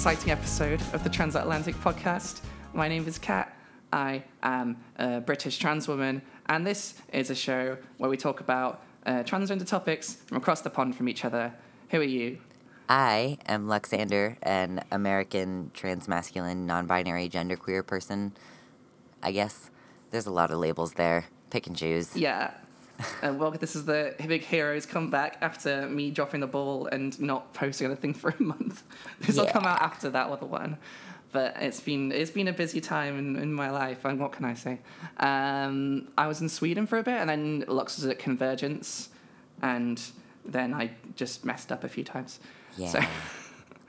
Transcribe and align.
exciting 0.00 0.30
episode 0.30 0.80
of 0.94 1.04
the 1.04 1.10
Transatlantic 1.10 1.74
Podcast. 1.74 2.40
My 2.72 2.88
name 2.88 3.06
is 3.06 3.18
Kat. 3.18 3.54
I 3.92 4.24
am 4.42 4.78
a 4.98 5.20
British 5.20 5.58
trans 5.58 5.88
woman, 5.88 6.22
and 6.46 6.66
this 6.66 6.94
is 7.12 7.28
a 7.28 7.34
show 7.34 7.76
where 7.98 8.08
we 8.08 8.16
talk 8.16 8.40
about 8.40 8.82
uh, 9.04 9.24
transgender 9.24 9.66
topics 9.66 10.14
from 10.14 10.38
across 10.38 10.62
the 10.62 10.70
pond 10.70 10.96
from 10.96 11.06
each 11.06 11.26
other. 11.26 11.52
Who 11.90 12.00
are 12.00 12.02
you? 12.02 12.38
I 12.88 13.36
am 13.44 13.66
Luxander, 13.66 14.38
an 14.42 14.82
American 14.90 15.70
transmasculine, 15.74 16.64
non 16.64 16.86
binary, 16.86 17.28
genderqueer 17.28 17.86
person. 17.86 18.32
I 19.22 19.32
guess 19.32 19.70
there's 20.12 20.24
a 20.24 20.32
lot 20.32 20.50
of 20.50 20.58
labels 20.60 20.94
there. 20.94 21.26
Pick 21.50 21.66
and 21.66 21.76
choose. 21.76 22.16
Yeah. 22.16 22.52
Uh, 23.22 23.32
well, 23.34 23.50
this 23.50 23.74
is 23.76 23.84
the 23.84 24.14
big 24.26 24.42
heroes 24.42 24.86
come 24.86 25.10
back 25.10 25.36
after 25.40 25.88
me 25.88 26.10
dropping 26.10 26.40
the 26.40 26.46
ball 26.46 26.86
and 26.86 27.18
not 27.20 27.52
posting 27.54 27.86
anything 27.86 28.14
for 28.14 28.30
a 28.38 28.42
month. 28.42 28.82
This 29.20 29.36
will 29.36 29.46
come 29.46 29.64
out 29.64 29.80
after 29.82 30.10
that 30.10 30.28
other 30.28 30.46
one, 30.46 30.78
but 31.32 31.56
it's 31.60 31.80
been 31.80 32.10
it's 32.12 32.30
been 32.30 32.48
a 32.48 32.52
busy 32.52 32.80
time 32.80 33.18
in, 33.18 33.36
in 33.36 33.52
my 33.52 33.70
life. 33.70 34.04
And 34.04 34.18
what 34.18 34.32
can 34.32 34.44
I 34.44 34.54
say? 34.54 34.78
Um, 35.18 36.08
I 36.18 36.26
was 36.26 36.40
in 36.40 36.48
Sweden 36.48 36.86
for 36.86 36.98
a 36.98 37.02
bit, 37.02 37.14
and 37.20 37.28
then 37.30 37.64
Lux 37.68 37.96
was 37.96 38.06
at 38.06 38.18
Convergence, 38.18 39.08
and 39.62 40.00
then 40.44 40.72
I 40.74 40.90
just 41.16 41.44
messed 41.44 41.70
up 41.70 41.84
a 41.84 41.88
few 41.88 42.04
times. 42.04 42.40
Yeah. 42.76 42.88
So, 42.88 43.00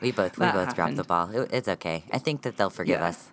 We 0.02 0.12
both 0.12 0.38
we 0.38 0.52
both 0.52 0.76
dropped 0.76 0.96
the 0.96 1.04
ball. 1.04 1.30
It- 1.32 1.52
It's 1.54 1.68
okay. 1.68 2.04
I 2.12 2.18
think 2.20 2.42
that 2.44 2.58
they'll 2.58 2.70
forgive 2.70 3.00
Yeah. 3.00 3.08
us. 3.10 3.30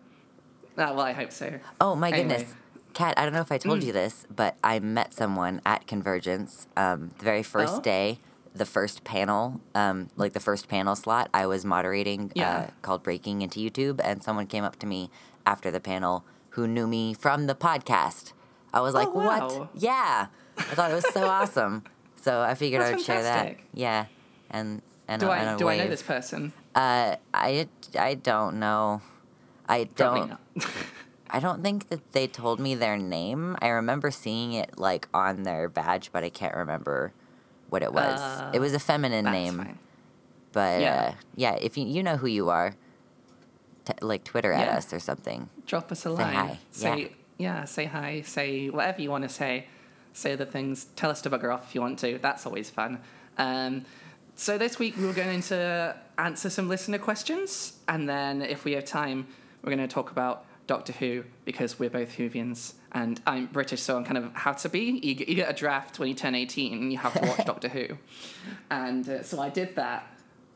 ah, 0.77 0.93
well, 0.95 1.01
I 1.01 1.13
hope 1.13 1.33
so. 1.33 1.59
Oh 1.81 1.95
my 1.97 2.11
Anyway. 2.11 2.29
goodness. 2.29 2.55
Kat, 2.95 3.15
I 3.17 3.25
don't 3.25 3.33
know 3.33 3.41
if 3.41 3.53
I 3.53 3.59
told 3.59 3.81
Mm. 3.81 3.87
you 3.87 3.93
this, 3.93 4.27
but 4.35 4.57
I 4.65 4.79
met 4.81 5.15
someone 5.15 5.61
at 5.65 5.87
Convergence 5.87 6.67
um, 6.77 7.11
the 7.19 7.25
very 7.25 7.43
first 7.43 7.75
Oh? 7.77 7.81
day, 7.81 8.19
the 8.55 8.65
first 8.67 9.05
panel, 9.05 9.61
um, 9.75 10.09
like 10.17 10.33
the 10.33 10.41
first 10.41 10.69
panel 10.69 10.97
slot 10.97 11.29
I 11.33 11.47
was 11.47 11.65
moderating 11.65 12.33
Yeah. 12.35 12.57
uh, 12.59 12.67
called 12.83 13.03
Breaking 13.03 13.43
into 13.43 13.61
YouTube, 13.61 14.01
and 14.03 14.23
someone 14.23 14.47
came 14.47 14.65
up 14.65 14.77
to 14.81 14.87
me 14.87 15.11
after 15.47 15.71
the 15.71 15.81
panel 15.81 16.25
who 16.51 16.67
knew 16.67 16.87
me 16.89 17.15
from 17.15 17.47
the 17.47 17.55
podcast. 17.55 18.33
I 18.75 18.81
was 18.81 18.95
like, 18.95 19.09
Oh, 19.09 19.13
wow. 19.13 19.49
what? 19.59 19.69
Yeah. 19.75 20.27
I 20.57 20.63
thought 20.63 20.91
it 20.91 20.95
was 20.95 21.09
so 21.13 21.27
awesome. 21.29 21.85
So 22.21 22.41
I 22.41 22.55
figured 22.55 22.83
I 22.83 22.87
That's 22.87 22.97
would 22.99 23.07
share 23.07 23.23
that. 23.23 23.39
fantastic. 23.47 23.65
Yeah. 23.75 24.07
And, 24.51 24.83
and, 25.07 25.21
Do 25.21 25.29
a, 25.29 25.31
I 25.31 25.37
and 25.39 25.59
do 25.59 25.69
I 25.69 25.77
know 25.79 25.89
this 25.89 26.03
person? 26.03 26.53
Uh, 26.75 27.17
I, 27.33 27.69
I 27.99 28.15
don't 28.15 28.59
know. 28.59 29.03
I 29.69 29.85
don't. 29.85 30.33
I 31.31 31.41
don't 31.41 31.63
think 31.63 31.89
that 31.89 32.13
they 32.13 32.27
told 32.27 32.59
me 32.61 32.75
their 32.75 32.97
name. 32.97 33.57
I 33.61 33.69
remember 33.69 34.11
seeing 34.11 34.53
it 34.53 34.79
like 34.79 35.09
on 35.15 35.43
their 35.43 35.69
badge, 35.69 36.11
but 36.13 36.25
I 36.25 36.31
can't 36.31 36.55
remember 36.55 37.13
what 37.71 37.83
it 37.83 37.93
was. 37.93 38.21
Uh, 38.21 38.51
it 38.55 38.61
was 38.61 38.73
a 38.75 38.79
feminine 38.79 39.25
That's 39.25 39.33
name, 39.35 39.57
fine. 39.59 39.79
but 40.53 40.81
Yeah. 40.81 40.95
uh, 40.95 41.15
yeah, 41.37 41.55
if 41.55 41.77
you 41.77 41.85
you 41.87 42.03
know 42.03 42.17
who 42.17 42.27
you 42.27 42.49
are, 42.49 42.75
t- 43.85 43.93
like 44.01 44.25
Twitter 44.25 44.53
at 44.53 44.67
Yeah. 44.67 44.77
us 44.79 44.93
or 44.93 44.99
something. 45.01 45.49
drop 45.67 45.93
us 45.93 46.01
a 46.07 46.11
Say 46.17 46.23
line. 46.23 46.35
hi. 46.35 46.59
Say 46.71 47.13
yeah. 47.37 47.65
say 47.65 47.85
hi. 47.85 48.23
Say 48.23 48.69
whatever 48.71 49.03
you 49.03 49.11
want 49.11 49.25
to 49.25 49.29
say. 49.29 49.67
Say 50.15 50.35
the 50.35 50.47
things. 50.47 50.87
Tell 50.97 51.11
us 51.11 51.21
to 51.23 51.31
bugger 51.31 51.53
off 51.55 51.69
if 51.69 51.75
you 51.75 51.81
want 51.81 51.99
to. 52.01 52.19
That's 52.19 52.47
always 52.47 52.71
fun. 52.71 53.01
Um, 53.37 53.85
so 54.35 54.57
this 54.59 54.79
week 54.79 54.95
we're 54.99 55.13
going 55.13 55.43
to 55.43 55.95
answer 56.17 56.49
some 56.51 56.69
listener 56.69 56.99
questions, 56.99 57.75
and 57.87 58.09
then 58.09 58.41
if 58.43 58.65
we 58.65 58.73
have 58.73 58.85
time, 58.85 59.27
we're 59.63 59.75
going 59.77 59.87
to 59.87 59.93
talk 59.93 60.11
about 60.11 60.45
Doctor 60.69 60.93
Who 60.93 61.25
because 61.45 61.81
we're 61.81 61.91
both 61.91 62.17
Whovians, 62.17 62.75
and 62.93 63.21
I'm 63.27 63.47
British, 63.47 63.81
so 63.81 63.97
I'm 63.97 64.05
kind 64.05 64.19
of 64.19 64.33
how 64.35 64.53
to 64.53 64.69
be. 64.69 65.01
You, 65.03 65.15
get- 65.17 65.29
you 65.29 65.35
get 65.35 65.51
a 65.51 65.53
draft 65.53 65.99
when 65.99 66.09
you 66.09 66.15
turn 66.15 66.37
18, 66.37 66.73
and 66.73 66.93
you 66.93 66.99
have 66.99 67.15
to 67.21 67.27
watch 67.27 67.45
Doctor 67.53 67.69
Who, 67.69 67.89
and 68.71 69.09
uh, 69.09 69.23
so 69.25 69.41
I 69.41 69.49
did 69.49 69.75
that, 69.75 70.07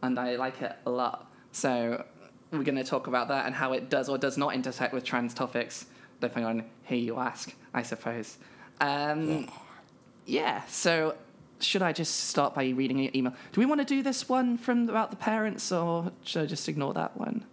and 0.03 0.19
I 0.21 0.37
like 0.37 0.63
it 0.63 0.77
a 0.87 0.91
lot. 0.91 1.33
So 1.51 2.05
we're 2.53 2.63
going 2.63 2.77
to 2.77 2.85
talk 2.85 3.07
about 3.09 3.29
that 3.29 3.47
and 3.47 3.55
how 3.55 3.73
it 3.73 3.89
does 3.91 4.09
or 4.09 4.19
does 4.19 4.39
not 4.39 4.55
intersect 4.55 4.95
with 4.95 5.03
trans 5.03 5.35
topics, 5.35 5.87
depending 6.21 6.45
on 6.45 6.65
who 6.85 6.97
you 6.97 7.19
ask, 7.19 7.53
I 7.75 7.83
suppose. 7.83 8.37
Um, 8.81 9.49
yeah. 10.27 10.63
So 10.67 11.15
should 11.61 11.81
I 11.83 11.93
just 11.93 12.25
start 12.29 12.55
by 12.55 12.69
reading 12.69 12.99
your 12.99 13.11
email? 13.15 13.35
Do 13.53 13.61
we 13.61 13.67
want 13.67 13.81
to 13.81 13.87
do 13.87 14.03
this 14.03 14.29
one 14.29 14.59
from 14.59 14.89
about 14.91 15.11
the 15.11 15.17
parents, 15.17 15.73
or 15.73 16.13
should 16.25 16.43
I 16.43 16.47
just 16.47 16.69
ignore 16.69 16.93
that 16.95 17.17
one? 17.17 17.45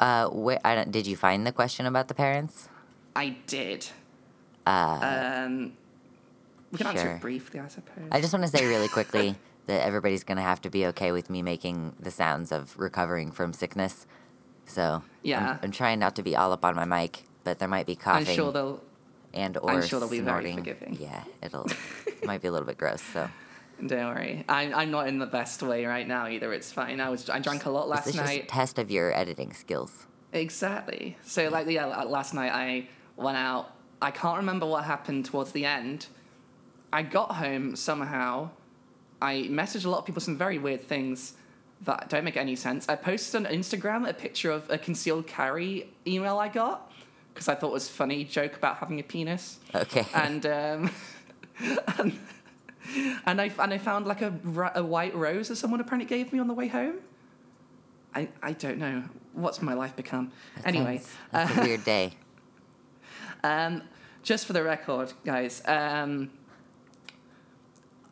Uh, 0.00 0.28
where, 0.28 0.58
I 0.64 0.74
don't, 0.74 0.90
did 0.90 1.06
you 1.06 1.14
find 1.16 1.46
the 1.46 1.52
question 1.52 1.86
about 1.86 2.08
the 2.08 2.14
parents? 2.14 2.68
I 3.14 3.36
did. 3.46 3.86
Uh, 4.66 4.98
Um, 5.46 5.72
we 6.72 6.78
can 6.78 6.86
answer 6.88 7.02
sure. 7.02 7.12
it 7.16 7.20
briefly, 7.20 7.60
I 7.60 7.68
suppose. 7.68 8.08
I 8.10 8.20
just 8.20 8.32
want 8.32 8.44
to 8.44 8.50
say 8.56 8.64
really 8.66 8.88
quickly 8.88 9.34
that 9.66 9.84
everybody's 9.84 10.24
gonna 10.24 10.42
have 10.42 10.60
to 10.62 10.70
be 10.70 10.86
okay 10.86 11.12
with 11.12 11.28
me 11.28 11.42
making 11.42 11.94
the 12.00 12.10
sounds 12.10 12.50
of 12.52 12.78
recovering 12.78 13.30
from 13.32 13.52
sickness. 13.52 14.06
So 14.66 15.02
Yeah. 15.22 15.50
I'm, 15.54 15.58
I'm 15.64 15.70
trying 15.72 15.98
not 15.98 16.16
to 16.16 16.22
be 16.22 16.34
all 16.36 16.52
up 16.52 16.64
on 16.64 16.74
my 16.76 16.84
mic, 16.84 17.24
but 17.44 17.58
there 17.58 17.68
might 17.68 17.86
be 17.86 17.96
coughing. 17.96 18.28
I'm 18.28 18.34
sure 18.34 18.52
they'll. 18.52 18.80
and 19.34 19.56
or 19.58 19.70
I'm 19.72 19.82
sure 19.82 20.00
they'll 20.00 20.08
be 20.08 20.20
very 20.20 20.52
forgiving. 20.54 20.96
Yeah, 21.00 21.24
it'll 21.42 21.66
it 22.06 22.24
might 22.24 22.40
be 22.40 22.48
a 22.48 22.52
little 22.52 22.66
bit 22.66 22.78
gross. 22.78 23.02
So 23.02 23.28
Don't 23.86 24.14
worry. 24.14 24.44
I'm, 24.48 24.74
I'm 24.74 24.90
not 24.90 25.08
in 25.08 25.18
the 25.18 25.26
best 25.26 25.62
way 25.62 25.84
right 25.86 26.06
now 26.06 26.26
either. 26.26 26.52
It's 26.52 26.72
fine. 26.72 27.00
I 27.00 27.08
was 27.08 27.28
I 27.28 27.38
drank 27.38 27.64
a 27.64 27.70
lot 27.70 27.88
last 27.88 28.06
night. 28.06 28.12
this 28.12 28.14
is 28.14 28.36
just 28.36 28.44
a 28.44 28.46
test 28.46 28.78
of 28.78 28.90
your 28.90 29.16
editing 29.16 29.52
skills. 29.52 30.06
Exactly. 30.32 31.16
So 31.22 31.48
like 31.48 31.66
yeah, 31.68 31.86
last 31.86 32.34
night 32.34 32.52
I 32.52 32.88
went 33.16 33.36
out. 33.36 33.72
I 34.02 34.10
can't 34.10 34.38
remember 34.38 34.66
what 34.66 34.84
happened 34.84 35.26
towards 35.26 35.52
the 35.52 35.64
end. 35.64 36.06
I 36.92 37.02
got 37.02 37.32
home 37.32 37.76
somehow. 37.76 38.50
I 39.22 39.48
messaged 39.50 39.84
a 39.84 39.90
lot 39.90 39.98
of 39.98 40.06
people 40.06 40.20
some 40.20 40.36
very 40.36 40.58
weird 40.58 40.80
things 40.80 41.34
that 41.82 42.08
don't 42.08 42.24
make 42.24 42.36
any 42.36 42.56
sense. 42.56 42.88
I 42.88 42.96
posted 42.96 43.46
on 43.46 43.52
Instagram 43.52 44.08
a 44.08 44.14
picture 44.14 44.50
of 44.50 44.68
a 44.70 44.78
concealed 44.78 45.26
carry 45.26 45.90
email 46.06 46.38
I 46.38 46.48
got 46.48 46.90
because 47.32 47.48
I 47.48 47.54
thought 47.54 47.68
it 47.68 47.74
was 47.74 47.88
a 47.88 47.92
funny 47.92 48.24
joke 48.24 48.56
about 48.56 48.76
having 48.76 49.00
a 49.00 49.02
penis. 49.02 49.58
Okay. 49.74 50.06
And 50.14 50.46
um, 50.46 50.90
and, 51.98 52.18
and 53.26 53.40
I 53.40 53.52
and 53.58 53.72
I 53.72 53.78
found 53.78 54.06
like 54.06 54.22
a 54.22 54.32
a 54.74 54.82
white 54.82 55.14
rose 55.14 55.48
that 55.48 55.56
someone 55.56 55.80
apparently 55.80 56.08
gave 56.08 56.32
me 56.32 56.38
on 56.38 56.48
the 56.48 56.54
way 56.54 56.68
home. 56.68 56.96
I 58.14 58.28
I 58.42 58.52
don't 58.52 58.78
know 58.78 59.04
what's 59.32 59.62
my 59.62 59.74
life 59.74 59.96
become. 59.96 60.32
anyway, 60.64 61.00
that's, 61.30 61.48
that's 61.50 61.58
a 61.58 61.68
weird 61.68 61.84
day. 61.84 62.12
um, 63.44 63.82
just 64.22 64.46
for 64.46 64.52
the 64.52 64.62
record, 64.62 65.12
guys, 65.24 65.62
um, 65.66 66.30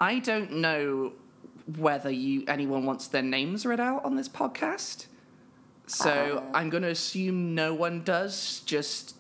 I 0.01 0.21
don't 0.21 0.53
know 0.53 1.13
whether 1.77 2.11
you 2.11 2.45
anyone 2.49 2.87
wants 2.87 3.09
their 3.09 3.23
names 3.23 3.67
read 3.67 3.81
out 3.81 4.05
on 4.05 4.17
this 4.17 4.29
podcast. 4.29 5.07
So 5.87 6.45
I'm 6.53 6.69
going 6.69 6.83
to 6.83 6.91
assume 6.91 7.55
no 7.55 7.73
one 7.73 8.03
does, 8.03 8.61
just 8.67 9.17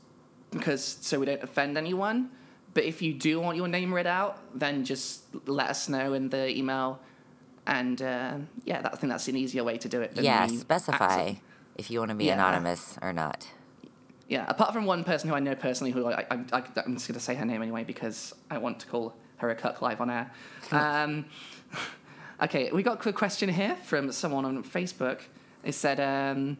because 0.50 0.98
so 1.00 1.18
we 1.18 1.26
don't 1.26 1.42
offend 1.42 1.78
anyone. 1.78 2.30
But 2.78 2.84
if 2.84 3.02
you 3.02 3.12
do 3.12 3.40
want 3.40 3.56
your 3.56 3.66
name 3.66 3.92
read 3.92 4.06
out, 4.06 4.38
then 4.56 4.84
just 4.84 5.24
let 5.48 5.68
us 5.68 5.88
know 5.88 6.12
in 6.12 6.28
the 6.28 6.48
email. 6.56 7.00
And 7.66 8.00
uh, 8.00 8.36
yeah, 8.64 8.82
that, 8.82 8.94
I 8.94 8.96
think 8.96 9.10
that's 9.10 9.26
an 9.26 9.36
easier 9.36 9.64
way 9.64 9.78
to 9.78 9.88
do 9.88 10.00
it. 10.00 10.14
Than 10.14 10.24
yeah, 10.24 10.46
specify 10.46 11.22
acting- 11.22 11.40
if 11.74 11.90
you 11.90 11.98
want 11.98 12.10
to 12.10 12.14
be 12.14 12.26
Yeah. 12.26 12.34
anonymous 12.34 12.96
or 13.02 13.12
not. 13.12 13.48
Yeah, 14.28 14.44
apart 14.46 14.72
from 14.72 14.84
one 14.86 15.02
person 15.02 15.28
who 15.28 15.34
I 15.34 15.40
know 15.40 15.56
personally, 15.56 15.90
who 15.90 16.06
I, 16.06 16.24
I, 16.30 16.38
I, 16.52 16.62
I'm 16.86 16.94
just 16.94 17.08
going 17.08 17.14
to 17.14 17.18
say 17.18 17.34
her 17.34 17.44
name 17.44 17.62
anyway 17.62 17.82
because 17.82 18.32
I 18.48 18.58
want 18.58 18.78
to 18.78 18.86
call 18.86 19.16
her 19.38 19.50
a 19.50 19.56
cuck 19.56 19.82
live 19.82 20.00
on 20.00 20.08
air. 20.08 20.30
Um, 20.70 21.24
okay, 22.44 22.70
we 22.70 22.84
got 22.84 23.04
a 23.04 23.12
question 23.12 23.48
here 23.48 23.74
from 23.82 24.12
someone 24.12 24.44
on 24.44 24.62
Facebook. 24.62 25.22
It 25.64 25.72
said, 25.72 25.98
um, 25.98 26.58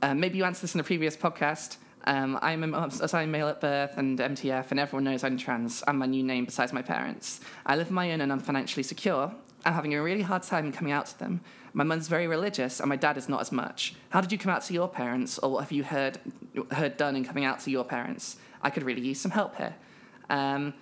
uh, 0.00 0.14
maybe 0.14 0.38
you 0.38 0.44
answered 0.44 0.62
this 0.62 0.74
in 0.74 0.80
a 0.80 0.84
previous 0.84 1.18
podcast. 1.18 1.76
Um, 2.04 2.38
I'm 2.42 2.74
a 2.74 2.90
assigned 3.00 3.30
male 3.30 3.48
at 3.48 3.60
birth 3.60 3.96
and 3.96 4.18
MTF, 4.18 4.70
and 4.70 4.80
everyone 4.80 5.04
knows 5.04 5.22
I'm 5.24 5.36
trans. 5.36 5.82
I'm 5.86 5.98
my 5.98 6.06
new 6.06 6.22
name 6.22 6.44
besides 6.44 6.72
my 6.72 6.82
parents. 6.82 7.40
I 7.64 7.76
live 7.76 7.88
on 7.88 7.94
my 7.94 8.12
own 8.12 8.20
and 8.20 8.32
I'm 8.32 8.40
financially 8.40 8.82
secure. 8.82 9.32
I'm 9.64 9.72
having 9.72 9.94
a 9.94 10.02
really 10.02 10.22
hard 10.22 10.42
time 10.42 10.72
coming 10.72 10.92
out 10.92 11.06
to 11.06 11.18
them. 11.18 11.40
My 11.74 11.84
mum's 11.84 12.08
very 12.08 12.26
religious, 12.26 12.80
and 12.80 12.88
my 12.88 12.96
dad 12.96 13.16
is 13.16 13.28
not 13.28 13.40
as 13.40 13.52
much. 13.52 13.94
How 14.10 14.20
did 14.20 14.32
you 14.32 14.38
come 14.38 14.52
out 14.52 14.62
to 14.64 14.74
your 14.74 14.88
parents, 14.88 15.38
or 15.38 15.52
what 15.52 15.60
have 15.60 15.72
you 15.72 15.84
heard 15.84 16.18
heard 16.72 16.96
done 16.96 17.16
in 17.16 17.24
coming 17.24 17.44
out 17.44 17.60
to 17.60 17.70
your 17.70 17.84
parents? 17.84 18.36
I 18.60 18.70
could 18.70 18.82
really 18.82 19.00
use 19.00 19.20
some 19.20 19.30
help 19.30 19.56
here. 19.56 19.74
Um, 20.28 20.74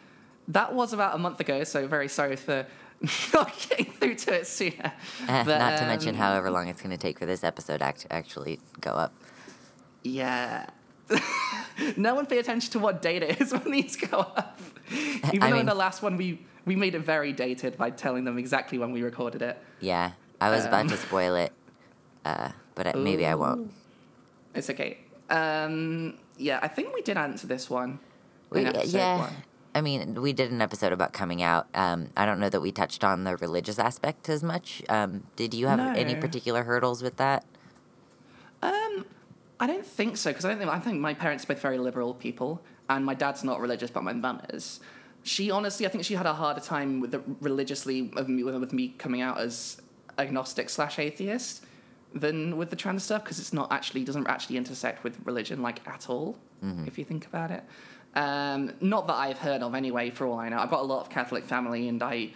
that 0.49 0.75
was 0.75 0.93
about 0.93 1.14
a 1.14 1.19
month 1.19 1.38
ago, 1.40 1.62
so 1.64 1.87
very 1.87 2.08
sorry 2.08 2.37
for 2.37 2.66
not 3.34 3.66
getting 3.69 3.93
through 3.93 4.14
to 4.16 4.34
it 4.40 4.46
sooner. 4.46 4.93
Eh, 5.28 5.44
But, 5.44 5.58
not 5.58 5.78
to 5.78 5.84
mention 5.87 6.11
um, 6.11 6.14
however 6.16 6.50
long 6.50 6.69
it's 6.69 6.81
going 6.82 6.90
to 6.90 6.99
take 6.99 7.19
for 7.19 7.26
this 7.26 7.44
episode 7.44 7.82
act- 7.82 8.06
actually 8.11 8.58
go 8.81 8.90
up. 8.93 9.12
Yeah. 10.02 10.66
no 11.97 12.15
one 12.15 12.27
pay 12.27 12.39
attention 12.39 12.71
to 12.73 12.79
what 12.79 13.03
date 13.03 13.23
it 13.23 13.41
is 13.41 13.53
when 13.53 13.71
these 13.71 13.97
go 13.97 14.19
up. 14.19 14.59
Even 14.93 15.43
I 15.43 15.47
though 15.47 15.47
in 15.47 15.53
mean- 15.61 15.67
the 15.67 15.75
last 15.75 16.03
one 16.03 16.17
we 16.17 16.41
we 16.67 16.77
made 16.77 16.95
it 16.95 17.01
very 17.01 17.33
dated 17.33 17.77
by 17.79 17.91
telling 17.91 18.25
them 18.25 18.37
exactly 18.39 18.79
when 18.79 18.93
we 18.93 19.03
recorded 19.03 19.43
it. 19.43 19.59
Yeah, 19.81 20.12
I 20.41 20.51
was 20.51 20.65
about 20.67 20.83
Um, 20.83 20.89
to 20.89 20.97
spoil 20.97 21.35
it, 21.37 21.53
uh, 22.25 22.51
but 22.75 22.87
I, 22.87 22.93
maybe 22.95 23.27
I 23.27 23.35
won't. 23.35 23.73
It's 24.55 24.69
okay. 24.71 24.99
Um, 25.31 26.19
yeah, 26.37 26.59
I 26.62 26.69
think 26.69 26.95
we 26.95 27.03
did 27.03 27.17
answer 27.17 27.47
this 27.47 27.71
one. 27.71 27.99
We, 28.51 28.62
yeah, 28.85 29.19
one. 29.21 29.33
I 29.75 29.81
mean, 29.81 30.21
we 30.21 30.33
did 30.33 30.51
an 30.51 30.61
episode 30.61 30.93
about 30.93 31.12
coming 31.12 31.43
out. 31.43 31.69
Um, 31.75 32.11
I 32.17 32.27
don't 32.27 32.41
know 32.41 32.49
that 32.49 32.61
we 32.61 32.73
touched 32.73 33.05
on 33.05 33.25
the 33.25 33.37
religious 33.37 33.79
aspect 33.79 34.29
as 34.29 34.43
much. 34.43 34.83
Um, 34.89 35.23
did 35.37 35.55
you 35.55 35.69
have 35.69 35.79
any 35.97 36.15
particular 36.17 36.65
hurdles 36.65 37.03
with 37.03 37.17
that? 37.17 37.45
I 39.61 39.67
don't 39.67 39.85
think 39.85 40.17
so 40.17 40.31
because 40.31 40.47
I 40.47 40.49
don't 40.49 40.59
think 40.59 40.71
I 40.71 40.79
think 40.79 40.99
my 41.01 41.12
parents 41.12 41.45
are 41.45 41.49
both 41.49 41.61
very 41.61 41.79
liberal 41.79 42.15
people, 42.15 42.62
and 42.89 43.05
my 43.05 43.15
dad's 43.15 43.45
not 43.45 43.61
religious, 43.61 43.91
but 43.91 44.03
my 44.03 44.15
mum 44.15 44.41
is. 44.49 44.81
She 45.23 45.51
honestly, 45.51 45.85
I 45.87 45.91
think 45.91 46.05
she 46.05 46.15
had 46.15 46.25
a 46.25 46.33
harder 46.33 46.62
time 46.62 47.01
with 47.01 47.11
the 47.11 47.23
religiously 47.41 48.11
of 48.17 48.29
me 48.29 48.43
with, 48.43 48.73
me 48.73 48.95
coming 48.97 49.21
out 49.21 49.39
as 49.39 49.81
agnostic 50.19 50.71
slash 50.71 50.99
atheist 50.99 51.65
than 52.15 52.57
with 52.57 52.71
the 52.71 52.77
trans 52.77 53.05
stuff 53.05 53.23
because 53.23 53.39
it's 53.39 53.53
not 53.53 53.71
actually 53.71 54.03
doesn't 54.03 54.27
actually 54.27 54.57
intersect 54.57 55.05
with 55.05 55.21
religion 55.25 55.62
like 55.62 55.87
at 55.87 56.11
all 56.11 56.37
if 56.87 56.99
you 56.99 57.05
think 57.05 57.27
about 57.27 57.51
it. 57.51 57.62
Um, 58.15 58.73
not 58.81 59.07
that 59.07 59.15
I've 59.15 59.39
heard 59.39 59.62
of 59.62 59.75
anyway. 59.75 60.11
For 60.11 60.27
all 60.27 60.39
I 60.39 60.49
know, 60.49 60.59
I've 60.59 60.71
got 60.71 60.81
a 60.81 60.87
lot 60.87 61.03
of 61.03 61.11
Catholic 61.11 61.45
family, 61.45 61.87
and 61.87 62.03
I 62.03 62.31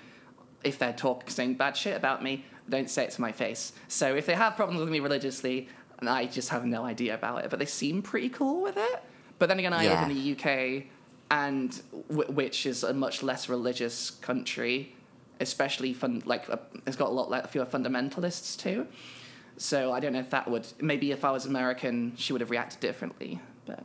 if 0.62 0.78
they're 0.78 0.92
talking 0.92 1.28
saying 1.30 1.54
bad 1.54 1.74
shit 1.76 1.96
about 1.96 2.22
me, 2.22 2.44
don't 2.68 2.90
say 2.90 3.04
it 3.04 3.10
to 3.12 3.20
my 3.20 3.32
face. 3.32 3.72
So 3.88 4.14
if 4.14 4.26
they 4.26 4.34
have 4.34 4.56
problems 4.56 4.80
with 4.80 4.88
me 4.88 5.00
religiously, 5.00 5.68
I 6.08 6.26
just 6.26 6.48
have 6.50 6.64
no 6.64 6.84
idea 6.84 7.14
about 7.14 7.44
it, 7.44 7.50
but 7.50 7.58
they 7.58 7.66
seem 7.66 8.02
pretty 8.02 8.28
cool 8.28 8.62
with 8.62 8.76
it. 8.76 9.02
But 9.38 9.48
then 9.48 9.58
again, 9.58 9.72
I 9.72 9.84
Yeah. 9.84 9.90
live 10.00 10.08
in 10.08 10.14
the 10.14 10.20
UK, 10.34 10.86
and 11.30 11.80
w- 12.08 12.30
which 12.32 12.66
is 12.66 12.82
a 12.84 12.92
much 12.94 13.22
less 13.22 13.48
religious 13.48 14.10
country, 14.10 14.94
especially 15.40 15.92
fun 15.92 16.22
like 16.24 16.48
uh, 16.48 16.56
it's 16.86 16.96
got 16.96 17.08
a 17.08 17.12
lot 17.12 17.30
like, 17.30 17.48
fewer 17.48 17.66
fundamentalists 17.66 18.56
too. 18.58 18.86
So 19.56 19.92
I 19.92 20.00
don't 20.00 20.12
know 20.12 20.20
if 20.20 20.30
that 20.30 20.48
would 20.50 20.66
maybe 20.80 21.10
if 21.12 21.24
I 21.24 21.30
was 21.30 21.46
American, 21.46 22.12
she 22.16 22.32
would 22.32 22.40
have 22.40 22.50
reacted 22.50 22.80
differently. 22.80 23.40
But 23.66 23.84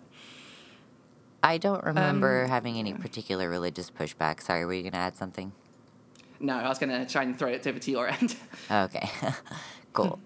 I 1.42 1.58
don't 1.58 1.84
remember 1.84 2.44
Um, 2.44 2.50
having 2.50 2.78
any 2.78 2.94
particular 2.94 3.50
religious 3.50 3.90
pushback. 3.90 4.42
Sorry, 4.42 4.66
were 4.66 4.74
you 4.74 4.82
going 4.82 4.92
to 4.94 4.98
add 5.00 5.16
something? 5.16 5.54
no, 6.42 6.56
I 6.58 6.70
was 6.70 6.80
gonna 6.80 7.06
try 7.06 7.24
and 7.24 7.38
throw 7.38 7.50
it 7.50 7.68
over 7.68 7.80
to 7.80 7.92
your 7.92 8.08
end. 8.08 8.36
Okay, 8.72 9.10
cool. 9.94 10.20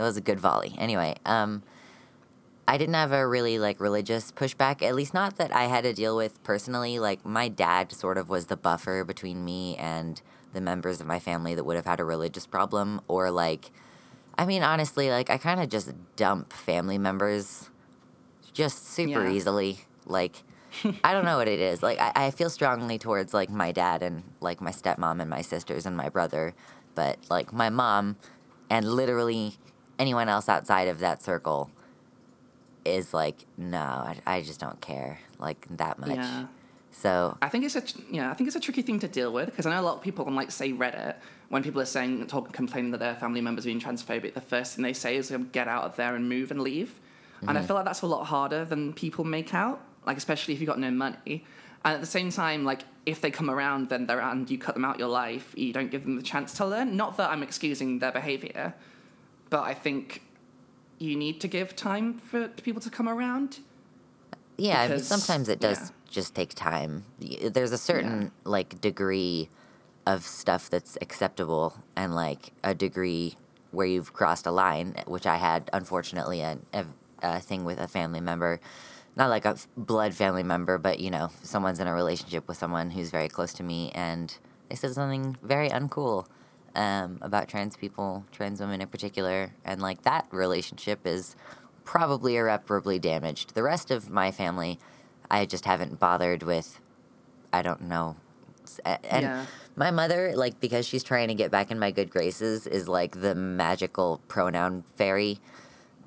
That 0.00 0.06
was 0.06 0.16
a 0.16 0.22
good 0.22 0.40
volley. 0.40 0.74
Anyway, 0.78 1.16
um, 1.26 1.62
I 2.66 2.78
didn't 2.78 2.94
have 2.94 3.12
a 3.12 3.28
really 3.28 3.58
like 3.58 3.78
religious 3.80 4.32
pushback. 4.32 4.80
At 4.80 4.94
least 4.94 5.12
not 5.12 5.36
that 5.36 5.54
I 5.54 5.64
had 5.64 5.84
to 5.84 5.92
deal 5.92 6.16
with 6.16 6.42
personally. 6.42 6.98
Like 6.98 7.26
my 7.26 7.48
dad 7.48 7.92
sort 7.92 8.16
of 8.16 8.30
was 8.30 8.46
the 8.46 8.56
buffer 8.56 9.04
between 9.04 9.44
me 9.44 9.76
and 9.76 10.22
the 10.54 10.62
members 10.62 11.02
of 11.02 11.06
my 11.06 11.18
family 11.18 11.54
that 11.54 11.64
would 11.64 11.76
have 11.76 11.84
had 11.84 12.00
a 12.00 12.04
religious 12.06 12.46
problem, 12.46 13.02
or 13.08 13.30
like, 13.30 13.72
I 14.38 14.46
mean, 14.46 14.62
honestly, 14.62 15.10
like 15.10 15.28
I 15.28 15.36
kind 15.36 15.60
of 15.60 15.68
just 15.68 15.92
dump 16.16 16.54
family 16.54 16.96
members 16.96 17.68
just 18.54 18.88
super 18.88 19.26
Yeah. 19.26 19.32
easily. 19.32 19.80
Like, 20.06 20.44
I 21.04 21.12
don't 21.12 21.26
know 21.26 21.36
what 21.36 21.46
it 21.46 21.60
is. 21.60 21.82
Like, 21.82 22.00
I, 22.00 22.12
I 22.14 22.30
feel 22.30 22.48
strongly 22.48 22.98
towards 22.98 23.34
like 23.34 23.50
my 23.50 23.70
dad 23.70 24.02
and 24.02 24.22
like 24.40 24.62
my 24.62 24.70
stepmom 24.70 25.20
and 25.20 25.28
my 25.28 25.42
sisters 25.42 25.84
and 25.84 25.94
my 25.94 26.08
brother, 26.08 26.54
but 26.94 27.18
like 27.28 27.52
my 27.52 27.68
mom 27.68 28.16
and 28.70 28.88
literally 28.88 29.56
anyone 30.00 30.28
else 30.30 30.48
outside 30.48 30.88
of 30.88 31.00
that 31.00 31.22
circle 31.22 31.70
is 32.86 33.12
like, 33.12 33.44
no, 33.58 33.78
I, 33.78 34.16
I 34.26 34.40
just 34.40 34.58
don't 34.58 34.80
care 34.80 35.20
like 35.38 35.66
that 35.76 35.98
much. 35.98 36.16
Yeah. 36.16 36.46
So 36.90 37.36
I 37.40 37.48
think 37.48 37.64
it's 37.64 37.76
a 37.76 37.82
yeah, 38.10 38.30
I 38.30 38.34
think 38.34 38.48
it's 38.48 38.56
a 38.56 38.60
tricky 38.60 38.82
thing 38.82 38.98
to 39.00 39.08
deal 39.08 39.32
with 39.32 39.46
because 39.46 39.66
I 39.66 39.70
know 39.74 39.80
a 39.80 39.82
lot 39.82 39.96
of 39.96 40.02
people 40.02 40.24
on 40.24 40.34
like 40.34 40.50
say 40.50 40.72
Reddit 40.72 41.16
when 41.48 41.62
people 41.62 41.80
are 41.80 41.86
saying 41.86 42.26
talk 42.26 42.52
complaining 42.52 42.90
that 42.92 42.98
their 42.98 43.14
family 43.14 43.40
members 43.40 43.64
are 43.64 43.68
being 43.68 43.80
transphobic, 43.80 44.34
the 44.34 44.40
first 44.40 44.74
thing 44.74 44.82
they 44.82 44.92
say 44.92 45.16
is 45.16 45.30
um, 45.30 45.48
get 45.52 45.68
out 45.68 45.84
of 45.84 45.96
there 45.96 46.16
and 46.16 46.28
move 46.28 46.50
and 46.50 46.60
leave, 46.60 46.98
and 47.46 47.56
I 47.56 47.62
feel 47.62 47.76
like 47.76 47.84
that's 47.84 48.02
a 48.02 48.06
lot 48.06 48.24
harder 48.24 48.64
than 48.64 48.92
people 48.92 49.24
make 49.24 49.54
out. 49.54 49.80
Like 50.06 50.16
especially 50.16 50.54
if 50.54 50.60
you've 50.60 50.68
got 50.68 50.78
no 50.78 50.90
money, 50.90 51.44
and 51.84 51.94
at 51.94 52.00
the 52.00 52.06
same 52.06 52.30
time, 52.30 52.64
like 52.64 52.82
if 53.06 53.20
they 53.20 53.30
come 53.30 53.50
around, 53.50 53.88
then 53.88 54.06
they're 54.06 54.20
and 54.20 54.50
you 54.50 54.58
cut 54.58 54.74
them 54.74 54.84
out 54.84 54.98
your 54.98 55.08
life, 55.08 55.54
you 55.56 55.72
don't 55.72 55.90
give 55.90 56.02
them 56.04 56.16
the 56.16 56.22
chance 56.22 56.54
to 56.54 56.66
learn. 56.66 56.96
Not 56.96 57.16
that 57.18 57.30
I'm 57.30 57.42
excusing 57.42 58.00
their 58.00 58.12
behavior, 58.12 58.74
but 59.50 59.62
I 59.62 59.74
think 59.74 60.22
you 60.98 61.16
need 61.16 61.40
to 61.40 61.48
give 61.48 61.74
time 61.74 62.18
for 62.18 62.48
people 62.48 62.80
to 62.82 62.90
come 62.90 63.08
around. 63.08 63.58
Yeah, 64.56 64.82
I 64.82 64.88
mean, 64.88 64.98
sometimes 65.00 65.48
it 65.48 65.58
does 65.58 65.80
yeah. 65.80 65.88
just 66.10 66.34
take 66.34 66.54
time. 66.54 67.04
There's 67.18 67.72
a 67.72 67.78
certain 67.78 68.30
like 68.44 68.80
degree 68.80 69.48
of 70.06 70.22
stuff 70.24 70.70
that's 70.70 70.96
acceptable, 71.00 71.74
and 71.96 72.14
like 72.14 72.52
a 72.62 72.74
degree 72.74 73.36
where 73.70 73.86
you've 73.86 74.12
crossed 74.12 74.46
a 74.46 74.50
line, 74.50 74.94
which 75.06 75.26
I 75.26 75.36
had 75.36 75.70
unfortunately 75.72 76.40
a, 76.42 76.58
a, 76.72 76.84
a 77.22 77.40
thing 77.40 77.64
with 77.64 77.78
a 77.78 77.88
family 77.88 78.20
member, 78.20 78.60
not 79.16 79.30
like 79.30 79.44
a 79.44 79.50
f- 79.50 79.68
blood 79.76 80.12
family 80.12 80.42
member, 80.42 80.76
but 80.76 81.00
you 81.00 81.10
know, 81.10 81.30
someone's 81.42 81.80
in 81.80 81.86
a 81.86 81.94
relationship 81.94 82.46
with 82.48 82.56
someone 82.58 82.90
who's 82.90 83.10
very 83.10 83.28
close 83.28 83.52
to 83.54 83.62
me, 83.62 83.90
and 83.94 84.36
they 84.68 84.76
said 84.76 84.92
something 84.92 85.36
very 85.42 85.70
uncool 85.70 86.26
um, 86.74 87.18
about 87.20 87.48
trans 87.48 87.76
people, 87.76 88.24
trans 88.32 88.60
women 88.60 88.80
in 88.80 88.88
particular, 88.88 89.52
and 89.64 89.80
like 89.82 90.02
that 90.02 90.26
relationship 90.30 91.06
is 91.06 91.36
probably 91.84 92.36
irreparably 92.36 92.98
damaged. 92.98 93.54
The 93.54 93.62
rest 93.62 93.90
of 93.90 94.10
my 94.10 94.30
family, 94.30 94.78
I 95.30 95.46
just 95.46 95.64
haven't 95.64 95.98
bothered 95.98 96.42
with. 96.42 96.80
I 97.52 97.62
don't 97.62 97.82
know, 97.82 98.16
and 98.84 99.22
Yeah. 99.24 99.46
my 99.74 99.90
mother, 99.90 100.32
like 100.36 100.60
because 100.60 100.86
she's 100.86 101.02
trying 101.02 101.28
to 101.28 101.34
get 101.34 101.50
back 101.50 101.70
in 101.72 101.78
my 101.80 101.90
good 101.90 102.10
graces, 102.10 102.66
is 102.66 102.86
like 102.86 103.20
the 103.20 103.34
magical 103.34 104.20
pronoun 104.28 104.84
fairy 104.94 105.40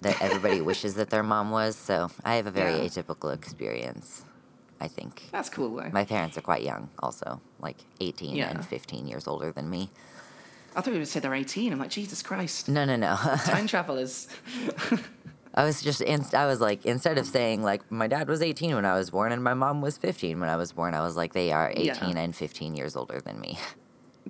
that 0.01 0.21
everybody 0.21 0.61
wishes 0.71 0.95
that 0.95 1.09
their 1.09 1.23
mom 1.23 1.51
was. 1.51 1.75
So 1.75 2.09
I 2.23 2.35
have 2.35 2.47
a 2.47 2.51
very 2.51 2.73
Yeah. 2.77 2.83
atypical 2.85 3.33
experience. 3.33 4.23
I 4.79 4.87
think 4.87 5.23
That's 5.31 5.49
cool 5.49 5.75
though. 5.75 5.89
my 5.91 6.03
parents 6.05 6.37
are 6.37 6.41
quite 6.41 6.63
young, 6.63 6.89
also 6.99 7.41
like 7.59 7.77
eighteen 7.99 8.35
Yeah. 8.37 8.49
and 8.49 8.65
fifteen 8.65 9.05
years 9.07 9.27
older 9.27 9.51
than 9.51 9.69
me. 9.69 9.91
I 10.75 10.81
thought 10.81 10.93
you 10.93 10.99
would 10.99 11.07
say 11.07 11.19
they're 11.19 11.33
18. 11.33 11.71
I'm 11.73 11.79
like, 11.79 11.89
Jesus 11.89 12.21
Christ. 12.21 12.67
No, 12.69 12.85
no, 12.85 12.95
no. 12.95 13.15
Time 13.45 13.67
travelers. 13.67 14.27
I 15.55 15.65
was 15.65 15.83
just 15.83 16.01
inst- 16.01 16.33
I 16.33 16.47
was 16.47 16.59
like 16.61 16.83
instead 16.85 17.19
of 17.19 17.27
saying 17.27 17.61
like 17.61 17.91
my 17.91 18.07
dad 18.07 18.27
was 18.27 18.41
18 18.41 18.73
when 18.73 18.85
I 18.85 18.95
was 18.95 19.11
born 19.11 19.31
and 19.31 19.43
my 19.43 19.53
mom 19.53 19.81
was 19.81 19.97
15 19.97 20.39
when 20.39 20.49
I 20.49 20.55
was 20.55 20.71
born, 20.71 20.95
I 20.95 21.01
was 21.01 21.15
like 21.15 21.33
they 21.33 21.51
are 21.51 21.69
18 21.75 21.85
Yeah. 21.85 22.19
and 22.19 22.35
15 22.35 22.73
years 22.75 22.95
older 22.95 23.19
than 23.21 23.39
me. 23.39 23.57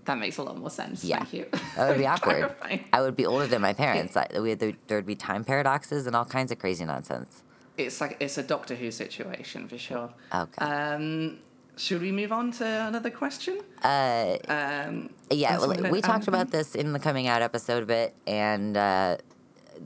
That 0.05 0.17
makes 0.17 0.37
a 0.37 0.43
lot 0.43 0.57
more 0.57 0.71
sense. 0.71 1.05
Yeah. 1.05 1.19
Thank 1.19 1.33
you. 1.33 1.45
That 1.77 1.89
would 1.89 1.97
be 1.99 2.07
awkward. 2.07 2.39
Clarifying. 2.57 2.83
I 2.91 3.01
would 3.01 3.15
be 3.15 3.27
older 3.27 3.45
than 3.45 3.61
my 3.61 3.73
parents. 3.73 4.17
I, 4.17 4.27
we, 4.39 4.55
there, 4.55 4.73
there'd 4.87 5.05
be 5.05 5.15
time 5.15 5.45
paradoxes 5.45 6.07
and 6.07 6.15
all 6.15 6.25
kinds 6.25 6.51
of 6.51 6.57
crazy 6.57 6.83
nonsense. 6.83 7.43
It's 7.77 8.01
like 8.01 8.17
it's 8.19 8.37
a 8.39 8.43
Doctor 8.43 8.73
Who 8.75 8.89
situation 8.89 9.67
for 9.67 9.77
sure. 9.77 10.09
Okay. 10.33 10.65
Um, 10.65 11.37
should 11.75 12.01
we 12.01 12.11
move 12.11 12.31
on 12.31 12.51
to 12.53 12.65
another 12.65 13.09
question? 13.09 13.59
Uh, 13.83 14.37
Um, 14.47 15.09
yeah, 15.31 15.57
well, 15.57 15.91
we 15.91 16.01
talked 16.01 16.27
um, 16.27 16.33
about 16.33 16.51
this 16.51 16.75
in 16.75 16.93
the 16.93 16.99
coming 16.99 17.27
out 17.27 17.41
episode 17.41 17.83
a 17.83 17.85
bit, 17.85 18.13
and 18.27 18.77
uh, 18.77 19.17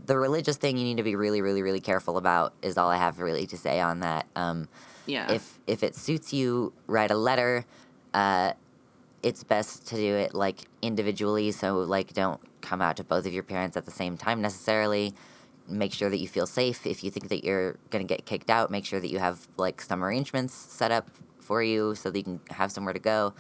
the 0.06 0.18
religious 0.18 0.58
thing 0.58 0.78
you 0.78 0.84
need 0.84 0.98
to 0.98 1.04
be 1.04 1.16
really, 1.16 1.42
really, 1.42 1.62
really 1.62 1.80
careful 1.80 2.18
about 2.18 2.54
is 2.62 2.78
all 2.78 2.90
I 2.90 2.98
have 2.98 3.20
really 3.20 3.48
to 3.48 3.58
say 3.58 3.80
on 3.80 4.02
that. 4.02 4.26
Um, 4.36 4.68
yeah. 5.06 5.32
if 5.32 5.60
if 5.68 5.84
it 5.84 5.96
suits 5.96 6.34
you, 6.34 6.74
write 6.88 7.12
a 7.12 7.16
letter. 7.18 7.66
Uh, 8.14 8.54
it's 9.24 9.44
best 9.44 9.88
to 9.88 9.96
do 9.96 10.16
it 10.16 10.34
like 10.34 10.62
individually, 10.82 11.52
so 11.52 11.80
like 11.80 12.14
don't 12.14 12.42
come 12.62 12.82
out 12.82 12.98
to 12.98 13.04
both 13.04 13.26
of 13.26 13.34
your 13.34 13.44
parents 13.44 13.78
at 13.78 13.86
the 13.86 13.92
same 13.92 14.18
time 14.18 14.42
necessarily. 14.42 15.14
Make 15.70 15.94
sure 15.94 16.10
that 16.10 16.20
you 16.20 16.28
feel 16.28 16.48
safe. 16.48 16.86
If 16.86 17.04
you 17.04 17.12
think 17.12 17.30
that 17.30 17.44
you're 17.44 17.78
gonna 17.90 18.04
get 18.04 18.26
kicked 18.26 18.50
out, 18.50 18.70
make 18.72 18.86
sure 18.86 19.00
that 19.00 19.10
you 19.10 19.20
have 19.20 19.48
like 19.58 19.82
some 19.82 20.04
arrangements 20.04 20.54
set 20.54 20.92
up 20.92 21.10
for 21.48 21.64
you 21.64 21.96
so 21.96 22.12
that 22.12 22.18
you 22.18 22.24
can 22.24 22.40
have 22.52 22.72
somewhere 22.72 22.94
to 22.94 23.00
go, 23.00 23.34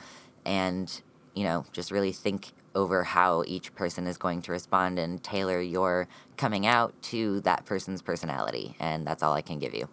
and 0.45 1.01
you 1.35 1.43
know 1.43 1.65
just 1.71 1.91
really 1.91 2.11
think 2.11 2.53
over 2.73 3.03
how 3.03 3.43
each 3.47 3.73
person 3.75 4.05
is 4.07 4.17
going 4.17 4.41
to 4.43 4.51
respond 4.51 4.99
and 4.99 5.23
tailor 5.23 5.59
your 5.59 6.07
coming 6.37 6.65
out 6.67 6.93
to 7.01 7.41
that 7.41 7.65
person's 7.65 8.01
personality. 8.01 8.75
And 8.79 9.05
that's 9.05 9.23
all 9.23 9.33
I 9.33 9.41
can 9.41 9.57
give 9.57 9.73
you. 9.73 9.89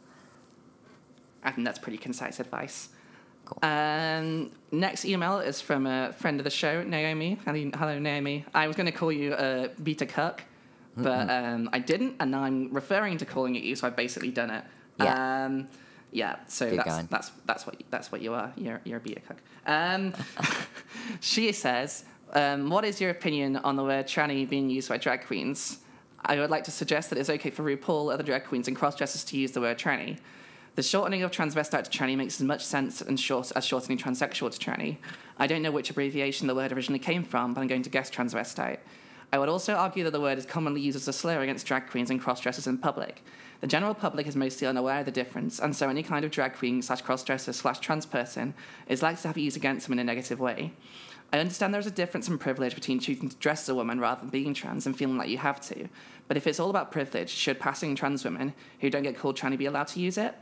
I 1.42 1.50
think 1.50 1.66
that's 1.66 1.78
pretty 1.78 1.98
concise 1.98 2.40
advice. 2.40 2.90
Cool. 3.46 3.58
Um, 3.62 4.50
next 4.70 5.04
email 5.04 5.38
is 5.38 5.60
from 5.60 5.86
a 5.86 6.12
friend 6.12 6.40
of 6.40 6.44
the 6.44 6.50
show, 6.50 6.82
Naomi. 6.82 7.38
Hello, 7.44 7.98
Naomi. 7.98 8.44
I 8.54 8.66
was 8.66 8.76
going 8.76 8.86
to 8.86 8.92
call 8.92 9.12
you 9.12 9.32
uh, 9.32 9.68
Beta 9.82 10.06
Cuck, 10.06 10.42
but 10.96 11.28
um, 11.30 11.68
I 11.72 11.78
didn't, 11.78 12.16
and 12.20 12.30
now 12.30 12.42
I'm 12.42 12.72
referring 12.72 13.18
to 13.18 13.26
calling 13.26 13.56
it 13.56 13.62
you, 13.62 13.76
so 13.76 13.86
I've 13.86 13.96
basically 13.96 14.30
done 14.30 14.50
it. 14.50 14.64
Yeah. 14.98 15.44
Um, 15.46 15.68
yeah. 16.14 16.36
So 16.46 16.70
Keep 16.70 16.76
that's, 16.76 16.88
going. 16.88 17.08
that's 17.10 17.32
that's 17.44 17.66
what 17.66 17.82
that's 17.90 18.12
what 18.12 18.22
you 18.22 18.32
are. 18.32 18.52
You're 18.56 18.80
you're 18.84 18.98
a 18.98 19.00
beta 19.00 19.20
cuck. 19.20 19.36
Um, 19.66 20.14
she 21.20 21.52
says, 21.52 22.04
um, 22.32 22.70
"What 22.70 22.84
is 22.84 23.00
your 23.00 23.10
opinion 23.10 23.56
on 23.56 23.76
the 23.76 23.82
word 23.82 24.06
tranny 24.06 24.48
being 24.48 24.70
used 24.70 24.88
by 24.88 24.96
drag 24.96 25.26
queens? 25.26 25.78
I 26.24 26.36
would 26.38 26.50
like 26.50 26.64
to 26.64 26.70
suggest 26.70 27.10
that 27.10 27.18
it's 27.18 27.28
okay 27.28 27.50
for 27.50 27.64
RuPaul, 27.64 28.12
other 28.12 28.22
drag 28.22 28.44
queens, 28.44 28.66
and 28.68 28.76
cross-dressers 28.76 29.24
to 29.24 29.36
use 29.36 29.52
the 29.52 29.60
word 29.60 29.76
tranny. 29.76 30.18
The 30.76 30.82
shortening 30.82 31.22
of 31.22 31.30
transvestite 31.30 31.84
to 31.84 31.98
tranny 31.98 32.16
makes 32.16 32.40
as 32.40 32.46
much 32.46 32.64
sense 32.64 33.02
and 33.02 33.20
short 33.20 33.52
as 33.54 33.64
shortening 33.64 33.98
transsexual 33.98 34.50
to 34.50 34.58
tranny. 34.58 34.96
I 35.36 35.46
don't 35.46 35.60
know 35.60 35.70
which 35.70 35.90
abbreviation 35.90 36.46
the 36.46 36.54
word 36.54 36.72
originally 36.72 36.98
came 36.98 37.24
from, 37.24 37.52
but 37.52 37.60
I'm 37.60 37.66
going 37.66 37.82
to 37.82 37.90
guess 37.90 38.10
transvestite. 38.10 38.78
I 39.32 39.38
would 39.38 39.48
also 39.48 39.74
argue 39.74 40.04
that 40.04 40.12
the 40.12 40.20
word 40.20 40.38
is 40.38 40.46
commonly 40.46 40.80
used 40.80 40.96
as 40.96 41.08
a 41.08 41.12
slur 41.12 41.42
against 41.42 41.66
drag 41.66 41.90
queens 41.90 42.10
and 42.10 42.20
cross-dressers 42.20 42.66
in 42.66 42.78
public. 42.78 43.22
The 43.64 43.68
general 43.68 43.94
public 43.94 44.26
is 44.26 44.36
mostly 44.36 44.66
unaware 44.66 44.98
of 44.98 45.06
the 45.06 45.10
difference, 45.10 45.58
and 45.58 45.74
so 45.74 45.88
any 45.88 46.02
kind 46.02 46.22
of 46.22 46.30
drag 46.30 46.52
queen 46.52 46.82
slash 46.82 47.00
cross-dresser 47.00 47.54
slash 47.54 47.78
trans 47.78 48.04
person 48.04 48.52
is 48.88 49.02
likely 49.02 49.22
to 49.22 49.28
have 49.28 49.38
it 49.38 49.40
used 49.40 49.56
against 49.56 49.86
them 49.86 49.94
in 49.94 50.00
a 50.00 50.04
negative 50.04 50.38
way. 50.38 50.74
I 51.32 51.38
understand 51.38 51.72
there's 51.72 51.86
a 51.86 51.90
difference 51.90 52.28
in 52.28 52.36
privilege 52.36 52.74
between 52.74 53.00
choosing 53.00 53.30
to 53.30 53.36
dress 53.36 53.62
as 53.62 53.70
a 53.70 53.74
woman 53.74 53.98
rather 53.98 54.20
than 54.20 54.28
being 54.28 54.52
trans 54.52 54.84
and 54.84 54.94
feeling 54.94 55.16
like 55.16 55.30
you 55.30 55.38
have 55.38 55.62
to. 55.62 55.88
But 56.28 56.36
if 56.36 56.46
it's 56.46 56.60
all 56.60 56.68
about 56.68 56.92
privilege, 56.92 57.30
should 57.30 57.58
passing 57.58 57.96
trans 57.96 58.22
women 58.22 58.52
who 58.80 58.90
don't 58.90 59.02
get 59.02 59.16
called 59.16 59.38
tranny 59.38 59.56
be 59.56 59.64
allowed 59.64 59.88
to 59.88 60.00
use 60.00 60.18
it? 60.18 60.34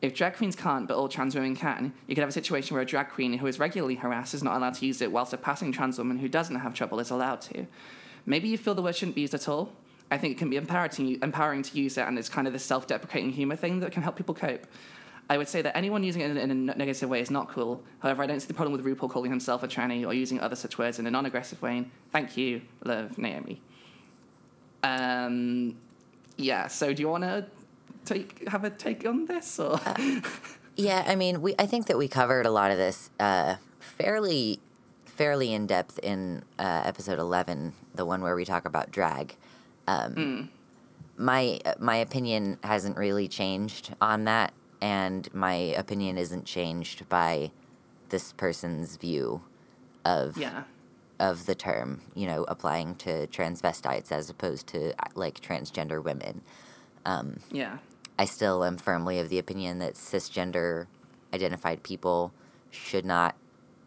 If 0.00 0.14
drag 0.14 0.36
queens 0.36 0.56
can't, 0.56 0.88
but 0.88 0.96
all 0.96 1.10
trans 1.10 1.34
women 1.34 1.54
can, 1.54 1.92
you 2.06 2.14
could 2.14 2.22
have 2.22 2.30
a 2.30 2.32
situation 2.32 2.72
where 2.72 2.82
a 2.82 2.86
drag 2.86 3.10
queen 3.10 3.34
who 3.34 3.46
is 3.48 3.58
regularly 3.58 3.96
harassed 3.96 4.32
is 4.32 4.42
not 4.42 4.56
allowed 4.56 4.76
to 4.76 4.86
use 4.86 5.02
it, 5.02 5.12
whilst 5.12 5.34
a 5.34 5.36
passing 5.36 5.72
trans 5.72 5.98
woman 5.98 6.20
who 6.20 6.26
doesn't 6.26 6.56
have 6.56 6.72
trouble 6.72 7.00
is 7.00 7.10
allowed 7.10 7.42
to. 7.42 7.66
Maybe 8.24 8.48
you 8.48 8.56
feel 8.56 8.74
the 8.74 8.80
word 8.80 8.96
shouldn't 8.96 9.16
be 9.16 9.20
used 9.20 9.34
at 9.34 9.46
all. 9.46 9.74
I 10.12 10.18
think 10.18 10.32
it 10.32 10.38
can 10.38 10.50
be 10.50 10.56
empowering, 10.56 11.18
empowering 11.22 11.62
to 11.62 11.78
use 11.78 11.96
it, 11.96 12.02
and 12.06 12.18
it's 12.18 12.28
kind 12.28 12.46
of 12.46 12.52
this 12.52 12.64
self 12.64 12.86
deprecating 12.86 13.30
humor 13.30 13.56
thing 13.56 13.80
that 13.80 13.92
can 13.92 14.02
help 14.02 14.16
people 14.16 14.34
cope. 14.34 14.66
I 15.30 15.38
would 15.38 15.48
say 15.48 15.62
that 15.62 15.74
anyone 15.74 16.02
using 16.04 16.20
it 16.20 16.30
in, 16.30 16.36
in 16.36 16.68
a 16.68 16.74
negative 16.74 17.08
way 17.08 17.20
is 17.20 17.30
not 17.30 17.48
cool. 17.48 17.82
However, 18.00 18.22
I 18.22 18.26
don't 18.26 18.40
see 18.40 18.48
the 18.48 18.54
problem 18.54 18.76
with 18.76 18.84
RuPaul 18.84 19.08
calling 19.08 19.30
himself 19.30 19.62
a 19.62 19.68
tranny 19.68 20.06
or 20.06 20.12
using 20.12 20.38
other 20.40 20.56
such 20.56 20.76
words 20.76 20.98
in 20.98 21.06
a 21.06 21.10
non 21.10 21.24
aggressive 21.24 21.62
way. 21.62 21.86
Thank 22.10 22.36
you, 22.36 22.60
love, 22.84 23.16
Naomi. 23.16 23.62
Um, 24.82 25.76
yeah, 26.36 26.66
so 26.66 26.92
do 26.92 27.00
you 27.00 27.08
want 27.08 27.24
to 27.24 27.46
take 28.04 28.46
have 28.48 28.64
a 28.64 28.70
take 28.70 29.06
on 29.06 29.24
this? 29.24 29.58
or? 29.58 29.80
Yeah, 30.74 31.04
I 31.06 31.16
mean, 31.16 31.42
we 31.42 31.54
I 31.58 31.66
think 31.66 31.86
that 31.86 31.98
we 31.98 32.08
covered 32.08 32.46
a 32.46 32.50
lot 32.50 32.70
of 32.70 32.78
this 32.78 33.10
uh, 33.20 33.56
fairly 33.78 34.60
fairly 35.04 35.52
in 35.52 35.66
depth 35.66 35.98
in 36.02 36.44
uh, 36.58 36.82
episode 36.84 37.18
eleven, 37.18 37.74
the 37.94 38.06
one 38.06 38.22
where 38.22 38.34
we 38.34 38.44
talk 38.44 38.64
about 38.64 38.90
drag. 38.90 39.36
Um, 39.86 40.50
My 41.16 41.60
my 41.78 41.96
opinion 41.96 42.58
hasn't 42.64 42.96
really 42.96 43.28
changed 43.28 43.94
on 44.00 44.24
that, 44.24 44.52
and 44.80 45.32
my 45.34 45.54
opinion 45.54 46.18
isn't 46.18 46.44
changed 46.46 47.08
by 47.08 47.50
this 48.08 48.32
person's 48.32 48.96
view 48.96 49.42
of 50.04 50.36
yeah. 50.36 50.64
of 51.20 51.46
the 51.46 51.54
term, 51.54 52.00
you 52.14 52.26
know, 52.26 52.44
applying 52.48 52.94
to 52.96 53.26
transvestites 53.28 54.10
as 54.10 54.30
opposed 54.30 54.66
to 54.68 54.90
uh, 54.98 55.08
like 55.14 55.40
transgender 55.40 56.02
women. 56.02 56.42
Yeah. 57.50 57.78
I 58.18 58.24
still 58.24 58.64
am 58.64 58.76
firmly 58.76 59.18
of 59.18 59.28
the 59.28 59.38
opinion 59.38 59.78
that 59.78 59.94
cisgender 59.94 60.86
identified 61.32 61.82
people 61.82 62.32
should 62.70 63.04
not 63.04 63.34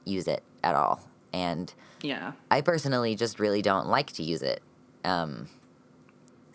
use 0.05 0.27
it 0.27 0.43
at 0.63 0.75
all. 0.75 1.07
And 1.33 1.73
Yeah. 2.01 2.33
I 2.49 2.61
personally 2.61 3.15
just 3.15 3.39
really 3.39 3.61
don't 3.61 3.87
like 3.87 4.11
to 4.13 4.23
use 4.23 4.41
it. 4.41 4.61
Um, 5.03 5.47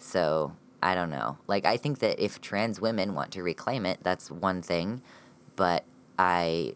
so 0.01 0.57
I 0.83 0.95
don't 0.95 1.11
know. 1.11 1.39
Like, 1.47 1.65
I 1.65 1.77
think 1.77 2.01
that 2.01 2.19
if 2.19 2.41
trans 2.41 2.81
women 2.81 3.15
want 3.15 3.31
to 3.33 3.43
reclaim 3.43 3.87
it, 3.87 3.99
that's 4.03 4.31
one 4.31 4.63
thing. 4.63 5.03
But 5.57 5.85
I 6.19 6.75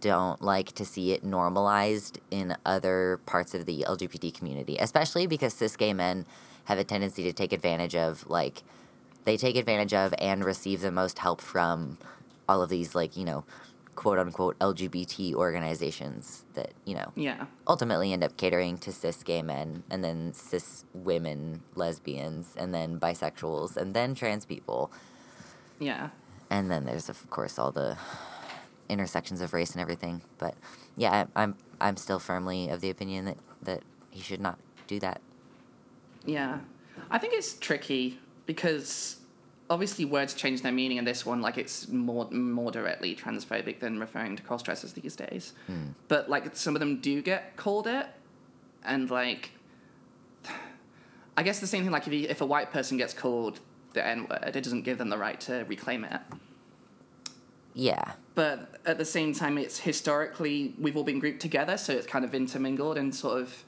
don't 0.00 0.42
like 0.42 0.72
to 0.72 0.84
see 0.84 1.12
it 1.12 1.22
normalized 1.22 2.18
in 2.30 2.56
other 2.66 3.20
parts 3.24 3.54
of 3.54 3.64
the 3.66 3.84
LGBT 3.88 4.34
community, 4.34 4.76
especially 4.78 5.26
because 5.26 5.54
cis 5.54 5.76
gay 5.76 5.92
men 5.92 6.26
have 6.64 6.78
a 6.78 6.84
tendency 6.84 7.22
to 7.22 7.32
take 7.32 7.52
advantage 7.52 7.94
of, 7.94 8.28
like, 8.28 8.62
they 9.24 9.36
take 9.36 9.56
advantage 9.56 9.94
of 9.94 10.12
and 10.18 10.44
receive 10.44 10.80
the 10.80 10.90
most 10.90 11.20
help 11.20 11.40
from 11.40 11.98
all 12.48 12.60
of 12.60 12.68
these, 12.68 12.94
like, 12.94 13.16
you 13.16 13.24
know, 13.24 13.44
quote 13.94 14.18
unquote 14.18 14.58
LGBT 14.58 15.34
organizations 15.34 16.44
that, 16.54 16.72
you 16.84 16.94
know, 16.94 17.12
Yeah. 17.14 17.46
ultimately 17.68 18.12
end 18.12 18.24
up 18.24 18.36
catering 18.36 18.78
to 18.78 18.92
cis 18.92 19.22
gay 19.22 19.42
men 19.42 19.82
and 19.90 20.02
then 20.02 20.32
cis 20.32 20.84
women, 20.94 21.62
lesbians, 21.74 22.54
and 22.56 22.72
then 22.74 22.98
bisexuals, 22.98 23.76
and 23.76 23.94
then 23.94 24.14
trans 24.14 24.44
people. 24.46 24.90
Yeah. 25.78 26.10
And 26.50 26.70
then 26.70 26.84
there's, 26.84 27.08
of 27.08 27.28
course, 27.30 27.58
all 27.58 27.70
the 27.70 27.96
intersections 28.88 29.40
of 29.40 29.52
race 29.52 29.72
and 29.72 29.80
everything. 29.80 30.22
But 30.38 30.54
yeah, 30.96 31.26
I, 31.36 31.42
I'm 31.42 31.56
I'm 31.80 31.96
still 31.96 32.18
firmly 32.18 32.68
of 32.68 32.80
the 32.80 32.90
opinion 32.90 33.24
that, 33.24 33.38
that 33.62 33.82
he 34.10 34.20
should 34.22 34.40
not 34.40 34.58
do 34.86 35.00
that. 35.00 35.20
Yeah. 36.24 36.60
I 37.10 37.18
think 37.18 37.34
it's 37.34 37.54
tricky 37.54 38.18
because 38.46 39.16
obviously 39.72 40.04
words 40.04 40.34
change 40.34 40.60
their 40.60 40.70
meaning 40.70 40.98
in 40.98 41.04
this 41.04 41.24
one, 41.24 41.40
like 41.40 41.56
it's 41.56 41.88
more 41.88 42.30
more 42.30 42.70
directly 42.70 43.16
transphobic 43.16 43.80
than 43.80 43.98
referring 43.98 44.36
to 44.36 44.42
cross 44.42 44.62
dressers 44.62 44.92
these 44.92 45.16
days. 45.16 45.54
Hmm. 45.66 45.92
But 46.08 46.28
like 46.28 46.54
some 46.54 46.76
of 46.76 46.80
them 46.80 47.00
do 47.00 47.22
get 47.22 47.56
called 47.56 47.86
it 47.86 48.06
and 48.84 49.10
like 49.10 49.50
I 51.38 51.42
guess 51.42 51.58
the 51.58 51.66
same 51.66 51.84
thing 51.84 51.90
like 51.90 52.06
if 52.06 52.12
you, 52.12 52.28
if 52.28 52.42
a 52.42 52.46
white 52.46 52.70
person 52.70 52.98
gets 52.98 53.14
called 53.14 53.60
the 53.94 54.06
N 54.06 54.26
word, 54.28 54.54
it 54.54 54.62
doesn't 54.62 54.82
give 54.82 54.98
them 54.98 55.08
the 55.08 55.18
right 55.18 55.40
to 55.42 55.64
reclaim 55.66 56.04
it. 56.04 56.20
Yeah. 57.72 58.12
But 58.34 58.78
at 58.84 58.98
the 58.98 59.04
same 59.06 59.32
time, 59.32 59.56
it's 59.56 59.78
historically 59.78 60.74
we've 60.78 60.98
all 60.98 61.04
been 61.04 61.18
grouped 61.18 61.40
together, 61.40 61.78
so 61.78 61.94
it's 61.94 62.06
kind 62.06 62.26
of 62.26 62.34
intermingled 62.34 62.98
and 62.98 63.14
sort 63.14 63.40
of 63.40 63.64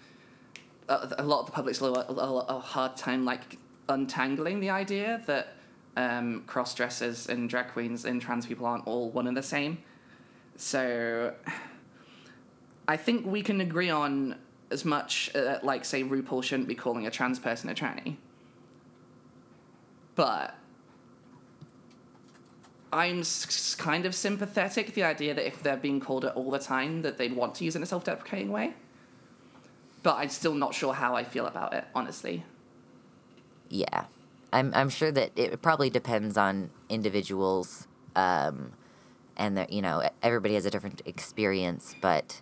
a, 0.88 1.14
a 1.18 1.22
lot 1.22 1.40
of 1.40 1.46
the 1.46 1.52
public's 1.52 1.80
a, 1.80 1.86
a, 1.86 1.90
a 1.90 2.60
hard 2.60 2.94
time 2.98 3.24
like 3.24 3.56
untangling 3.88 4.60
the 4.60 4.68
idea 4.68 5.22
that 5.26 5.56
um, 5.96 6.42
cross 6.46 6.74
dressers 6.74 7.28
and 7.28 7.48
drag 7.48 7.68
queens 7.68 8.04
and 8.04 8.20
trans 8.20 8.46
people 8.46 8.66
aren't 8.66 8.86
all 8.86 9.10
one 9.10 9.26
and 9.26 9.36
the 9.36 9.42
same. 9.42 9.78
So 10.56 11.34
I 12.86 12.96
think 12.96 13.26
we 13.26 13.42
can 13.42 13.60
agree 13.60 13.90
on 13.90 14.36
as 14.70 14.84
much 14.84 15.34
uh, 15.34 15.58
like 15.62 15.84
say 15.84 16.02
RuPaul 16.02 16.42
shouldn't 16.42 16.68
be 16.68 16.74
calling 16.74 17.06
a 17.06 17.10
trans 17.10 17.38
person 17.38 17.68
a 17.70 17.74
tranny, 17.74 18.16
but 20.14 20.54
I'm 22.92 23.20
s- 23.20 23.74
kind 23.74 24.06
of 24.06 24.14
sympathetic 24.14 24.94
the 24.94 25.02
idea 25.02 25.34
that 25.34 25.46
if 25.46 25.62
they're 25.62 25.76
being 25.76 26.00
called 26.00 26.24
it 26.24 26.32
all 26.36 26.50
the 26.50 26.58
time, 26.60 27.02
that 27.02 27.18
they'd 27.18 27.34
want 27.34 27.56
to 27.56 27.64
use 27.64 27.74
it 27.74 27.78
in 27.78 27.82
a 27.82 27.86
self-deprecating 27.86 28.52
way. 28.52 28.74
But 30.04 30.16
I'm 30.16 30.28
still 30.28 30.54
not 30.54 30.74
sure 30.74 30.94
how 30.94 31.16
I 31.16 31.24
feel 31.24 31.46
about 31.46 31.72
it, 31.74 31.84
honestly. 31.94 32.44
Yeah. 33.68 34.04
I'm 34.54 34.72
I'm 34.74 34.88
sure 34.88 35.10
that 35.10 35.32
it 35.36 35.60
probably 35.60 35.90
depends 35.90 36.38
on 36.38 36.70
individuals 36.88 37.88
um 38.16 38.72
and 39.36 39.56
that 39.56 39.72
you 39.72 39.82
know 39.82 40.08
everybody 40.22 40.54
has 40.54 40.64
a 40.64 40.70
different 40.70 41.02
experience 41.04 41.94
but 42.00 42.40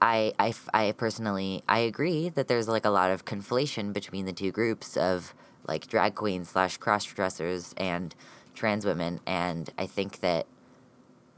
I, 0.00 0.32
I, 0.38 0.54
I 0.72 0.92
personally 0.92 1.62
I 1.68 1.80
agree 1.80 2.28
that 2.30 2.48
there's 2.48 2.68
like 2.68 2.84
a 2.84 2.90
lot 2.90 3.10
of 3.10 3.24
conflation 3.24 3.92
between 3.92 4.26
the 4.26 4.32
two 4.32 4.52
groups 4.52 4.96
of 4.96 5.34
like 5.66 5.86
drag 5.86 6.14
queens 6.14 6.50
slash 6.50 6.76
cross 6.76 7.04
dressers 7.04 7.74
and 7.76 8.14
trans 8.54 8.84
women 8.84 9.20
and 9.26 9.70
I 9.78 9.86
think 9.86 10.20
that 10.20 10.46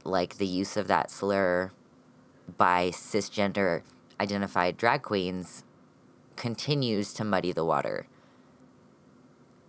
like 0.03 0.37
the 0.37 0.47
use 0.47 0.77
of 0.77 0.87
that 0.87 1.11
slur 1.11 1.71
by 2.57 2.89
cisgender 2.89 3.83
identified 4.19 4.77
drag 4.77 5.03
queens 5.03 5.63
continues 6.35 7.13
to 7.13 7.23
muddy 7.23 7.51
the 7.51 7.65
water 7.65 8.07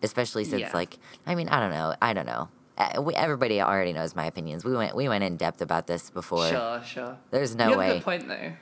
especially 0.03 0.45
since 0.45 0.63
Yeah. 0.63 0.71
like 0.75 0.99
I 1.27 1.35
mean 1.35 1.49
I 1.49 1.61
don't 1.61 1.71
know 1.71 1.95
I 2.03 2.13
don't 2.13 2.27
know 2.27 2.49
we, 3.01 3.15
everybody 3.15 3.61
already 3.61 3.93
knows 3.93 4.17
my 4.17 4.27
opinions 4.27 4.65
we 4.65 4.75
went 4.75 4.97
we 4.97 5.09
went 5.09 5.23
in 5.25 5.37
depth 5.37 5.61
about 5.63 5.87
this 5.87 6.11
before 6.11 6.49
Sure, 6.49 6.83
sure. 6.85 7.19
there's 7.31 7.55
no 7.55 7.65
you 7.65 7.71
have 7.71 7.79
way 7.79 7.91
a 7.91 7.95
good 7.95 8.03
point, 8.05 8.29
though. 8.29 8.53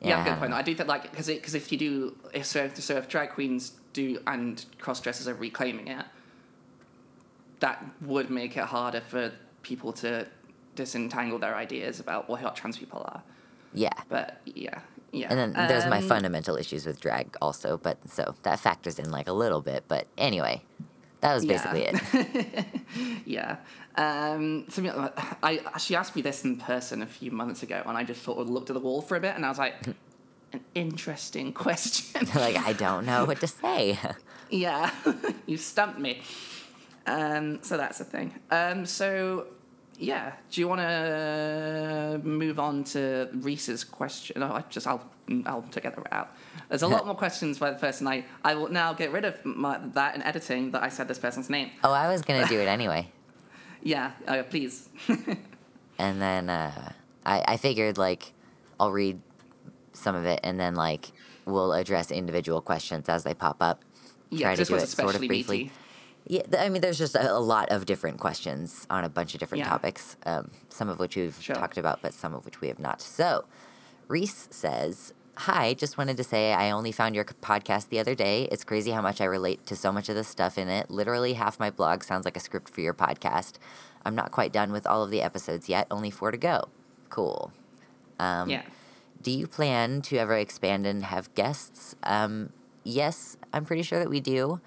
Yeah, 0.00 0.16
have 0.18 0.26
a 0.26 0.30
I 0.30 0.32
good 0.32 0.38
point. 0.40 0.50
Though. 0.52 0.56
I 0.58 0.62
do 0.62 0.74
think, 0.76 0.88
like, 0.88 1.02
because 1.10 1.26
because 1.26 1.54
if 1.56 1.72
you 1.72 1.78
do, 1.78 2.16
if 2.32 2.46
so, 2.46 2.68
so 2.74 2.96
if 2.96 3.08
drag 3.08 3.30
queens 3.30 3.72
do 3.92 4.18
and 4.28 4.64
cross 4.78 5.00
dressers 5.00 5.26
are 5.26 5.34
reclaiming 5.34 5.88
it, 5.88 6.06
that 7.60 7.84
would 8.02 8.30
make 8.30 8.56
it 8.56 8.64
harder 8.64 9.00
for 9.00 9.32
people 9.62 9.92
to 9.94 10.26
disentangle 10.76 11.38
their 11.38 11.56
ideas 11.56 11.98
about 11.98 12.28
what 12.28 12.54
trans 12.54 12.76
people 12.78 13.02
are. 13.06 13.22
yeah 13.74 13.90
But 14.08 14.40
yeah, 14.44 14.80
yeah. 15.12 15.26
and 15.30 15.38
then 15.38 15.68
there's 15.68 15.86
my 15.86 15.98
Um, 15.98 16.08
fundamental 16.08 16.56
issues 16.56 16.86
with 16.86 17.00
drag 17.00 17.36
also 17.42 17.76
but 17.76 17.98
so 18.08 18.34
that 18.44 18.60
factors 18.60 18.98
in 18.98 19.10
like 19.10 19.26
a 19.26 19.32
little 19.32 19.60
bit 19.60 19.84
but 19.88 20.06
anyway 20.16 20.62
that 21.20 21.34
was 21.34 21.44
Yeah. 21.44 21.72
basically 21.72 21.82
it 21.82 22.66
Yeah. 23.26 23.56
Um, 23.96 24.66
me, 24.76 24.90
I 25.42 25.60
she 25.78 25.96
asked 25.96 26.14
me 26.14 26.22
this 26.22 26.44
in 26.44 26.56
person 26.56 27.02
a 27.02 27.06
few 27.06 27.32
months 27.32 27.62
ago, 27.64 27.82
and 27.84 27.96
I 27.98 28.04
just 28.04 28.22
sort 28.22 28.38
of 28.38 28.48
looked 28.48 28.70
at 28.70 28.74
the 28.74 28.80
wall 28.80 29.02
for 29.02 29.16
a 29.16 29.20
bit, 29.20 29.34
and 29.34 29.44
I 29.44 29.48
was 29.48 29.58
like, 29.58 29.74
an 30.52 30.60
interesting 30.74 31.52
question. 31.52 32.28
like 32.34 32.56
I 32.56 32.72
don't 32.72 33.04
know 33.06 33.24
what 33.24 33.40
to 33.40 33.46
say 33.62 33.98
yeah, 34.50 34.90
you 35.46 35.56
stumped 35.56 35.98
me. 35.98 36.22
Um, 37.06 37.62
so 37.62 37.76
that's 37.76 37.98
the 37.98 38.04
thing. 38.04 38.38
Um, 38.50 38.86
so 38.86 39.46
yeah, 39.98 40.32
do 40.50 40.60
you 40.60 40.68
want 40.68 40.80
to 40.80 42.20
move 42.22 42.58
on 42.60 42.84
to 42.84 43.28
Reese's 43.34 43.84
question? 43.84 44.40
No, 44.40 44.52
I 44.52 44.62
just 44.70 44.86
I'll 44.86 45.04
I'll 45.46 45.62
together 45.62 46.00
it 46.02 46.12
out. 46.12 46.34
There's 46.68 46.82
a 46.82 46.88
lot 46.88 47.06
more 47.06 47.14
questions 47.14 47.58
by 47.58 47.70
the 47.70 47.78
person. 47.78 48.06
I 48.06 48.24
I 48.44 48.54
will 48.54 48.68
now 48.68 48.92
get 48.92 49.12
rid 49.12 49.24
of 49.24 49.44
my, 49.44 49.78
that 49.94 50.14
in 50.14 50.22
editing 50.22 50.70
that 50.72 50.82
I 50.82 50.88
said 50.88 51.08
this 51.08 51.18
person's 51.18 51.50
name. 51.50 51.70
oh 51.84 51.92
I 51.92 52.08
was 52.08 52.22
gonna 52.22 52.46
do 52.46 52.60
it 52.60 52.66
anyway 52.68 53.10
Yeah, 53.82 54.10
uh, 54.26 54.42
please. 54.42 54.88
and 55.98 56.20
then 56.20 56.50
uh, 56.50 56.92
I, 57.24 57.44
I 57.48 57.56
figured 57.56 57.96
like 57.98 58.32
I'll 58.80 58.90
read 58.92 59.20
some 59.92 60.14
of 60.16 60.24
it 60.24 60.40
and 60.42 60.58
then 60.58 60.74
like 60.74 61.12
we'll 61.44 61.72
address 61.72 62.10
individual 62.10 62.60
questions 62.60 63.08
as 63.08 63.24
they 63.24 63.34
pop 63.34 63.56
up. 63.60 63.82
Yeah, 64.30 64.46
Try 64.46 64.54
to 64.54 64.58
this 64.60 64.68
do 64.68 64.74
was 64.74 64.82
it 64.82 64.88
sort 64.88 65.04
of 65.06 65.08
especially 65.10 65.28
briefly. 65.28 65.58
meaty. 65.58 65.72
Yeah, 66.28 66.42
I 66.58 66.68
mean, 66.68 66.82
there's 66.82 66.98
just 66.98 67.14
a, 67.14 67.32
a 67.32 67.38
lot 67.40 67.70
of 67.70 67.86
different 67.86 68.20
questions 68.20 68.86
on 68.90 69.02
a 69.02 69.08
bunch 69.08 69.32
of 69.34 69.40
different 69.40 69.64
Yeah. 69.64 69.70
topics, 69.70 70.16
um, 70.26 70.50
some 70.68 70.88
of 70.90 70.98
which 70.98 71.16
we've 71.16 71.36
Sure. 71.40 71.56
talked 71.56 71.78
about, 71.78 72.02
but 72.02 72.12
some 72.12 72.34
of 72.34 72.44
which 72.44 72.60
we 72.60 72.68
have 72.68 72.78
not. 72.78 73.00
So, 73.00 73.44
Reese 74.08 74.46
says, 74.50 75.14
Hi, 75.42 75.72
just 75.72 75.96
wanted 75.96 76.16
to 76.16 76.24
say 76.24 76.52
I 76.52 76.70
only 76.72 76.90
found 76.90 77.14
your 77.14 77.24
podcast 77.24 77.90
the 77.90 78.00
other 78.00 78.16
day. 78.16 78.48
It's 78.50 78.64
crazy 78.64 78.90
how 78.90 79.00
much 79.00 79.20
I 79.20 79.24
relate 79.24 79.64
to 79.66 79.76
so 79.76 79.92
much 79.92 80.08
of 80.08 80.16
the 80.16 80.24
stuff 80.24 80.58
in 80.58 80.68
it. 80.68 80.90
Literally, 80.90 81.34
half 81.34 81.60
my 81.60 81.70
blog 81.70 82.02
sounds 82.02 82.24
like 82.24 82.36
a 82.36 82.40
script 82.40 82.68
for 82.68 82.80
your 82.80 82.92
podcast. 82.92 83.52
I'm 84.04 84.16
not 84.16 84.32
quite 84.32 84.52
done 84.52 84.72
with 84.72 84.84
all 84.84 85.04
of 85.04 85.10
the 85.10 85.22
episodes 85.22 85.68
yet, 85.68 85.86
only 85.92 86.10
four 86.10 86.32
to 86.32 86.36
go. 86.36 86.64
Cool. 87.08 87.52
Um, 88.18 88.50
yeah. 88.50 88.62
do 89.22 89.30
you 89.30 89.46
plan 89.46 90.02
to 90.02 90.16
ever 90.18 90.36
expand 90.36 90.86
and 90.86 91.04
have 91.04 91.32
guests? 91.36 91.94
Um, 92.02 92.52
yes, 92.82 93.36
I'm 93.52 93.64
pretty 93.64 93.82
sure 93.82 94.00
that 94.00 94.10
we 94.10 94.18
do. 94.20 94.60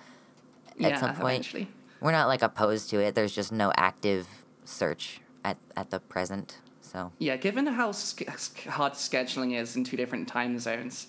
Yeah, 0.81 0.89
at 0.89 0.99
some 0.99 1.15
point. 1.15 1.33
eventually. 1.35 1.67
We're 2.01 2.11
not 2.11 2.27
like 2.27 2.41
opposed 2.41 2.89
to 2.91 2.99
it. 2.99 3.15
There's 3.15 3.33
just 3.33 3.51
no 3.51 3.71
active 3.77 4.27
search 4.65 5.21
at, 5.45 5.57
at 5.77 5.89
the 5.91 5.99
present. 5.99 6.57
So 6.81 7.11
Yeah, 7.19 7.37
given 7.37 7.67
how 7.67 7.93
hard 7.93 8.93
scheduling 8.93 9.59
is 9.59 9.75
in 9.75 9.83
two 9.83 9.97
different 9.97 10.27
time 10.27 10.57
zones, 10.59 11.07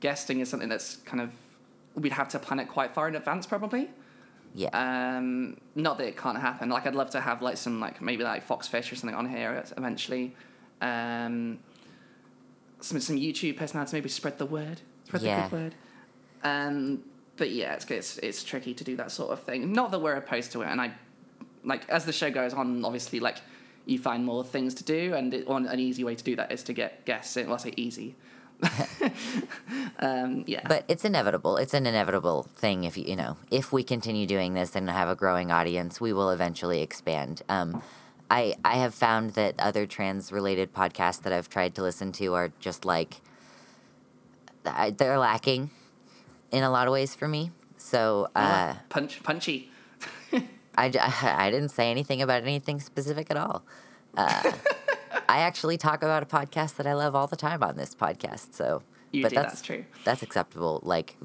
guesting 0.00 0.40
is 0.40 0.48
something 0.48 0.68
that's 0.68 0.96
kind 0.96 1.20
of 1.20 1.30
we'd 1.94 2.12
have 2.12 2.28
to 2.28 2.38
plan 2.38 2.60
it 2.60 2.68
quite 2.68 2.90
far 2.92 3.08
in 3.08 3.14
advance, 3.16 3.46
probably. 3.46 3.88
yeah, 4.54 4.68
Um, 5.16 5.56
not 5.74 5.96
that 5.98 6.06
it 6.08 6.16
can't 6.16 6.38
happen. 6.38 6.68
Like 6.68 6.86
I'd 6.86 6.94
love 6.94 7.10
to 7.10 7.20
have 7.20 7.40
like 7.40 7.56
some 7.56 7.80
like 7.80 8.02
maybe 8.02 8.22
like 8.24 8.46
Foxfish 8.46 8.92
or 8.92 8.96
something 8.96 9.14
on 9.16 9.28
here 9.28 9.64
eventually. 9.76 10.34
Um, 10.82 11.58
some 12.80 13.00
some 13.00 13.16
YouTube 13.16 13.56
personalities 13.56 13.92
maybe 13.94 14.08
spread 14.08 14.38
the 14.38 14.46
word, 14.46 14.82
spread 15.06 15.22
Yeah. 15.22 15.44
the 15.44 15.48
good 15.48 15.62
word. 15.62 15.74
Um, 16.42 17.02
but 17.36 17.50
yeah, 17.50 17.74
it's, 17.74 17.90
it's 17.90 18.18
it's 18.18 18.44
tricky 18.44 18.74
to 18.74 18.84
do 18.84 18.96
that 18.96 19.10
sort 19.10 19.32
of 19.32 19.40
thing. 19.42 19.72
Not 19.72 19.90
that 19.90 20.00
we're 20.00 20.14
opposed 20.14 20.52
to 20.52 20.62
it, 20.62 20.68
and 20.68 20.80
I 20.80 20.92
like 21.64 21.88
as 21.88 22.04
the 22.04 22.12
show 22.12 22.30
goes 22.30 22.54
on, 22.54 22.84
obviously 22.84 23.20
like 23.20 23.38
you 23.86 23.98
find 23.98 24.24
more 24.24 24.44
things 24.44 24.74
to 24.74 24.84
do, 24.84 25.14
and 25.14 25.34
it, 25.34 25.48
one 25.48 25.66
an 25.66 25.80
easy 25.80 26.04
way 26.04 26.14
to 26.14 26.24
do 26.24 26.36
that 26.36 26.52
is 26.52 26.62
to 26.64 26.72
get 26.72 27.04
guests 27.04 27.36
in. 27.36 27.46
Well, 27.46 27.56
I 27.56 27.58
say 27.58 27.74
easy. 27.76 28.14
um, 29.98 30.44
yeah. 30.46 30.66
but 30.68 30.84
it's 30.86 31.04
inevitable. 31.04 31.56
It's 31.56 31.74
an 31.74 31.86
inevitable 31.86 32.44
thing. 32.54 32.84
If 32.84 32.96
you 32.96 33.04
you 33.04 33.16
know 33.16 33.36
if 33.50 33.72
we 33.72 33.82
continue 33.82 34.26
doing 34.26 34.54
this 34.54 34.76
and 34.76 34.88
have 34.88 35.08
a 35.08 35.16
growing 35.16 35.50
audience, 35.50 36.00
we 36.00 36.12
will 36.12 36.30
eventually 36.30 36.80
expand. 36.80 37.42
Um, 37.48 37.82
I 38.30 38.54
I 38.64 38.74
have 38.74 38.94
found 38.94 39.30
that 39.30 39.54
other 39.58 39.86
trans 39.86 40.30
related 40.30 40.72
podcasts 40.72 41.22
that 41.22 41.32
I've 41.32 41.48
tried 41.48 41.74
to 41.74 41.82
listen 41.82 42.12
to 42.12 42.34
are 42.34 42.52
just 42.60 42.84
like 42.84 43.20
they're 44.96 45.18
lacking 45.18 45.70
in 46.54 46.62
a 46.62 46.70
lot 46.70 46.86
of 46.86 46.92
ways 46.92 47.14
for 47.14 47.26
me. 47.26 47.50
So 47.76 48.28
uh, 48.34 48.74
punch 48.88 49.22
punchy. 49.22 49.70
I 50.76 50.92
I 51.22 51.50
didn't 51.50 51.70
say 51.70 51.90
anything 51.90 52.22
about 52.22 52.42
anything 52.42 52.80
specific 52.80 53.30
at 53.30 53.36
all. 53.36 53.64
Uh, 54.16 54.52
I 55.28 55.38
actually 55.40 55.76
talk 55.76 56.02
about 56.02 56.22
a 56.22 56.26
podcast 56.26 56.76
that 56.76 56.86
I 56.86 56.94
love 56.94 57.14
all 57.14 57.26
the 57.26 57.36
time 57.36 57.62
on 57.62 57.76
this 57.76 57.94
podcast. 57.94 58.54
So, 58.54 58.82
You 59.10 59.22
but 59.22 59.30
do, 59.30 59.34
that's 59.34 59.54
that's 59.54 59.62
true. 59.62 59.84
That's 60.04 60.22
acceptable. 60.22 60.80
Like 60.84 61.16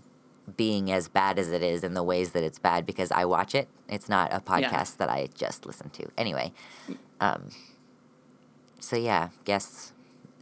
being 0.58 0.92
as 0.92 1.08
bad 1.08 1.38
as 1.38 1.52
it 1.52 1.62
is 1.62 1.84
in 1.84 1.94
the 1.94 2.04
ways 2.04 2.32
that 2.32 2.44
it's 2.44 2.58
bad 2.58 2.88
because 2.88 3.12
I 3.12 3.26
watch 3.26 3.54
it. 3.54 3.68
It's 3.88 4.10
not 4.10 4.34
a 4.34 4.40
podcast 4.40 4.98
that 4.98 5.10
I 5.10 5.30
just 5.36 5.68
listen 5.68 5.92
to. 5.92 6.08
Anyway, 6.18 6.52
um, 7.20 7.50
so 8.80 8.96
yeah, 8.96 9.30
guess 9.46 9.94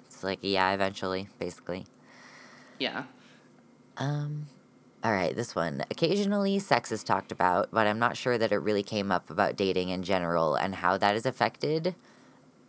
it's 0.06 0.24
like 0.24 0.40
yeah, 0.42 0.72
eventually, 0.72 1.28
basically. 1.38 1.86
Yeah. 2.80 3.04
Um, 3.98 4.48
all 5.08 5.14
right, 5.14 5.34
this 5.34 5.56
one. 5.56 5.86
Occasionally, 5.90 6.60
sex 6.60 6.92
is 6.92 7.02
talked 7.02 7.32
about, 7.32 7.70
but 7.72 7.88
I'm 7.88 7.98
not 7.98 8.18
sure 8.18 8.38
that 8.38 8.52
it 8.52 8.58
really 8.58 8.84
came 8.84 9.10
up 9.10 9.30
about 9.30 9.56
dating 9.56 9.88
in 9.88 10.04
general 10.04 10.56
and 10.56 10.76
how 10.76 10.98
that 10.98 11.16
is 11.16 11.26
affected. 11.26 11.96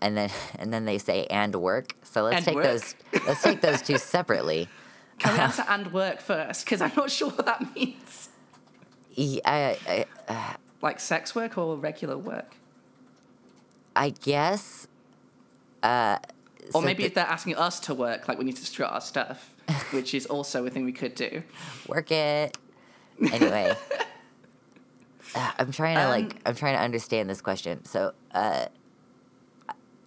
And 0.00 0.16
then, 0.16 0.30
and 0.58 0.72
then 0.72 0.84
they 0.84 0.98
say 0.98 1.26
and 1.26 1.52
work. 1.56 1.94
So 2.04 2.22
let's 2.22 2.36
And 2.36 2.44
take 2.44 2.54
work. 2.54 2.64
those. 2.64 2.94
Let's 3.26 3.42
take 3.42 3.60
those 3.60 3.82
two 3.82 3.98
separately. 4.14 4.68
Can 5.18 5.34
we 5.34 5.40
answer 5.40 5.64
and 5.68 5.92
work 5.92 6.20
first? 6.20 6.64
Because 6.64 6.80
I'm 6.80 6.92
not 6.96 7.10
sure 7.18 7.30
what 7.30 7.44
that 7.46 7.74
means. 7.74 8.28
E- 9.16 9.40
I, 9.44 10.06
I, 10.28 10.56
Like 10.80 11.00
sex 11.00 11.34
work 11.34 11.58
or 11.58 11.76
regular 11.76 12.16
work? 12.16 12.54
I 13.96 14.10
guess. 14.10 14.86
Uh, 15.82 16.18
Or 16.72 16.72
so 16.74 16.80
maybe 16.82 17.02
if 17.02 17.14
they're 17.14 17.26
asking 17.26 17.56
us 17.56 17.80
to 17.80 17.94
work, 17.94 18.28
like 18.28 18.38
we 18.38 18.44
need 18.44 18.54
to 18.56 18.64
strut 18.64 18.92
our 18.92 19.00
stuff, 19.00 19.56
which 19.90 20.14
is 20.14 20.26
also 20.26 20.66
a 20.66 20.70
thing 20.70 20.84
we 20.84 20.92
could 20.92 21.14
do. 21.14 21.42
work 21.86 22.10
it. 22.10 22.56
Anyway, 23.32 23.74
uh, 25.34 25.50
I'm 25.58 25.72
trying 25.72 25.96
to 25.96 26.08
like 26.08 26.32
Um, 26.32 26.38
I'm 26.46 26.54
trying 26.54 26.76
to 26.76 26.82
understand 26.82 27.28
this 27.28 27.40
question. 27.40 27.84
So, 27.84 28.12
uh, 28.32 28.66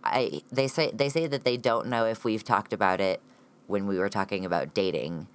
I 0.04 0.42
they 0.52 0.68
say 0.68 0.92
they 0.92 1.10
say 1.10 1.28
that 1.28 1.44
they 1.44 1.58
don't 1.58 1.88
know 1.88 2.06
if 2.06 2.24
we've 2.24 2.44
talked 2.44 2.74
about 2.74 3.02
it 3.02 3.22
when 3.68 3.88
we 3.88 3.98
were 3.98 4.10
talking 4.10 4.46
about 4.46 4.74
dating, 4.74 5.28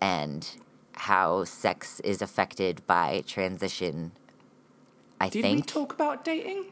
and 0.00 0.48
how 0.94 1.44
sex 1.44 2.00
is 2.00 2.22
affected 2.22 2.86
by 2.86 3.22
transition. 3.26 4.12
I 5.20 5.28
Did 5.28 5.42
think 5.42 5.56
we 5.56 5.62
talk 5.62 5.92
about 5.92 6.24
dating? 6.24 6.66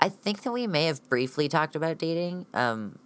I 0.00 0.08
think 0.08 0.42
that 0.42 0.50
we 0.52 0.66
may 0.66 0.86
have 0.86 1.08
briefly 1.08 1.48
talked 1.48 1.76
about 1.76 1.98
dating, 1.98 2.46
um, 2.54 2.98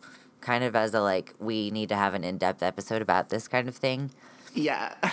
kind 0.46 0.62
of 0.62 0.76
as 0.76 0.94
a 0.94 1.00
like 1.00 1.34
we 1.40 1.72
need 1.72 1.88
to 1.88 1.96
have 1.96 2.14
an 2.14 2.22
in 2.22 2.38
depth 2.38 2.62
episode 2.62 3.02
about 3.02 3.30
this 3.30 3.48
kind 3.48 3.68
of 3.68 3.76
thing. 3.76 4.10
Yeah. 4.54 4.94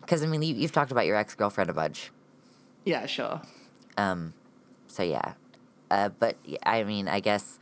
Because 0.00 0.24
I 0.24 0.26
mean, 0.26 0.42
you, 0.42 0.56
you've 0.56 0.72
talked 0.72 0.90
about 0.90 1.06
your 1.06 1.14
ex 1.14 1.36
girlfriend 1.36 1.70
a 1.70 1.72
bunch. 1.72 2.10
yeah, 2.84 3.06
sure. 3.06 3.40
Um, 3.96 4.32
so 4.88 5.04
yeah, 5.04 5.34
uh, 5.88 6.08
but 6.08 6.34
I 6.64 6.82
mean, 6.82 7.06
I 7.06 7.20
guess, 7.20 7.60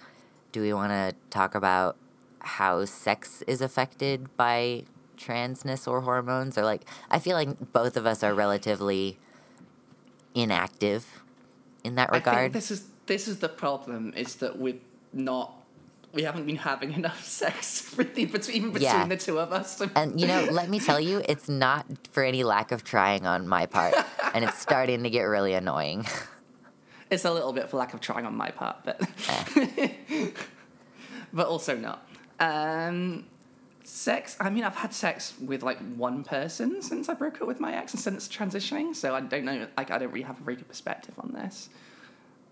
do 0.53 0.63
we 0.63 0.73
want 0.73 0.91
to 0.91 1.15
talk 1.29 1.55
about 1.55 1.97
how 2.39 2.87
sex 2.87 3.43
is 3.47 3.61
affected 3.61 4.35
by 4.39 4.85
transness 5.19 5.87
or 5.87 6.01
hormones, 6.01 6.57
or 6.57 6.65
like 6.65 6.87
I 7.11 7.19
feel 7.19 7.35
like 7.37 7.71
both 7.75 7.99
of 7.99 8.07
us 8.07 8.23
are 8.23 8.33
relatively 8.33 9.19
inactive 10.35 11.23
in 11.85 11.97
that 11.97 12.09
I 12.11 12.15
think 12.15 12.27
regard. 12.27 12.53
this 12.55 12.71
is 12.71 12.87
this 13.05 13.29
is 13.29 13.41
the 13.41 13.51
problem 13.51 14.15
is 14.17 14.37
that 14.37 14.59
we're 14.59 14.81
not 15.13 15.58
we 16.13 16.23
haven't 16.23 16.47
been 16.47 16.57
having 16.57 16.93
enough 17.01 17.23
sex 17.25 17.95
really 17.97 18.25
between 18.25 18.71
between 18.73 18.83
Yeah. 18.83 19.07
the 19.07 19.17
two 19.17 19.39
of 19.39 19.53
us. 19.53 19.81
And 19.97 20.21
you 20.21 20.27
know, 20.27 20.45
let 20.51 20.69
me 20.69 20.81
tell 20.81 21.01
you, 21.01 21.23
it's 21.29 21.49
not 21.49 21.87
for 22.13 22.23
any 22.23 22.45
lack 22.45 22.73
of 22.73 22.83
trying 22.85 23.27
on 23.27 23.47
my 23.49 23.67
part, 23.67 23.95
and 24.35 24.45
it's 24.45 24.59
starting 24.59 25.03
to 25.03 25.11
get 25.11 25.23
really 25.23 25.55
annoying. 25.55 26.07
It's 27.11 27.25
a 27.25 27.33
little 27.33 27.55
bit 27.55 27.71
for 27.71 27.79
lack 27.79 27.95
of 27.95 28.03
trying 28.03 28.27
on 28.27 28.35
my 28.37 28.51
part, 28.51 28.85
but 28.85 29.01
but 31.33 31.47
also 31.47 31.75
not. 31.75 32.07
Um, 32.39 33.25
sex. 33.85 34.37
I 34.39 34.51
mean, 34.51 34.65
I've 34.65 34.77
had 34.77 34.93
sex 34.93 35.33
with 35.41 35.63
like 35.63 35.79
one 35.97 36.23
person 36.25 36.83
since 36.83 37.09
I 37.09 37.15
broke 37.15 37.41
up 37.41 37.49
with 37.49 37.61
my 37.61 37.75
ex 37.75 37.95
and 37.95 38.01
since 38.03 38.29
transitioning, 38.29 38.95
so 38.95 39.15
I 39.15 39.21
don't 39.21 39.45
know. 39.47 39.67
Like, 39.77 39.91
I 39.91 39.97
don't 39.99 40.09
really 40.13 40.23
have 40.27 40.39
a 40.41 40.45
very 40.45 40.57
good 40.57 40.69
perspective 40.69 41.15
on 41.19 41.33
this. 41.33 41.71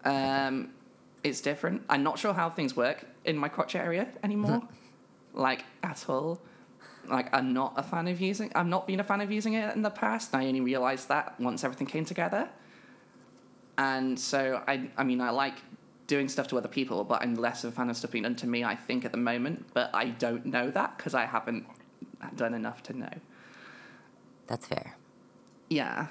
Um, 0.05 0.71
it's 1.27 1.41
different. 1.41 1.83
I'm 1.89 2.05
not 2.05 2.19
sure 2.19 2.33
how 2.33 2.49
things 2.49 2.77
work 2.77 3.05
in 3.25 3.37
my 3.37 3.49
crotch 3.49 3.75
area 3.75 4.09
anymore, 4.23 4.63
like 5.35 5.65
at 5.83 6.09
all. 6.09 6.41
Like, 7.09 7.35
I'm 7.35 7.53
not 7.53 7.75
a 7.77 7.83
fan 7.83 8.09
of 8.09 8.21
using. 8.21 8.51
I'm 8.55 8.71
not 8.71 8.87
been 8.87 9.01
a 9.01 9.05
fan 9.05 9.21
of 9.21 9.31
using 9.31 9.55
it 9.55 9.75
in 9.75 9.83
the 9.83 9.91
past. 9.91 10.33
And 10.33 10.43
I 10.43 10.47
only 10.47 10.61
realized 10.61 11.09
that 11.09 11.39
once 11.41 11.65
everything 11.65 11.87
came 11.87 12.05
together. 12.05 12.49
And 13.79 14.19
so 14.19 14.63
I, 14.67 14.89
I 14.97 15.05
mean, 15.05 15.21
I 15.21 15.31
like 15.31 15.55
doing 16.07 16.29
stuff 16.29 16.49
to 16.49 16.59
other 16.59 16.69
people, 16.69 17.05
but 17.05 17.23
I'm 17.23 17.35
less 17.35 17.65
of 17.65 17.73
a 17.73 17.77
fan 17.77 17.91
of 17.91 17.97
stuff 17.97 18.13
being 18.13 18.23
done 18.23 18.37
to 18.37 18.47
me. 18.47 18.65
I 18.65 18.77
think 18.77 19.05
at 19.05 19.13
the 19.13 19.19
moment, 19.19 19.67
but 19.75 19.91
I 19.93 20.07
don't 20.11 20.47
know 20.47 20.71
that 20.71 20.97
because 20.97 21.15
I 21.15 21.27
haven't 21.27 21.67
done 22.37 22.55
enough 22.55 22.83
to 22.85 22.97
know. 22.97 23.13
That's 24.47 24.67
fair. 24.67 24.97
Yeah, 25.69 26.07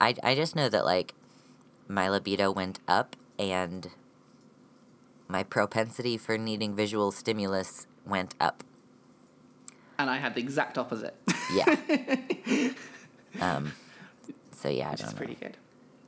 I, 0.00 0.14
I 0.22 0.34
just 0.34 0.54
know 0.54 0.68
that 0.68 0.84
like 0.84 1.14
my 1.88 2.08
libido 2.08 2.50
went 2.50 2.78
up 2.86 3.16
and 3.38 3.90
my 5.30 5.42
propensity 5.42 6.16
for 6.18 6.36
needing 6.36 6.74
visual 6.74 7.10
stimulus 7.12 7.86
went 8.06 8.34
up. 8.40 8.64
and 9.98 10.08
I 10.10 10.16
had 10.18 10.34
the 10.34 10.40
exact 10.40 10.78
opposite, 10.78 11.14
Yeah. 11.54 11.66
um, 13.40 13.72
so 14.52 14.68
yeah, 14.68 14.88
I 14.88 14.90
which 14.92 15.00
is 15.00 15.06
don't 15.06 15.14
know. 15.14 15.18
pretty 15.18 15.34
good. 15.34 15.56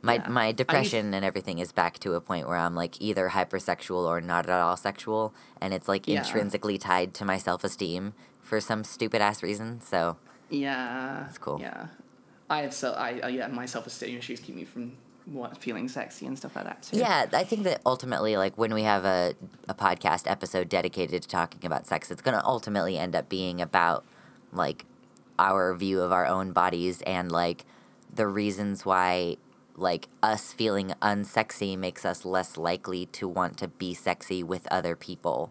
My 0.04 0.14
yeah. 0.14 0.28
my 0.28 0.50
depression 0.52 1.14
and 1.14 1.24
everything 1.24 1.58
is 1.60 1.70
back 1.72 1.98
to 2.00 2.14
a 2.14 2.20
point 2.20 2.48
where 2.48 2.56
I'm 2.56 2.74
like 2.74 3.00
either 3.00 3.28
hypersexual 3.28 4.04
or 4.06 4.20
not 4.20 4.48
at 4.48 4.60
all 4.60 4.76
sexual, 4.76 5.32
and 5.60 5.72
it's 5.72 5.86
like 5.88 6.08
Yeah. 6.08 6.18
intrinsically 6.18 6.76
tied 6.78 7.14
to 7.14 7.24
my 7.24 7.38
self 7.38 7.62
esteem 7.64 8.14
for 8.40 8.60
some 8.60 8.82
stupid 8.82 9.20
ass 9.22 9.42
reason. 9.42 9.80
So 9.80 10.16
Yeah, 10.50 11.24
That's 11.26 11.38
cool. 11.38 11.60
Yeah, 11.60 11.86
I 12.50 12.62
have 12.62 12.74
so 12.74 12.92
I, 12.94 13.20
I 13.22 13.28
yeah 13.28 13.46
my 13.46 13.66
self 13.66 13.86
esteem 13.86 14.18
issues 14.18 14.40
keep 14.40 14.56
me 14.56 14.64
from 14.64 14.96
what 15.32 15.56
feeling 15.56 15.88
sexy 15.88 16.26
and 16.26 16.36
stuff 16.36 16.56
like 16.56 16.64
that 16.64 16.82
too. 16.82 16.98
yeah, 16.98 17.26
I 17.32 17.44
think 17.44 17.64
that 17.64 17.80
ultimately, 17.86 18.36
like 18.36 18.56
when 18.58 18.74
we 18.74 18.82
have 18.82 19.04
a 19.04 19.34
a 19.68 19.74
podcast 19.74 20.30
episode 20.30 20.68
dedicated 20.68 21.22
to 21.22 21.28
talking 21.28 21.64
about 21.64 21.86
sex, 21.86 22.10
it's 22.10 22.22
gonna 22.22 22.42
ultimately 22.44 22.98
end 22.98 23.16
up 23.16 23.28
being 23.28 23.60
about 23.60 24.04
like 24.52 24.84
our 25.38 25.74
view 25.74 26.00
of 26.00 26.12
our 26.12 26.26
own 26.26 26.52
bodies 26.52 27.02
and 27.02 27.32
like 27.32 27.64
the 28.14 28.26
reasons 28.26 28.84
why 28.84 29.36
like 29.76 30.08
us 30.22 30.52
feeling 30.52 30.92
unsexy 31.00 31.76
makes 31.76 32.04
us 32.04 32.24
less 32.24 32.56
likely 32.56 33.06
to 33.06 33.26
want 33.26 33.56
to 33.56 33.68
be 33.68 33.94
sexy 33.94 34.42
with 34.42 34.66
other 34.70 34.94
people. 34.94 35.50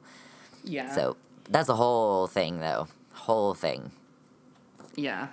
Yeah. 0.63 0.93
So 0.93 1.17
that's 1.49 1.69
a 1.69 1.75
whole 1.75 2.27
thing 2.27 2.59
though. 2.59 2.87
Whole 3.13 3.53
thing. 3.53 3.91
Yeah. 4.95 5.29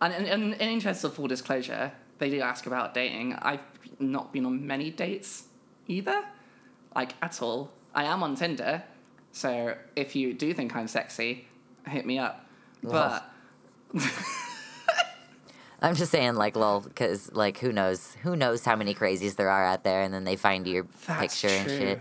And 0.00 0.12
in, 0.14 0.26
in, 0.26 0.52
in 0.54 0.68
interest 0.68 1.04
of 1.04 1.14
full 1.14 1.28
disclosure, 1.28 1.92
they 2.18 2.30
do 2.30 2.40
ask 2.40 2.66
about 2.66 2.94
dating. 2.94 3.34
I've 3.34 3.62
not 3.98 4.32
been 4.32 4.46
on 4.46 4.66
many 4.66 4.90
dates 4.90 5.44
either, 5.86 6.24
like 6.94 7.14
at 7.22 7.42
all. 7.42 7.70
I 7.94 8.04
am 8.04 8.22
on 8.22 8.34
Tinder, 8.34 8.82
so 9.32 9.76
if 9.96 10.16
you 10.16 10.32
do 10.32 10.54
think 10.54 10.74
I'm 10.74 10.88
sexy, 10.88 11.46
hit 11.86 12.06
me 12.06 12.18
up. 12.18 12.46
But 12.82 13.24
I'm 15.82 15.94
just 15.94 16.12
saying, 16.12 16.34
like, 16.34 16.56
lol, 16.56 16.80
because, 16.80 17.32
like, 17.32 17.58
who 17.58 17.72
knows? 17.72 18.16
Who 18.22 18.36
knows 18.36 18.64
how 18.64 18.76
many 18.76 18.94
crazies 18.94 19.36
there 19.36 19.50
are 19.50 19.64
out 19.64 19.84
there, 19.84 20.02
and 20.02 20.14
then 20.14 20.24
they 20.24 20.36
find 20.36 20.66
your 20.66 20.86
That's 21.06 21.40
picture 21.40 21.54
and 21.54 21.68
shit. 21.68 22.00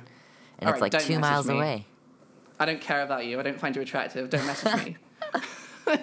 And 0.60 0.68
All 0.68 0.74
it's 0.74 0.82
right, 0.82 0.94
like 0.94 1.04
two 1.04 1.20
miles 1.20 1.48
me. 1.48 1.56
away. 1.56 1.88
I 2.60 2.66
don't 2.66 2.80
care 2.80 3.02
about 3.02 3.26
you. 3.26 3.40
I 3.40 3.44
don't 3.44 3.60
find 3.60 3.76
you 3.76 3.82
attractive. 3.82 4.30
Don't 4.30 4.46
message 4.46 4.86
me. 4.86 4.98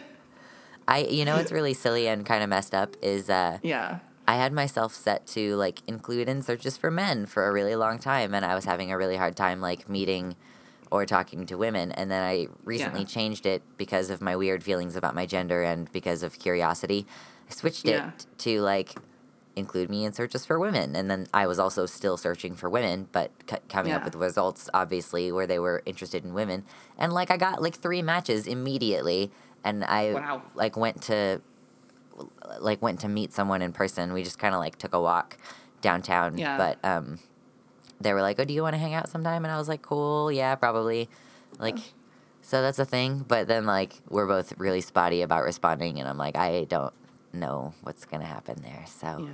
I, 0.89 1.01
you 1.01 1.25
know, 1.25 1.37
what's 1.37 1.53
really 1.53 1.75
silly 1.75 2.09
and 2.09 2.27
kind 2.27 2.43
of 2.43 2.49
messed 2.49 2.75
up 2.75 2.97
is 3.03 3.31
uh, 3.31 3.59
yeah. 3.63 4.01
I 4.29 4.35
had 4.37 4.53
myself 4.53 4.95
set 4.95 5.27
to 5.29 5.57
like 5.57 5.81
include 5.89 6.29
in 6.29 6.43
searches 6.43 6.77
for 6.77 6.91
men 6.91 7.25
for 7.25 7.49
a 7.49 7.53
really 7.53 7.75
long 7.75 7.99
time, 7.99 8.35
and 8.35 8.45
I 8.45 8.55
was 8.55 8.67
having 8.67 8.93
a 8.93 8.99
really 8.99 9.17
hard 9.17 9.35
time 9.37 9.63
like 9.63 9.89
meeting 9.89 10.37
or 10.91 11.07
talking 11.07 11.47
to 11.47 11.57
women. 11.57 11.93
And 11.93 12.11
then 12.11 12.23
I 12.23 12.49
recently 12.63 13.01
Yeah. 13.01 13.07
changed 13.07 13.47
it 13.47 13.63
because 13.79 14.11
of 14.11 14.21
my 14.21 14.37
weird 14.37 14.63
feelings 14.63 14.97
about 14.97 15.15
my 15.15 15.25
gender 15.25 15.63
and 15.63 15.91
because 15.93 16.23
of 16.23 16.39
curiosity. 16.39 17.07
I 17.51 17.55
switched 17.55 17.87
it 17.87 17.93
Yeah. 17.93 18.11
to 18.39 18.61
like 18.61 18.97
include 19.57 19.89
me 19.89 20.05
in 20.05 20.13
searches 20.13 20.45
for 20.45 20.59
women, 20.59 20.95
and 20.95 21.11
then 21.11 21.27
I 21.33 21.47
was 21.47 21.59
also 21.59 21.87
still 21.87 22.19
searching 22.19 22.55
for 22.55 22.69
women, 22.69 23.09
but 23.11 23.31
c- 23.51 23.57
coming 23.71 23.93
up 23.93 24.05
with 24.05 24.15
results 24.15 24.69
obviously 24.75 25.33
where 25.33 25.47
they 25.47 25.59
were 25.59 25.83
interested 25.87 26.23
in 26.23 26.35
women. 26.35 26.65
And 26.99 27.15
like 27.15 27.31
I 27.31 27.39
got 27.39 27.63
like 27.63 27.77
three 27.77 28.03
matches 28.03 28.47
immediately, 28.47 29.31
and 29.65 29.85
I 29.85 30.13
Wow. 30.13 30.43
like 30.55 30.77
went 30.77 31.01
to 31.05 31.41
like 32.61 32.83
went 32.83 33.01
to 33.01 33.09
meet 33.09 33.33
someone 33.33 33.63
in 33.63 33.73
person. 33.73 34.13
We 34.13 34.23
just 34.23 34.39
kind 34.39 34.55
of 34.55 34.61
like 34.61 34.77
took 34.79 34.95
a 34.95 35.01
walk 35.01 35.37
downtown. 35.81 36.39
Yeah. 36.39 36.57
But 36.57 36.85
um, 36.85 37.19
they 38.01 38.13
were 38.13 38.23
like, 38.23 38.39
"Oh, 38.39 38.45
do 38.45 38.53
you 38.55 38.63
want 38.63 38.75
to 38.75 38.79
hang 38.79 38.95
out 38.95 39.09
sometime?" 39.09 39.45
And 39.45 39.53
I 39.53 39.59
was 39.59 39.69
like, 39.69 39.83
"Cool, 39.83 40.31
yeah, 40.33 40.55
probably." 40.55 41.09
Like, 41.59 41.79
so 42.43 42.63
that's 42.63 42.79
a 42.79 42.85
thing. 42.85 43.25
But 43.27 43.49
then 43.49 43.67
like 43.67 43.95
we're 44.09 44.27
both 44.27 44.53
really 44.59 44.81
spotty 44.81 45.23
about 45.23 45.45
responding, 45.45 45.99
and 46.01 46.09
I'm 46.09 46.19
like, 46.19 46.37
I 46.37 46.65
don't 46.65 46.95
know 47.33 47.75
what's 47.83 48.05
gonna 48.05 48.25
happen 48.25 48.57
there. 48.63 48.85
So 48.87 49.07
Yeah. 49.07 49.31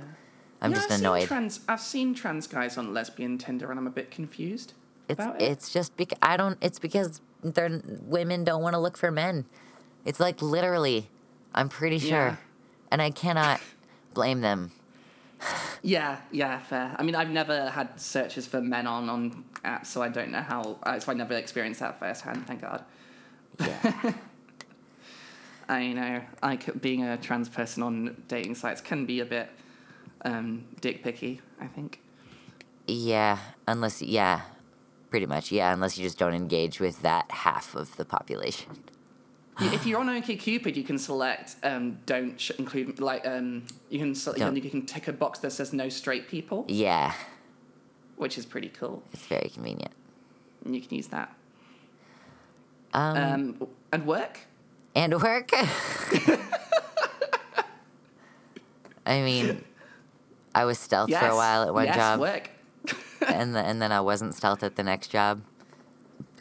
I'm 0.61 0.71
Yeah, 0.71 0.77
just 0.77 0.91
I've 0.91 0.99
annoyed. 0.99 1.19
Seen 1.21 1.27
trans, 1.27 1.59
I've 1.67 1.81
seen 1.81 2.13
trans 2.15 2.47
guys 2.47 2.77
on 2.77 2.93
lesbian 2.93 3.37
Tinder, 3.37 3.69
and 3.69 3.79
I'm 3.79 3.87
a 3.87 3.91
bit 3.91 4.09
confused 4.11 4.73
it's 5.07 5.19
about 5.19 5.41
it. 5.41 5.45
it's 5.51 5.71
just 5.71 5.95
because 5.97 6.17
I 6.21 6.37
don't. 6.37 6.57
It's 6.61 6.79
because 6.79 7.21
they're 7.43 7.81
women 8.03 8.43
don't 8.43 8.61
want 8.63 8.73
to 8.73 8.79
look 8.79 8.97
for 8.97 9.11
men. 9.11 9.45
It's 10.05 10.19
like 10.19 10.41
literally, 10.41 11.09
I'm 11.53 11.69
pretty 11.69 11.99
sure, 11.99 12.09
Yeah. 12.09 12.35
And 12.91 13.01
I 13.01 13.09
cannot 13.11 13.61
blame 14.13 14.41
them. 14.41 14.71
Yeah, 15.83 16.17
yeah, 16.31 16.59
fair. 16.59 16.95
I 16.97 17.03
mean, 17.03 17.13
I've 17.15 17.29
never 17.29 17.69
had 17.69 17.99
searches 17.99 18.47
for 18.47 18.61
men 18.61 18.87
on 18.87 19.09
on 19.09 19.43
apps, 19.63 19.87
so 19.87 20.01
I 20.01 20.09
don't 20.09 20.31
know 20.31 20.41
how. 20.41 20.77
uh, 20.83 20.99
So 20.99 21.11
I 21.11 21.15
never 21.15 21.35
experienced 21.35 21.81
that 21.81 21.99
firsthand. 21.99 22.47
Thank 22.47 22.61
God. 22.61 22.83
Yeah. 23.59 24.13
I 25.69 25.93
know, 25.93 26.21
like 26.43 26.81
being 26.81 27.03
a 27.03 27.17
trans 27.17 27.49
person 27.49 27.81
on 27.83 28.23
dating 28.27 28.55
sites 28.55 28.81
can 28.81 29.05
be 29.05 29.19
a 29.19 29.25
bit 29.25 29.49
um, 30.23 30.65
dick 30.81 31.03
picky. 31.03 31.41
I 31.59 31.67
think. 31.67 31.99
Yeah, 32.87 33.39
unless 33.67 34.01
yeah, 34.01 34.41
pretty 35.09 35.25
much 35.25 35.51
yeah, 35.51 35.73
unless 35.73 35.97
you 35.97 36.03
just 36.03 36.17
don't 36.19 36.33
engage 36.35 36.79
with 36.79 37.01
that 37.01 37.29
half 37.31 37.75
of 37.75 37.95
the 37.97 38.05
population. 38.05 38.83
If 39.59 39.85
you're 39.85 39.99
on 40.01 40.07
OkCupid, 40.07 40.75
you 40.75 40.83
can 40.83 40.97
select 40.97 41.55
um, 41.63 41.99
don't 42.05 42.39
sh- 42.39 42.51
include 42.57 42.99
like 42.99 43.25
um, 43.25 43.63
you 43.89 43.99
can 43.99 44.13
se- 44.13 44.31
you 44.31 44.39
Don't. 44.39 44.53
can, 44.55 44.63
you 44.63 44.69
can 44.69 44.85
tick 44.85 45.07
a 45.07 45.13
box 45.13 45.39
that 45.39 45.51
says 45.51 45.71
no 45.71 45.87
straight 45.87 46.27
people, 46.27 46.65
Yeah, 46.67 47.13
which 48.17 48.37
is 48.37 48.45
pretty 48.45 48.67
cool. 48.69 49.01
it's 49.13 49.25
very 49.27 49.49
convenient. 49.53 49.93
And 50.65 50.75
you 50.75 50.81
can 50.81 50.95
use 50.97 51.07
that. 51.07 51.33
Um, 52.93 53.15
Um, 53.17 53.67
and 53.93 54.05
work. 54.05 54.39
and 54.93 55.21
work. 55.21 55.49
I 59.05 59.21
mean, 59.21 59.63
I 60.53 60.65
was 60.65 60.79
stealth 60.79 61.09
for 61.15 61.25
a 61.27 61.35
while 61.35 61.63
at 61.63 61.73
one 61.73 61.85
yes, 61.85 61.95
job, 61.95 62.19
work. 62.19 62.49
and 63.27 63.55
the, 63.55 63.59
and 63.59 63.81
then 63.81 63.91
I 63.91 64.01
wasn't 64.01 64.33
stealth 64.33 64.63
at 64.63 64.75
the 64.75 64.83
next 64.83 65.09
job, 65.09 65.41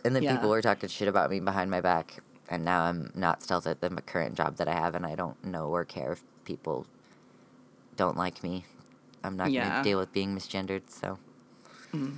and 0.05 0.17
then 0.17 0.23
Yeah. 0.23 0.35
people 0.35 0.49
were 0.51 0.63
talking 0.63 0.89
shit 0.89 1.09
about 1.09 1.31
me 1.31 1.41
behind 1.41 1.71
my 1.71 1.81
back, 1.81 2.19
and 2.49 2.65
now 2.65 2.83
I'm 2.85 3.11
not 3.15 3.43
stealth 3.43 3.67
at 3.67 3.81
the 3.81 3.91
current 4.03 4.35
job 4.35 4.57
that 4.57 4.69
I 4.69 4.73
have, 4.75 4.95
and 4.95 5.05
I 5.07 5.15
don't 5.15 5.43
know 5.45 5.69
or 5.69 5.85
care 5.85 6.13
if 6.13 6.23
people 6.45 6.87
don't 7.97 8.17
like 8.17 8.43
me. 8.43 8.65
I'm 9.23 9.37
not 9.37 9.51
Yeah. 9.51 9.69
gonna 9.69 9.83
deal 9.83 9.99
with 9.99 10.13
being 10.13 10.37
misgendered, 10.37 10.83
so. 10.89 11.19
Mm. 11.93 12.17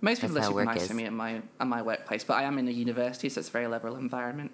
Most 0.00 0.20
people 0.22 0.34
That's 0.34 0.46
are 0.46 0.50
super 0.50 0.64
nice 0.64 0.82
is. 0.82 0.88
to 0.88 0.94
me 0.94 1.04
at 1.04 1.12
my 1.12 1.42
at 1.60 1.66
my 1.66 1.82
workplace, 1.82 2.24
but 2.24 2.34
I 2.34 2.44
am 2.44 2.58
in 2.58 2.66
a 2.66 2.70
university, 2.70 3.28
so 3.28 3.40
it's 3.40 3.48
a 3.48 3.52
very 3.52 3.66
liberal 3.66 3.96
environment. 3.96 4.50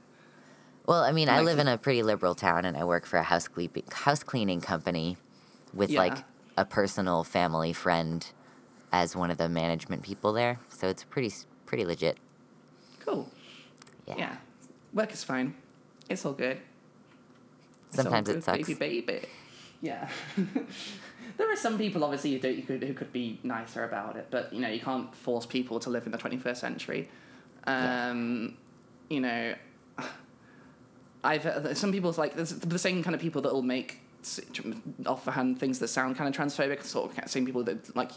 Well, 0.87 1.03
I 1.03 1.13
mean, 1.13 1.29
I 1.29 1.37
Like- 1.39 1.47
live 1.47 1.59
in 1.61 1.69
a 1.69 1.79
pretty 1.79 2.03
liberal 2.03 2.35
town, 2.35 2.65
and 2.65 2.77
I 2.77 2.85
work 2.85 3.07
for 3.07 3.17
a 3.17 3.23
house 3.23 3.49
cleaning 3.49 3.85
house 3.93 4.23
cleaning 4.23 4.61
company, 4.61 5.17
with 5.73 5.91
Yeah. 5.91 6.01
like 6.01 6.25
a 6.57 6.65
personal 6.65 7.23
family 7.25 7.73
friend 7.73 8.27
as 8.93 9.15
one 9.17 9.31
of 9.31 9.39
the 9.39 9.49
management 9.49 10.03
people 10.03 10.33
there. 10.33 10.59
So 10.69 10.89
it's 10.89 11.05
pretty 11.05 11.33
pretty 11.65 11.85
legit. 11.85 12.19
Cool. 13.01 13.29
Yeah. 14.07 14.15
Yeah. 14.19 14.37
Work 14.97 15.13
is 15.13 15.23
fine. 15.23 15.55
It's 16.09 16.25
all 16.25 16.33
good. 16.33 16.59
It's 17.89 17.99
all 17.99 18.05
Sometimes 18.05 18.29
it 18.31 18.43
sucks. 18.43 18.67
Baby, 18.67 19.03
baby. 19.03 19.21
Yeah. 19.83 20.09
there 21.37 21.53
are 21.53 21.57
some 21.57 21.77
people, 21.77 22.03
obviously, 22.03 22.33
who, 22.33 22.39
do, 22.39 22.55
who, 22.55 22.63
could, 22.63 22.83
who 22.83 22.95
could 22.95 23.13
be 23.13 23.39
nicer 23.43 23.85
about 23.85 24.17
it, 24.17 24.29
but, 24.31 24.53
you 24.55 24.61
know, 24.61 24.69
you 24.71 24.81
can't 24.81 25.15
force 25.15 25.45
people 25.45 25.79
to 25.81 25.91
live 25.91 26.07
in 26.07 26.13
the 26.13 26.19
21st 26.19 26.57
century. 26.57 27.09
Yeah. 27.67 28.11
Um, 28.11 28.57
You 29.11 29.21
know, 29.21 29.55
I've 31.23 31.45
uh, 31.45 31.75
some 31.75 31.93
people's 31.93 32.19
like 32.19 32.35
the 32.35 32.79
same 32.79 33.03
kind 33.03 33.15
of 33.15 33.21
people 33.21 33.43
that 33.43 33.53
will 33.53 33.63
make 33.63 34.01
offhand 35.05 35.59
things 35.61 35.79
that 35.81 35.89
sound 35.89 36.17
kind 36.17 36.29
of 36.29 36.41
transphobic. 36.41 36.83
Sort 36.83 37.19
of 37.19 37.31
same 37.31 37.45
people 37.45 37.63
that 37.65 37.95
like 37.95 38.13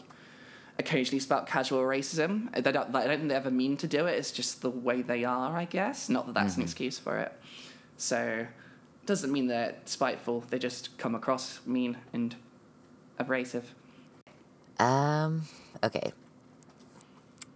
occasionally 0.79 1.19
spout 1.19 1.45
casual 1.45 1.81
racism. 1.81 2.51
They 2.53 2.71
don't. 2.71 2.95
I 2.95 3.05
don't 3.05 3.17
think 3.17 3.29
they 3.29 3.35
ever 3.35 3.51
mean 3.51 3.77
to 3.77 3.87
do 3.87 4.07
it. 4.07 4.17
It's 4.17 4.31
just 4.31 4.61
the 4.61 4.69
way 4.69 5.01
they 5.01 5.25
are, 5.25 5.55
I 5.55 5.65
guess. 5.65 6.09
Not 6.09 6.25
that 6.27 6.33
that's 6.33 6.55
an 6.55 6.63
excuse 6.63 6.97
for 6.97 7.17
it. 7.17 7.31
So 7.97 8.47
doesn't 9.05 9.31
mean 9.31 9.47
they're 9.47 9.75
spiteful. 9.85 10.45
They 10.49 10.57
just 10.57 10.97
come 10.97 11.13
across 11.13 11.59
mean 11.65 11.97
and 12.13 12.35
abrasive. 13.19 13.75
Um. 14.79 15.43
Okay. 15.83 16.13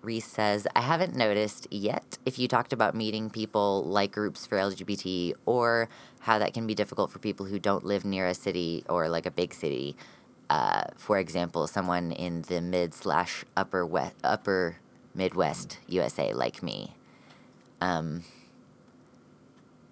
Reese 0.02 0.28
says, 0.28 0.68
I 0.76 0.82
haven't 0.82 1.16
noticed 1.16 1.66
yet 1.72 2.18
if 2.26 2.38
you 2.38 2.50
talked 2.50 2.74
about 2.74 2.94
meeting 2.94 3.30
people 3.30 3.86
like 3.86 4.12
groups 4.12 4.46
for 4.46 4.58
LGBT 4.58 5.34
or 5.46 5.88
how 6.20 6.40
that 6.40 6.54
can 6.54 6.68
be 6.68 6.76
difficult 6.76 7.10
for 7.10 7.20
people 7.20 7.46
who 7.46 7.58
don't 7.58 7.86
live 7.86 8.04
near 8.04 8.28
a 8.28 8.34
city 8.34 8.84
or 8.90 9.08
like 9.08 9.26
a 9.26 9.32
big 9.32 9.54
city. 9.54 9.96
Uh, 10.50 10.84
for 10.98 11.18
example, 11.18 11.66
someone 11.68 12.12
in 12.12 12.44
the 12.44 12.62
mid 12.62 12.94
slash 12.94 13.44
upper 13.58 13.86
west, 13.86 14.16
upper 14.24 14.78
Midwest 15.16 15.80
USA 15.88 16.34
like 16.34 16.62
me. 16.62 16.94
Um, 17.82 18.24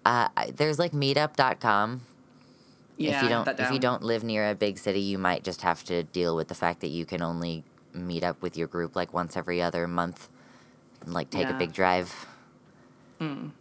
uh, 0.05 0.27
there's 0.55 0.79
like 0.79 0.91
meetup.com 0.93 2.01
Yeah, 2.97 3.17
if 3.17 3.23
you 3.23 3.29
don't 3.29 3.47
if 3.59 3.71
you 3.71 3.79
don't 3.79 4.03
live 4.03 4.23
near 4.23 4.49
a 4.49 4.55
big 4.55 4.77
city, 4.77 4.99
you 4.99 5.17
might 5.17 5.43
just 5.43 5.61
have 5.61 5.83
to 5.85 6.03
deal 6.03 6.35
with 6.35 6.47
the 6.47 6.55
fact 6.55 6.81
that 6.81 6.87
you 6.89 7.05
can 7.05 7.21
only 7.21 7.63
meet 7.93 8.23
up 8.23 8.41
with 8.41 8.57
your 8.57 8.67
group 8.67 8.95
like 8.95 9.13
once 9.13 9.35
every 9.35 9.61
other 9.61 9.87
month 9.87 10.29
and 11.01 11.13
like 11.13 11.29
take 11.29 11.47
a 11.47 11.53
big 11.53 11.73
drive. 11.73 12.27
There's 13.19 13.51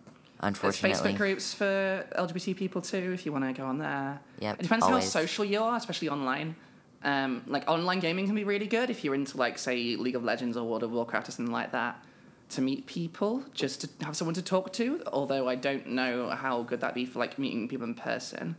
Unfortunately. 0.40 1.12
Facebook 1.12 1.16
groups 1.18 1.52
for 1.52 2.06
LGBT 2.16 2.56
people 2.56 2.80
too, 2.80 3.12
if 3.12 3.26
you 3.26 3.32
want 3.32 3.44
to 3.44 3.52
go 3.52 3.66
on 3.66 3.78
there. 3.78 4.20
Yep, 4.40 4.60
It 4.60 4.62
depends 4.62 4.84
always. 4.86 5.04
how 5.04 5.20
social 5.20 5.44
you 5.44 5.60
are, 5.62 5.76
especially 5.76 6.08
online. 6.08 6.56
Um, 7.02 7.42
like 7.46 7.68
online 7.68 8.00
gaming 8.00 8.26
can 8.26 8.34
be 8.34 8.44
really 8.44 8.66
good 8.66 8.90
if 8.90 9.04
you're 9.04 9.14
into 9.14 9.38
like 9.38 9.58
say 9.58 9.96
League 9.96 10.16
of 10.16 10.22
Legends 10.22 10.56
or 10.56 10.64
World 10.64 10.82
of 10.82 10.92
Warcraft 10.92 11.28
or 11.28 11.32
something 11.32 11.52
like 11.52 11.72
that. 11.72 12.04
To 12.50 12.62
meet 12.62 12.86
people, 12.86 13.44
just 13.54 13.82
to 13.82 14.04
have 14.04 14.16
someone 14.16 14.34
to 14.34 14.42
talk 14.42 14.72
to. 14.74 15.02
Although 15.06 15.48
I 15.48 15.54
don't 15.54 15.86
know 15.86 16.30
how 16.30 16.62
good 16.62 16.80
that'd 16.80 16.94
be 16.94 17.06
for 17.06 17.20
like 17.20 17.38
meeting 17.38 17.68
people 17.68 17.86
in 17.86 17.94
person. 17.94 18.56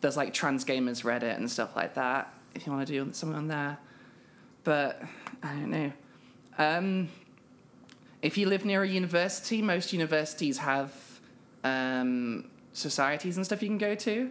There's 0.00 0.16
like 0.16 0.34
trans 0.34 0.64
gamers 0.64 1.02
Reddit 1.02 1.36
and 1.36 1.50
stuff 1.50 1.74
like 1.74 1.94
that. 1.94 2.32
If 2.54 2.66
you 2.66 2.72
want 2.72 2.86
to 2.86 2.92
do 2.92 3.12
something 3.12 3.36
on 3.36 3.48
there, 3.48 3.78
but 4.64 5.02
I 5.42 5.48
don't 5.48 5.70
know. 5.70 5.92
Um, 6.58 7.08
if 8.20 8.36
you 8.36 8.48
live 8.48 8.64
near 8.64 8.82
a 8.82 8.88
university, 8.88 9.62
most 9.62 9.92
universities 9.92 10.58
have 10.58 10.92
um, 11.64 12.50
societies 12.72 13.36
and 13.36 13.46
stuff 13.46 13.62
you 13.62 13.68
can 13.68 13.78
go 13.78 13.94
to, 13.94 14.30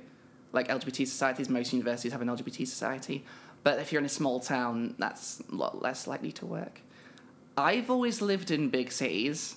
like 0.53 0.67
LGBT 0.67 1.07
societies. 1.07 1.49
Most 1.49 1.73
universities 1.73 2.11
have 2.11 2.21
an 2.21 2.27
LGBT 2.27 2.67
society, 2.67 3.25
but 3.63 3.79
if 3.79 3.91
you're 3.91 3.99
in 3.99 4.05
a 4.05 4.09
small 4.09 4.39
town, 4.39 4.95
that's 4.97 5.41
a 5.51 5.55
lot 5.55 5.81
less 5.81 6.07
likely 6.07 6.31
to 6.33 6.45
work. 6.45 6.81
I've 7.57 7.89
always 7.89 8.21
lived 8.21 8.51
in 8.51 8.69
big 8.69 8.91
cities, 8.91 9.55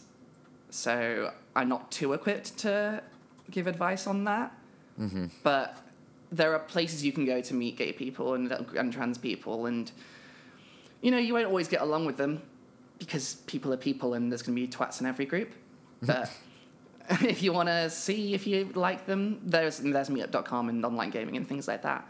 so 0.70 1.32
I'm 1.54 1.68
not 1.68 1.90
too 1.90 2.12
equipped 2.14 2.56
to 2.58 3.02
give 3.50 3.66
advice 3.66 4.06
on 4.06 4.24
that. 4.24 4.52
Mm-hmm. 4.98 5.26
But 5.42 5.76
there 6.32 6.54
are 6.54 6.58
places 6.58 7.04
you 7.04 7.12
can 7.12 7.24
go 7.24 7.40
to 7.40 7.54
meet 7.54 7.76
gay 7.76 7.92
people 7.92 8.34
and, 8.34 8.50
and 8.52 8.92
trans 8.92 9.18
people, 9.18 9.66
and 9.66 9.90
you 11.02 11.10
know 11.10 11.18
you 11.18 11.34
won't 11.34 11.46
always 11.46 11.68
get 11.68 11.82
along 11.82 12.06
with 12.06 12.16
them 12.16 12.42
because 12.98 13.34
people 13.46 13.72
are 13.72 13.78
people, 13.78 14.14
and 14.14 14.30
there's 14.30 14.42
going 14.42 14.56
to 14.56 14.60
be 14.60 14.68
twats 14.68 15.00
in 15.00 15.06
every 15.06 15.26
group. 15.26 15.52
But 16.02 16.30
if 17.22 17.42
you 17.42 17.52
want 17.52 17.68
to 17.68 17.90
see 17.90 18.34
if 18.34 18.46
you 18.46 18.70
like 18.74 19.06
them, 19.06 19.40
there's 19.44 19.78
there's 19.78 20.08
Meetup.com 20.08 20.68
and 20.68 20.84
online 20.84 21.10
gaming 21.10 21.36
and 21.36 21.48
things 21.48 21.66
like 21.66 21.82
that. 21.82 22.08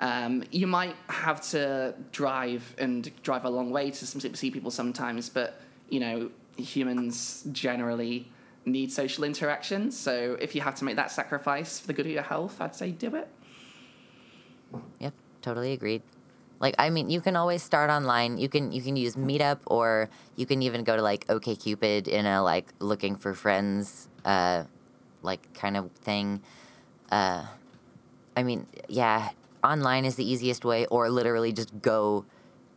Um, 0.00 0.44
you 0.52 0.66
might 0.66 0.94
have 1.08 1.40
to 1.50 1.94
drive 2.12 2.74
and 2.78 3.10
drive 3.22 3.44
a 3.44 3.50
long 3.50 3.70
way 3.70 3.90
to 3.90 4.06
some- 4.06 4.20
see 4.34 4.50
people 4.50 4.70
sometimes, 4.70 5.28
but 5.28 5.60
you 5.88 5.98
know 5.98 6.30
humans 6.56 7.44
generally 7.50 8.30
need 8.64 8.92
social 8.92 9.24
interaction. 9.24 9.90
So 9.90 10.36
if 10.40 10.54
you 10.54 10.60
have 10.60 10.76
to 10.76 10.84
make 10.84 10.96
that 10.96 11.10
sacrifice 11.10 11.80
for 11.80 11.88
the 11.88 11.92
good 11.92 12.06
of 12.06 12.12
your 12.12 12.22
health, 12.22 12.60
I'd 12.60 12.74
say 12.74 12.92
do 12.92 13.14
it. 13.16 13.28
Yep, 15.00 15.14
totally 15.42 15.72
agreed. 15.72 16.02
Like 16.60 16.76
I 16.78 16.90
mean, 16.90 17.10
you 17.10 17.20
can 17.20 17.34
always 17.34 17.62
start 17.64 17.90
online. 17.90 18.38
You 18.38 18.48
can 18.48 18.70
you 18.70 18.80
can 18.80 18.94
use 18.96 19.16
Meetup 19.16 19.58
or 19.66 20.08
you 20.36 20.46
can 20.46 20.62
even 20.62 20.84
go 20.84 20.94
to 20.94 21.02
like 21.02 21.26
OkCupid 21.26 22.06
in 22.06 22.26
a 22.26 22.42
like 22.42 22.72
looking 22.78 23.16
for 23.16 23.34
friends 23.34 24.08
uh 24.26 24.64
like 25.22 25.52
kind 25.54 25.76
of 25.78 25.90
thing. 25.92 26.42
Uh 27.10 27.46
I 28.36 28.42
mean, 28.42 28.66
yeah, 28.88 29.30
online 29.64 30.04
is 30.04 30.16
the 30.16 30.30
easiest 30.30 30.64
way 30.64 30.84
or 30.86 31.08
literally 31.08 31.52
just 31.52 31.80
go 31.80 32.26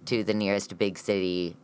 to 0.05 0.23
the 0.23 0.33
nearest 0.33 0.77
big 0.77 0.97
city 0.97 1.57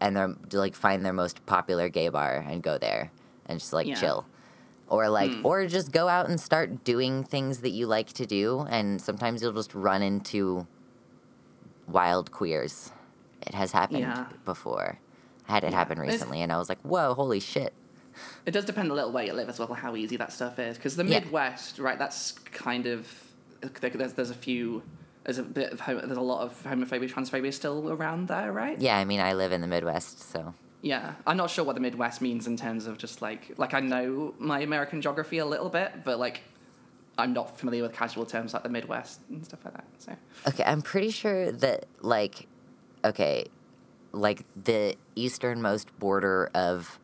and 0.00 0.16
their 0.16 0.34
like 0.52 0.74
find 0.74 1.04
their 1.04 1.12
most 1.12 1.44
popular 1.46 1.88
gay 1.88 2.08
bar 2.08 2.44
and 2.48 2.62
go 2.62 2.78
there 2.78 3.12
and 3.46 3.60
just 3.60 3.72
like 3.72 3.86
Yeah. 3.86 3.94
chill. 3.94 4.26
Or 4.88 5.08
like 5.10 5.32
Hmm. 5.32 5.46
or 5.46 5.66
just 5.66 5.92
go 5.92 6.08
out 6.08 6.28
and 6.28 6.40
start 6.40 6.82
doing 6.82 7.22
things 7.22 7.60
that 7.60 7.70
you 7.70 7.86
like 7.86 8.12
to 8.14 8.26
do 8.26 8.66
and 8.70 9.00
sometimes 9.00 9.42
you'll 9.42 9.52
just 9.52 9.74
run 9.74 10.02
into 10.02 10.66
wild 11.86 12.30
queers. 12.32 12.90
It 13.46 13.54
has 13.54 13.72
happened 13.72 14.00
Yeah. 14.00 14.26
before. 14.44 14.98
I 15.48 15.52
had 15.52 15.64
it 15.64 15.70
Yeah. 15.72 15.78
happen 15.78 15.98
It's- 15.98 16.12
recently 16.12 16.42
and 16.42 16.52
I 16.52 16.58
was 16.58 16.68
like, 16.68 16.80
"Whoa, 16.82 17.14
holy 17.14 17.40
shit." 17.40 17.72
It 18.46 18.52
does 18.52 18.64
depend 18.64 18.90
a 18.90 18.94
little 18.94 19.12
where 19.12 19.24
you 19.24 19.32
live 19.32 19.48
as 19.48 19.58
well, 19.58 19.72
how 19.74 19.96
easy 19.96 20.16
that 20.16 20.32
stuff 20.32 20.58
is. 20.58 20.76
Because 20.76 20.96
the 20.96 21.04
Yeah. 21.04 21.20
Midwest, 21.20 21.78
right, 21.78 21.98
that's 21.98 22.32
kind 22.52 22.86
of 22.86 23.06
there's 23.80 24.12
there's 24.14 24.30
a 24.30 24.34
few 24.34 24.82
there's 25.24 25.38
a 25.38 25.42
bit 25.42 25.72
of 25.72 25.80
homo, 25.80 26.06
there's 26.06 26.16
a 26.16 26.20
lot 26.22 26.42
of 26.42 26.62
homophobia, 26.62 27.10
transphobia 27.12 27.52
still 27.52 27.90
around 27.90 28.28
there, 28.28 28.50
right? 28.52 28.80
Yeah, 28.80 28.96
I 28.96 29.04
mean, 29.04 29.20
I 29.20 29.34
live 29.34 29.52
in 29.52 29.60
the 29.60 29.66
Midwest, 29.66 30.30
so 30.32 30.54
Yeah, 30.80 31.14
I'm 31.26 31.36
not 31.36 31.50
sure 31.50 31.64
what 31.64 31.74
the 31.74 31.80
Midwest 31.82 32.20
means 32.22 32.46
in 32.46 32.56
terms 32.56 32.86
of 32.86 32.98
just 32.98 33.20
like 33.20 33.52
like 33.58 33.74
I 33.74 33.80
know 33.80 34.34
my 34.38 34.60
American 34.60 35.02
geography 35.02 35.38
a 35.38 35.46
little 35.46 35.68
bit, 35.68 36.04
but 36.04 36.18
like 36.18 36.42
I'm 37.18 37.32
not 37.32 37.58
familiar 37.58 37.82
with 37.82 37.92
casual 37.92 38.24
terms 38.26 38.54
like 38.54 38.62
the 38.62 38.68
Midwest 38.68 39.20
and 39.28 39.44
stuff 39.44 39.64
like 39.64 39.74
that. 39.74 39.86
So 39.98 40.12
Okay, 40.46 40.62
I'm 40.64 40.82
pretty 40.82 41.10
sure 41.10 41.50
that 41.50 41.86
like 42.00 42.46
okay, 43.04 43.46
like 44.12 44.44
the 44.56 44.96
easternmost 45.16 45.96
border 45.98 46.48
of 46.54 46.98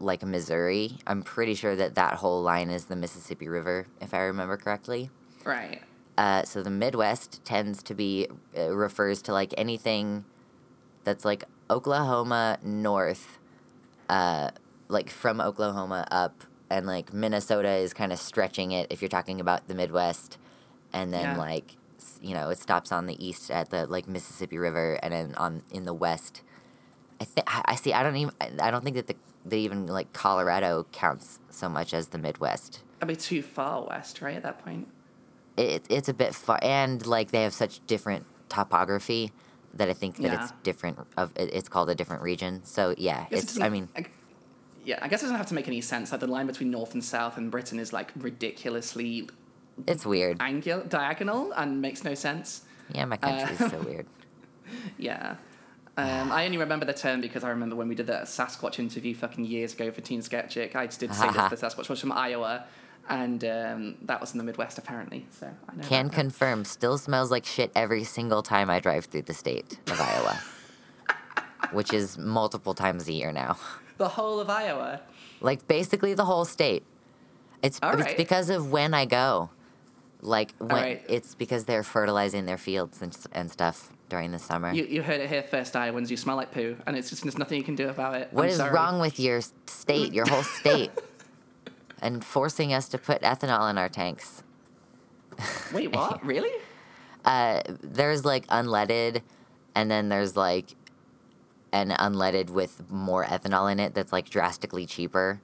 like 0.00 0.22
Missouri, 0.24 0.98
I'm 1.06 1.22
pretty 1.22 1.54
sure 1.54 1.76
that 1.76 1.94
that 1.94 2.14
whole 2.14 2.42
line 2.42 2.70
is 2.70 2.86
the 2.86 2.96
Mississippi 2.96 3.48
River 3.48 3.86
if 4.00 4.12
I 4.14 4.18
remember 4.20 4.56
correctly. 4.56 5.10
right, 5.44 5.82
Uh, 6.18 6.42
so 6.44 6.62
the 6.62 6.70
Midwest 6.70 7.44
tends 7.44 7.82
to 7.84 7.94
be 7.94 8.28
uh, 8.56 8.74
refers 8.74 9.22
to 9.22 9.32
like 9.32 9.52
anything 9.58 10.24
that's 11.04 11.24
like 11.24 11.44
Oklahoma 11.70 12.58
north, 12.62 13.38
uh, 14.08 14.50
like 14.88 15.10
from 15.10 15.40
Oklahoma 15.40 16.06
up, 16.10 16.44
and 16.70 16.86
like 16.86 17.12
Minnesota 17.12 17.68
is 17.70 17.92
kind 17.94 18.12
of 18.12 18.18
stretching 18.18 18.72
it 18.72 18.86
if 18.90 19.00
you're 19.02 19.08
talking 19.08 19.40
about 19.40 19.66
the 19.68 19.74
Midwest, 19.74 20.38
and 20.92 21.12
then 21.12 21.22
Yeah. 21.34 21.36
like 21.36 21.76
you 22.20 22.34
know 22.34 22.50
it 22.50 22.58
stops 22.58 22.92
on 22.92 23.06
the 23.06 23.24
east 23.24 23.50
at 23.50 23.70
the 23.70 23.86
like 23.86 24.06
Mississippi 24.08 24.58
River, 24.58 24.98
and 25.02 25.12
then 25.12 25.34
on 25.36 25.62
in 25.70 25.84
the 25.84 25.94
west. 25.94 26.42
I 27.20 27.24
think 27.24 27.46
I 27.48 27.76
see. 27.76 27.92
I 27.92 28.02
don't 28.02 28.16
even. 28.16 28.34
I 28.60 28.70
don't 28.70 28.82
think 28.84 28.96
that 28.96 29.06
the 29.06 29.16
that 29.44 29.56
even 29.56 29.86
like 29.86 30.12
Colorado 30.12 30.86
counts 30.92 31.38
so 31.50 31.68
much 31.68 31.92
as 31.94 32.08
the 32.08 32.18
Midwest 32.18 32.80
that'd 32.98 33.16
be 33.16 33.20
too 33.20 33.42
far 33.42 33.84
west, 33.86 34.22
right? 34.22 34.36
At 34.36 34.42
that 34.44 34.64
point, 34.64 34.88
it, 35.56 35.84
it's 35.88 36.08
a 36.08 36.14
bit 36.14 36.34
far 36.34 36.58
and 36.62 37.04
like 37.06 37.30
they 37.30 37.42
have 37.42 37.52
such 37.54 37.84
different 37.86 38.26
topography 38.48 39.32
that 39.72 39.88
i 39.88 39.92
think 39.92 40.16
that 40.18 40.32
it's 40.32 40.52
different 40.62 40.98
of 41.16 41.32
it, 41.36 41.50
it's 41.52 41.68
called 41.68 41.90
a 41.90 41.94
different 41.96 42.22
region 42.22 42.60
so 42.64 42.94
yeah 42.96 43.26
it 43.30 43.38
it's 43.38 43.58
i 43.60 43.68
mean 43.68 43.88
I, 43.96 44.06
yeah, 44.84 44.98
I 45.00 45.08
guess 45.08 45.22
it 45.22 45.24
doesn't 45.24 45.38
have 45.38 45.46
to 45.46 45.54
make 45.54 45.66
any 45.66 45.80
sense. 45.80 46.12
Like 46.12 46.20
the 46.20 46.26
line 46.26 46.46
between 46.46 46.70
North 46.70 46.92
and 46.92 47.02
South 47.02 47.38
in 47.38 47.48
Britain 47.48 47.78
is 47.78 47.90
like 47.92 48.12
ridiculously 48.16 49.28
it's 49.86 50.04
weird 50.04 50.36
angular, 50.40 50.84
diagonal, 50.84 51.52
and 51.52 51.80
makes 51.80 52.04
no 52.04 52.14
sense. 52.14 52.62
yeah 52.94 53.04
my 53.06 53.16
country 53.16 53.56
Uh, 53.56 53.64
is 53.64 53.70
so 53.72 53.80
weird 53.80 54.06
Yeah. 54.98 55.36
Um, 55.96 56.32
I 56.32 56.44
only 56.44 56.58
remember 56.58 56.84
the 56.84 56.92
term 56.94 57.20
because 57.20 57.44
I 57.44 57.50
remember 57.50 57.76
when 57.76 57.88
we 57.88 57.94
did 57.94 58.08
that 58.08 58.24
Sasquatch 58.24 58.78
interview 58.80 59.14
fucking 59.14 59.44
years 59.44 59.74
ago 59.74 59.92
for 59.92 60.00
Teen 60.00 60.22
Sketchic. 60.22 60.74
I 60.74 60.86
just 60.86 60.98
did 61.00 61.14
say 61.14 61.30
that 61.30 61.50
the 61.50 61.56
Sasquatch 61.66 61.88
was 61.88 62.00
from 62.00 62.10
Iowa, 62.10 62.64
and 63.08 63.44
um, 63.44 63.94
that 64.02 64.20
was 64.20 64.32
in 64.32 64.38
the 64.38 64.44
Midwest 64.44 64.78
apparently. 64.78 65.26
So 65.30 65.50
I 65.68 65.76
know. 65.76 65.82
can 65.86 66.10
confirm 66.10 66.64
still 66.64 66.98
smells 66.98 67.30
like 67.30 67.44
shit 67.44 67.70
every 67.74 68.04
single 68.04 68.42
time 68.42 68.70
i 68.70 68.80
drive 68.80 69.06
through 69.06 69.22
the 69.22 69.34
state 69.34 69.78
of 69.88 70.00
iowa 70.00 70.40
which 71.72 71.92
is 71.92 72.18
multiple 72.18 72.74
times 72.74 73.08
a 73.08 73.12
year 73.12 73.32
now 73.32 73.56
the 73.98 74.08
whole 74.08 74.40
of 74.40 74.50
Iowa. 74.50 75.00
like 75.40 75.66
basically 75.68 76.14
the 76.14 76.24
whole 76.24 76.44
state 76.44 76.82
it's, 77.62 77.78
All 77.82 77.92
it's 77.92 78.02
right. 78.02 78.16
because 78.16 78.50
of 78.50 78.70
when 78.70 78.94
i 78.94 79.04
go 79.04 79.50
like 80.20 80.54
when 80.58 80.70
right. 80.70 81.04
it's 81.08 81.34
because 81.34 81.66
they're 81.66 81.82
fertilizing 81.82 82.46
their 82.46 82.58
fields 82.58 83.02
and, 83.02 83.16
and 83.32 83.50
stuff 83.50 83.92
during 84.08 84.30
the 84.32 84.38
summer 84.38 84.72
You, 84.72 84.84
you 84.84 85.02
heard 85.02 85.20
it 85.20 85.28
here 85.28 85.42
first, 85.42 85.74
Iowans. 85.76 86.10
You 86.10 86.16
smell 86.16 86.36
like 86.36 86.52
poo, 86.52 86.76
and 86.86 86.96
it's 86.96 87.10
just 87.10 87.22
there's 87.22 87.38
nothing 87.38 87.58
you 87.58 87.64
can 87.64 87.74
do 87.74 87.88
about 87.88 88.14
it. 88.16 88.28
What 88.32 88.44
I'm 88.44 88.48
is 88.50 88.56
sorry. 88.56 88.72
wrong 88.74 89.00
with 89.00 89.18
your 89.18 89.40
state, 89.66 90.12
your 90.12 90.26
whole 90.26 90.42
state, 90.60 90.90
and 92.02 92.24
forcing 92.24 92.72
us 92.72 92.88
to 92.90 92.98
put 92.98 93.22
ethanol 93.22 93.68
in 93.70 93.78
our 93.78 93.88
tanks? 93.88 94.42
Wait, 95.72 95.94
what? 95.94 96.24
really? 96.24 96.50
Uh, 97.24 97.62
there's 97.82 98.24
like 98.24 98.46
unleaded, 98.48 99.22
and 99.74 99.90
then 99.90 100.08
there's 100.10 100.36
like 100.36 100.74
an 101.72 101.90
unleaded 101.90 102.50
with 102.50 102.88
more 102.90 103.24
ethanol 103.24 103.70
in 103.72 103.80
it 103.80 103.94
that's 103.94 104.12
like 104.12 104.28
drastically 104.30 104.86
cheaper. 104.86 105.40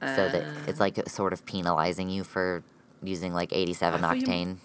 So 0.00 0.28
that 0.28 0.42
Uh, 0.44 0.52
it's 0.68 0.78
like 0.78 1.08
sort 1.08 1.32
of 1.32 1.44
penalizing 1.44 2.08
you 2.08 2.22
for 2.22 2.62
using 3.02 3.32
like 3.34 3.52
87 3.52 3.98
I 4.04 4.08
thought 4.08 4.18
you- 4.18 4.26
octane. 4.26 4.56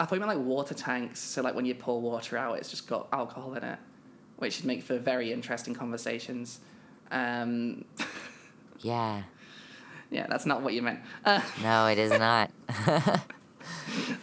I 0.00 0.06
thought 0.06 0.14
you 0.14 0.20
meant 0.24 0.38
like 0.38 0.46
water 0.46 0.72
tanks. 0.72 1.20
So 1.20 1.42
like 1.42 1.54
when 1.54 1.66
you 1.66 1.74
pour 1.74 2.00
water 2.00 2.38
out, 2.38 2.56
it's 2.56 2.70
just 2.70 2.88
got 2.88 3.08
alcohol 3.12 3.52
in 3.54 3.62
it, 3.62 3.78
which 4.38 4.58
would 4.58 4.66
make 4.66 4.82
for 4.82 4.98
very 4.98 5.30
interesting 5.30 5.74
conversations. 5.74 6.60
Um, 7.10 7.84
Yeah. 8.82 9.24
yeah, 10.10 10.26
that's 10.26 10.46
not 10.46 10.62
what 10.62 10.72
you 10.72 10.80
meant. 10.80 11.00
Uh, 11.22 11.42
No, 11.62 11.86
it 11.86 11.98
is 11.98 12.10
not. 12.10 12.50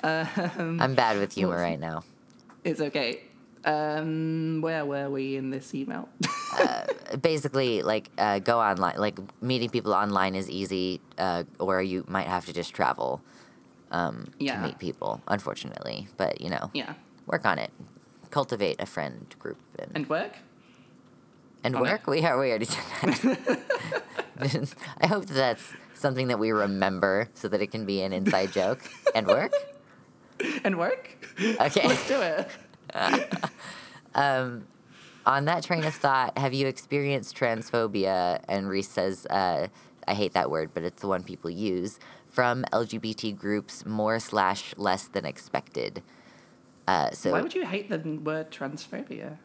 Um, 0.03 0.79
I'm 0.81 0.95
bad 0.95 1.17
with 1.17 1.33
humor 1.33 1.57
right 1.57 1.79
now. 1.79 2.03
It's 2.63 2.79
okay. 2.79 3.23
Um, 3.65 4.61
where 4.61 4.85
were 4.85 5.09
we 5.09 5.35
in 5.35 5.49
this 5.51 5.75
email? 5.75 6.09
basically 7.21 7.81
like 7.83 8.09
uh, 8.17 8.39
go 8.39 8.59
online 8.59 8.97
like 8.97 9.17
meeting 9.41 9.69
people 9.69 9.93
online 9.93 10.35
is 10.35 10.49
easy 10.49 10.99
uh, 11.17 11.43
or 11.59 11.81
you 11.81 12.03
might 12.07 12.27
have 12.27 12.45
to 12.45 12.53
just 12.53 12.73
travel 12.73 13.21
um, 13.91 14.27
Yeah. 14.39 14.55
to 14.61 14.67
meet 14.67 14.79
people 14.79 15.21
unfortunately 15.27 16.07
but 16.17 16.41
you 16.41 16.49
know 16.49 16.69
yeah, 16.73 16.93
work 17.25 17.45
on 17.45 17.57
it 17.59 17.71
cultivate 18.31 18.75
a 18.81 18.85
friend 18.85 19.33
group 19.39 19.57
and, 19.79 19.91
and, 19.95 20.09
and 21.63 21.79
work. 21.79 22.01
it. 22.07 22.07
we, 22.11 22.21
are, 22.25 22.37
we 22.39 22.49
already 22.49 22.65
said 22.65 22.83
that 23.01 23.59
i 25.01 25.07
hope 25.07 25.25
that 25.25 25.33
that's 25.33 25.73
something 25.93 26.27
that 26.27 26.37
we 26.39 26.51
remember 26.51 27.29
so 27.33 27.47
that 27.47 27.61
it 27.61 27.67
can 27.71 27.85
be 27.85 28.01
an 28.01 28.13
inside 28.13 28.51
joke 28.51 28.81
and 29.15 29.27
work 29.27 29.53
And 30.63 30.77
work. 30.77 31.09
okay 31.39 31.87
Let's 31.87 32.07
do 32.07 32.21
it. 32.21 32.47
um, 34.13 34.67
on 35.25 35.45
that 35.45 35.63
train 35.63 35.83
of 35.83 35.95
thought, 35.95 36.37
have 36.37 36.53
you 36.53 36.67
experienced 36.67 37.35
transphobia? 37.35 38.39
And 38.47 38.69
Reese 38.69 38.87
says, 38.89 39.25
uh, 39.31 39.67
I 40.07 40.13
hate 40.13 40.33
that 40.33 40.51
word, 40.51 40.71
but 40.75 40.83
it's 40.83 41.01
the 41.01 41.07
one 41.07 41.23
people 41.23 41.49
use 41.49 41.99
from 42.37 42.63
LGBT 42.71 43.35
groups 43.35 43.83
more 43.83 44.19
slash 44.19 44.75
less 44.77 45.07
than 45.07 45.25
expected. 45.25 46.03
Uh, 46.87 47.09
so, 47.09 47.31
Why 47.31 47.41
would 47.41 47.55
you 47.55 47.65
hate 47.65 47.89
the 47.89 47.97
word 47.97 48.51
transphobia? 48.51 49.37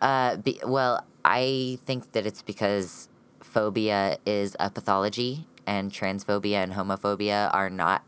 uh, 0.00 0.36
be, 0.36 0.60
well, 0.64 1.04
I 1.24 1.80
think 1.84 2.12
that 2.12 2.24
it's 2.24 2.42
because 2.42 3.08
phobia 3.40 4.18
is 4.24 4.54
a 4.60 4.70
pathology 4.70 5.48
and 5.66 5.90
transphobia 5.90 6.62
and 6.62 6.74
homophobia 6.74 7.52
are 7.52 7.68
not 7.68 8.04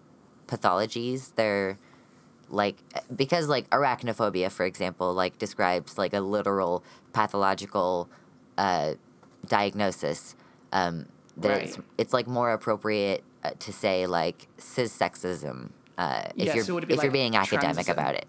pathologies. 0.46 1.35
They're 1.35 1.77
like 2.48 2.77
because 3.16 3.48
like 3.48 3.68
arachnophobia, 3.70 4.53
for 4.53 4.64
example, 4.66 5.12
like 5.14 5.37
describes 5.38 5.98
like 5.98 6.14
a 6.14 6.20
literal 6.20 6.85
pathological 7.12 8.09
uh, 8.57 8.94
diagnosis. 9.48 10.37
Um, 10.72 11.07
that 11.38 11.61
it's, 11.62 11.77
Right. 11.77 11.87
it's 11.98 12.12
like 12.12 12.29
more 12.29 12.53
appropriate 12.53 13.24
uh, 13.44 13.51
to 13.59 13.72
say 13.72 14.07
like 14.07 14.48
cis 14.59 14.96
sexism 14.96 15.70
uh, 15.96 16.22
if 16.37 16.46
Yeah, 16.46 16.55
you're 16.55 16.64
so 16.64 16.74
would 16.74 16.85
it 16.85 16.87
be 16.88 16.94
if 16.94 16.98
you're 17.03 17.07
like 17.11 17.12
being 17.12 17.37
academic 17.37 17.87
transism? 17.87 17.90
about 17.92 18.14
it. 18.14 18.27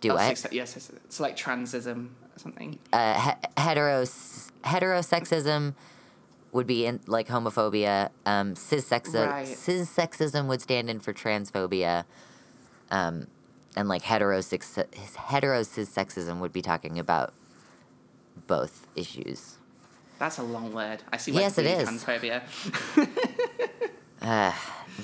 Do 0.00 0.12
Oh, 0.12 0.16
yes, 0.16 0.46
yes, 0.52 0.90
it's 1.04 1.18
like 1.20 1.36
transism 1.36 2.10
or 2.34 2.38
something. 2.38 2.78
uh, 2.92 3.14
he- 3.20 3.62
heteros 3.62 4.48
heterosexism 4.64 5.74
would 6.52 6.66
be 6.66 6.86
in 6.86 7.00
like 7.06 7.28
homophobia. 7.28 8.10
Um, 8.24 8.54
cissexi- 8.54 9.26
Right. 9.28 9.46
cissexism 9.46 10.46
would 10.46 10.62
stand 10.62 10.88
in 10.88 11.00
for 11.00 11.12
transphobia. 11.12 12.04
Um, 12.90 13.26
and 13.76 13.88
like 13.88 14.02
heterosex 14.02 14.82
heterosexism 14.92 16.38
would 16.40 16.52
be 16.52 16.62
talking 16.62 16.98
about 16.98 17.34
both 18.46 18.86
issues. 18.94 19.56
That's 20.18 20.38
a 20.38 20.42
long 20.42 20.72
word. 20.72 21.02
I 21.12 21.16
see 21.16 21.32
Yes, 21.32 21.58
it 21.58 21.66
is. 21.66 21.88
use 21.90 22.04
transphobia. 24.28 24.54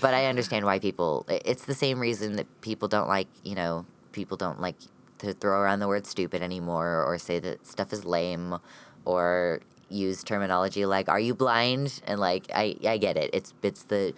But 0.00 0.12
I 0.12 0.26
understand 0.26 0.64
why 0.64 0.78
people. 0.80 1.24
It's 1.28 1.64
the 1.66 1.74
same 1.74 2.00
reason 2.00 2.36
that 2.36 2.46
people 2.60 2.88
don't 2.88 3.08
like 3.08 3.28
you 3.44 3.54
know 3.54 3.86
people 4.12 4.36
don't 4.36 4.60
like 4.60 4.76
to 5.18 5.32
throw 5.32 5.58
around 5.60 5.78
the 5.80 5.88
word 5.88 6.06
stupid 6.06 6.42
anymore 6.42 7.04
or 7.06 7.16
say 7.18 7.38
that 7.38 7.66
stuff 7.66 7.92
is 7.92 8.04
lame 8.04 8.56
or 9.04 9.60
use 9.88 10.24
terminology 10.24 10.84
like 10.86 11.08
"Are 11.08 11.20
you 11.20 11.34
blind?" 11.34 12.00
and 12.06 12.18
like 12.20 12.46
I 12.54 12.76
I 12.86 12.98
get 12.98 13.16
it. 13.16 13.30
It's 13.32 13.54
it's 13.62 13.84
the 13.84 14.14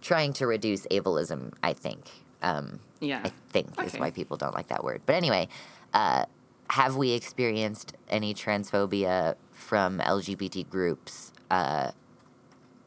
trying 0.00 0.32
to 0.34 0.46
reduce 0.46 0.86
ableism. 0.86 1.52
I 1.62 1.72
think. 1.74 2.10
Um, 2.42 2.80
Yeah. 3.00 3.20
I 3.24 3.32
think 3.50 3.68
is 3.84 3.94
why 3.98 4.10
people 4.10 4.36
don't 4.36 4.54
like 4.54 4.68
that 4.68 4.82
word. 4.84 5.02
But 5.06 5.14
anyway, 5.16 5.48
uh, 5.92 6.24
have 6.70 6.96
we 6.96 7.12
experienced 7.12 7.94
any 8.08 8.32
transphobia 8.34 9.34
from 9.52 9.98
LGBT 9.98 10.68
groups, 10.70 11.32
uh, 11.50 11.90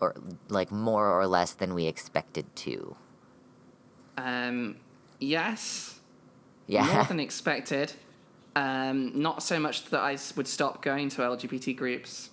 or 0.01 0.15
like 0.49 0.71
more 0.71 1.07
or 1.07 1.27
less 1.27 1.53
than 1.53 1.73
we 1.73 1.85
expected 1.85 2.53
to? 2.57 2.95
Um, 4.17 4.77
yes, 5.19 5.99
Yeah. 6.67 6.85
more 6.93 7.03
than 7.05 7.19
expected. 7.29 7.93
Um, 8.55 9.21
not 9.21 9.43
so 9.43 9.59
much 9.59 9.85
that 9.91 10.01
I 10.01 10.17
would 10.35 10.47
stop 10.47 10.81
going 10.81 11.07
to 11.09 11.21
LGBT 11.21 11.77
groups, 11.77 12.31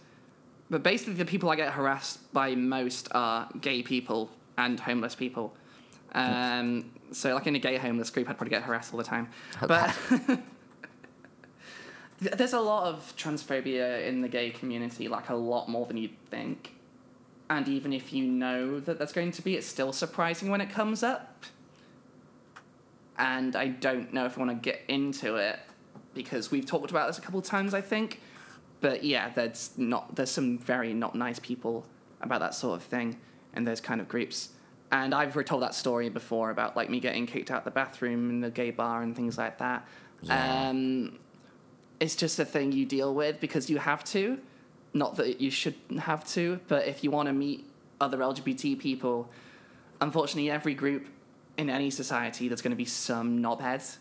but 0.69 0.83
basically 0.83 1.15
the 1.15 1.25
people 1.25 1.49
I 1.51 1.57
get 1.57 1.73
harassed 1.75 2.33
by 2.33 2.57
most 2.57 3.09
are 3.13 3.49
gay 3.61 3.83
people 3.83 4.31
and 4.57 4.81
homeless 4.81 5.15
people. 5.15 5.55
Um, 6.13 6.91
so, 7.13 7.35
like 7.35 7.47
in 7.47 7.55
a 7.55 7.59
gay 7.61 7.77
homeless 7.77 8.11
group, 8.11 8.29
I'd 8.29 8.37
probably 8.37 8.51
get 8.51 8.63
harassed 8.65 8.93
all 8.93 8.99
the 8.99 9.05
time. 9.05 9.29
But 9.61 9.95
there's 12.21 12.55
a 12.55 12.61
lot 12.61 12.89
of 12.93 13.15
transphobia 13.17 14.05
in 14.07 14.23
the 14.23 14.29
gay 14.29 14.51
community, 14.51 15.07
like 15.07 15.29
a 15.29 15.35
lot 15.37 15.69
more 15.69 15.87
than 15.87 15.97
you'd 15.97 16.19
think. 16.31 16.75
And 17.51 17.67
even 17.69 17.93
if 17.93 18.13
you 18.13 18.25
know 18.25 18.79
that 18.81 18.99
there's 18.99 19.13
going 19.13 19.33
to 19.33 19.43
be, 19.43 19.57
it's 19.57 19.67
still 19.67 19.93
surprising 19.93 20.51
when 20.51 20.61
it 20.61 20.71
comes 20.71 21.03
up 21.03 21.45
and 23.19 23.57
I 23.57 23.69
don't 23.69 24.13
know 24.13 24.27
if 24.27 24.39
I 24.39 24.45
want 24.45 24.63
to 24.63 24.71
get 24.71 24.81
into 24.89 25.37
it 25.37 25.59
because 26.15 26.51
we've 26.51 26.65
talked 26.65 26.91
about 26.91 27.09
this 27.09 27.19
a 27.19 27.21
couple 27.21 27.41
of 27.41 27.47
times, 27.47 27.75
I 27.75 27.81
think. 27.81 28.21
But 28.81 29.03
yeah, 29.03 29.31
there's 29.35 29.73
not 29.77 30.15
there's 30.15 30.31
some 30.31 30.59
very 30.59 30.95
not 30.95 31.15
nice 31.15 31.41
people 31.41 31.85
about 32.21 32.41
that 32.41 32.55
sort 32.55 32.81
of 32.81 32.87
thing 32.87 33.19
in 33.55 33.65
those 33.65 33.81
kind 33.81 34.01
of 34.01 34.09
groups. 34.09 34.51
And 34.91 35.15
I've 35.15 35.37
retold 35.37 35.63
that 35.63 35.75
story 35.75 36.09
before 36.09 36.51
about 36.51 36.77
like 36.77 36.89
me 36.89 37.01
getting 37.01 37.27
kicked 37.27 37.51
out 37.51 37.65
the 37.65 37.71
bathroom 37.71 38.31
in 38.31 38.41
the 38.41 38.51
gay 38.51 38.71
bar 38.71 39.03
and 39.03 39.15
things 39.15 39.37
like 39.37 39.59
that. 39.59 39.87
Yeah. 40.23 40.69
Um, 40.69 41.19
it's 42.01 42.15
just 42.15 42.39
a 42.39 42.45
thing 42.45 42.71
you 42.71 42.87
deal 42.87 43.13
with 43.13 43.41
because 43.41 43.69
you 43.69 43.79
have 43.79 44.05
to. 44.05 44.39
Not 44.95 45.17
that 45.17 45.41
you 45.41 45.51
shouldn't 45.51 46.01
have 46.01 46.27
to, 46.29 46.61
but 46.69 46.87
if 46.87 47.05
you 47.05 47.11
want 47.11 47.29
to 47.29 47.33
meet 47.33 47.65
other 48.01 48.19
LGBT 48.19 48.79
people, 48.79 49.29
unfortunately, 50.01 50.51
every 50.51 50.75
group 50.75 51.07
in 51.57 51.69
any 51.69 51.91
society, 51.91 52.49
there's 52.49 52.63
going 52.63 52.71
to 52.71 52.77
be 52.77 52.85
some 52.85 53.41
knobheads. 53.43 53.99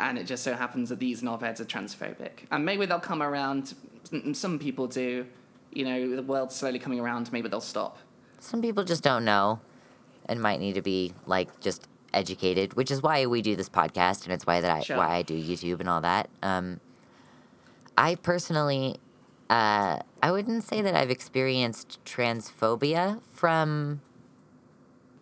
And 0.00 0.18
it 0.18 0.24
just 0.24 0.42
so 0.42 0.54
happens 0.54 0.88
that 0.88 0.98
these 0.98 1.22
knobheads 1.22 1.60
are 1.60 1.64
transphobic. 1.64 2.46
And 2.50 2.64
maybe 2.64 2.86
they'll 2.86 2.98
come 2.98 3.22
around, 3.22 3.74
some 4.32 4.58
people 4.58 4.86
do. 4.88 5.26
You 5.72 5.84
know, 5.84 6.16
the 6.16 6.22
world's 6.22 6.54
slowly 6.56 6.78
coming 6.78 6.98
around, 7.00 7.32
maybe 7.32 7.48
they'll 7.48 7.60
stop. 7.60 7.98
Some 8.40 8.60
people 8.60 8.84
just 8.84 9.02
don't 9.02 9.24
know 9.24 9.60
and 10.26 10.40
might 10.42 10.60
need 10.60 10.74
to 10.74 10.82
be 10.82 11.12
like 11.26 11.60
just 11.60 11.86
educated, 12.12 12.74
which 12.74 12.90
is 12.90 13.02
why 13.02 13.26
we 13.26 13.40
do 13.42 13.54
this 13.56 13.68
podcast 13.68 14.24
and 14.24 14.32
it's 14.32 14.46
why 14.46 14.60
that 14.60 14.70
I 14.70 14.80
Sure. 14.80 14.96
why 14.96 15.16
I 15.16 15.22
do 15.22 15.34
YouTube 15.34 15.80
and 15.80 15.88
all 15.88 16.00
that. 16.00 16.28
Um, 16.42 16.80
I 17.96 18.16
personally, 18.16 18.96
uh, 19.52 19.98
I 20.22 20.32
wouldn't 20.32 20.64
say 20.64 20.80
that 20.80 20.94
I've 20.94 21.10
experienced 21.10 22.02
transphobia 22.06 23.20
from 23.34 24.00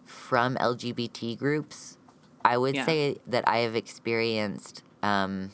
from 0.07 0.55
LGBT 0.57 1.37
groups. 1.37 1.97
I 2.45 2.57
would 2.57 2.77
Yeah. 2.77 2.87
say 2.87 3.17
that 3.27 3.47
I 3.49 3.59
have 3.59 3.75
experienced. 3.75 4.85
Um, 5.03 5.51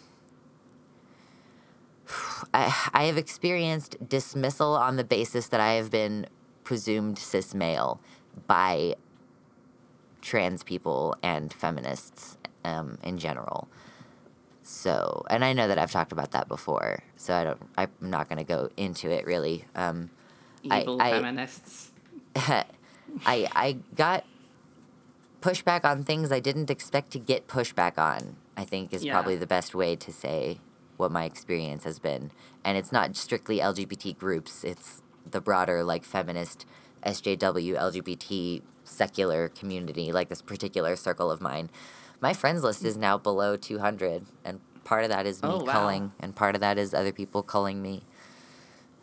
I, 2.55 2.91
I 2.93 3.05
have 3.05 3.17
experienced 3.17 3.97
dismissal 4.07 4.75
on 4.77 4.97
the 4.97 5.05
basis 5.05 5.49
that 5.49 5.61
I 5.61 5.73
have 5.75 5.91
been 5.91 6.27
presumed 6.62 7.19
cis 7.19 7.55
male 7.55 8.01
by 8.47 8.95
trans 10.21 10.62
people 10.62 11.15
and 11.23 11.53
feminists 11.53 12.37
um, 12.65 12.99
in 13.03 13.17
general. 13.17 13.69
So, 14.68 15.24
and 15.31 15.44
I 15.44 15.52
know 15.52 15.68
that 15.68 15.79
I've 15.79 15.92
talked 15.92 16.11
about 16.11 16.33
that 16.33 16.48
before, 16.48 17.05
so 17.16 17.33
I 17.35 17.44
don't. 17.44 17.62
I'm 17.79 17.88
not 18.00 18.29
going 18.29 18.38
to 18.38 18.44
go 18.44 18.68
into 18.76 19.09
it 19.11 19.24
really. 19.24 19.64
Um, 19.76 20.11
Evil 20.64 21.00
I- 21.00 21.11
feminists. 21.12 21.92
I 22.37 22.64
I 23.24 23.79
got 23.94 24.24
pushback 25.40 25.85
on 25.85 26.02
things 26.02 26.33
I 26.33 26.40
didn't 26.40 26.68
expect 26.68 27.12
to 27.12 27.20
get 27.20 27.46
pushback 27.46 27.96
on. 27.96 28.37
I 28.57 28.64
think 28.64 28.92
is 28.92 29.05
Yeah. 29.05 29.12
probably 29.12 29.37
the 29.37 29.46
best 29.46 29.72
way 29.72 29.94
to 29.94 30.12
say 30.12 30.59
what 30.96 31.12
my 31.12 31.24
experience 31.26 31.85
has 31.85 32.00
been, 32.00 32.33
and 32.64 32.76
it's 32.76 32.90
not 32.90 33.14
strictly 33.14 33.59
LGBT 33.61 34.18
groups. 34.18 34.64
It's 34.64 35.00
the 35.31 35.40
broader 35.40 35.85
like 35.85 36.02
feminist, 36.02 36.66
SJW, 37.05 37.76
LGBT 37.79 38.62
secular 38.83 39.48
community, 39.48 40.11
like 40.11 40.29
this 40.29 40.42
particular 40.42 40.96
circle 40.96 41.31
of 41.31 41.40
mine. 41.40 41.70
My 42.20 42.33
friends 42.33 42.62
list 42.62 42.85
is 42.85 42.96
now 42.96 43.18
below 43.18 43.57
200, 43.57 44.24
and 44.44 44.61
part 44.85 45.05
of 45.05 45.11
that 45.11 45.26
is 45.26 45.42
me 45.42 45.48
Oh, 45.50 45.59
wow. 45.64 45.72
culling, 45.72 46.12
and 46.20 46.35
part 46.35 46.55
of 46.55 46.61
that 46.62 46.79
is 46.79 46.94
other 46.94 47.12
people 47.12 47.42
culling 47.42 47.83
me. 47.83 48.02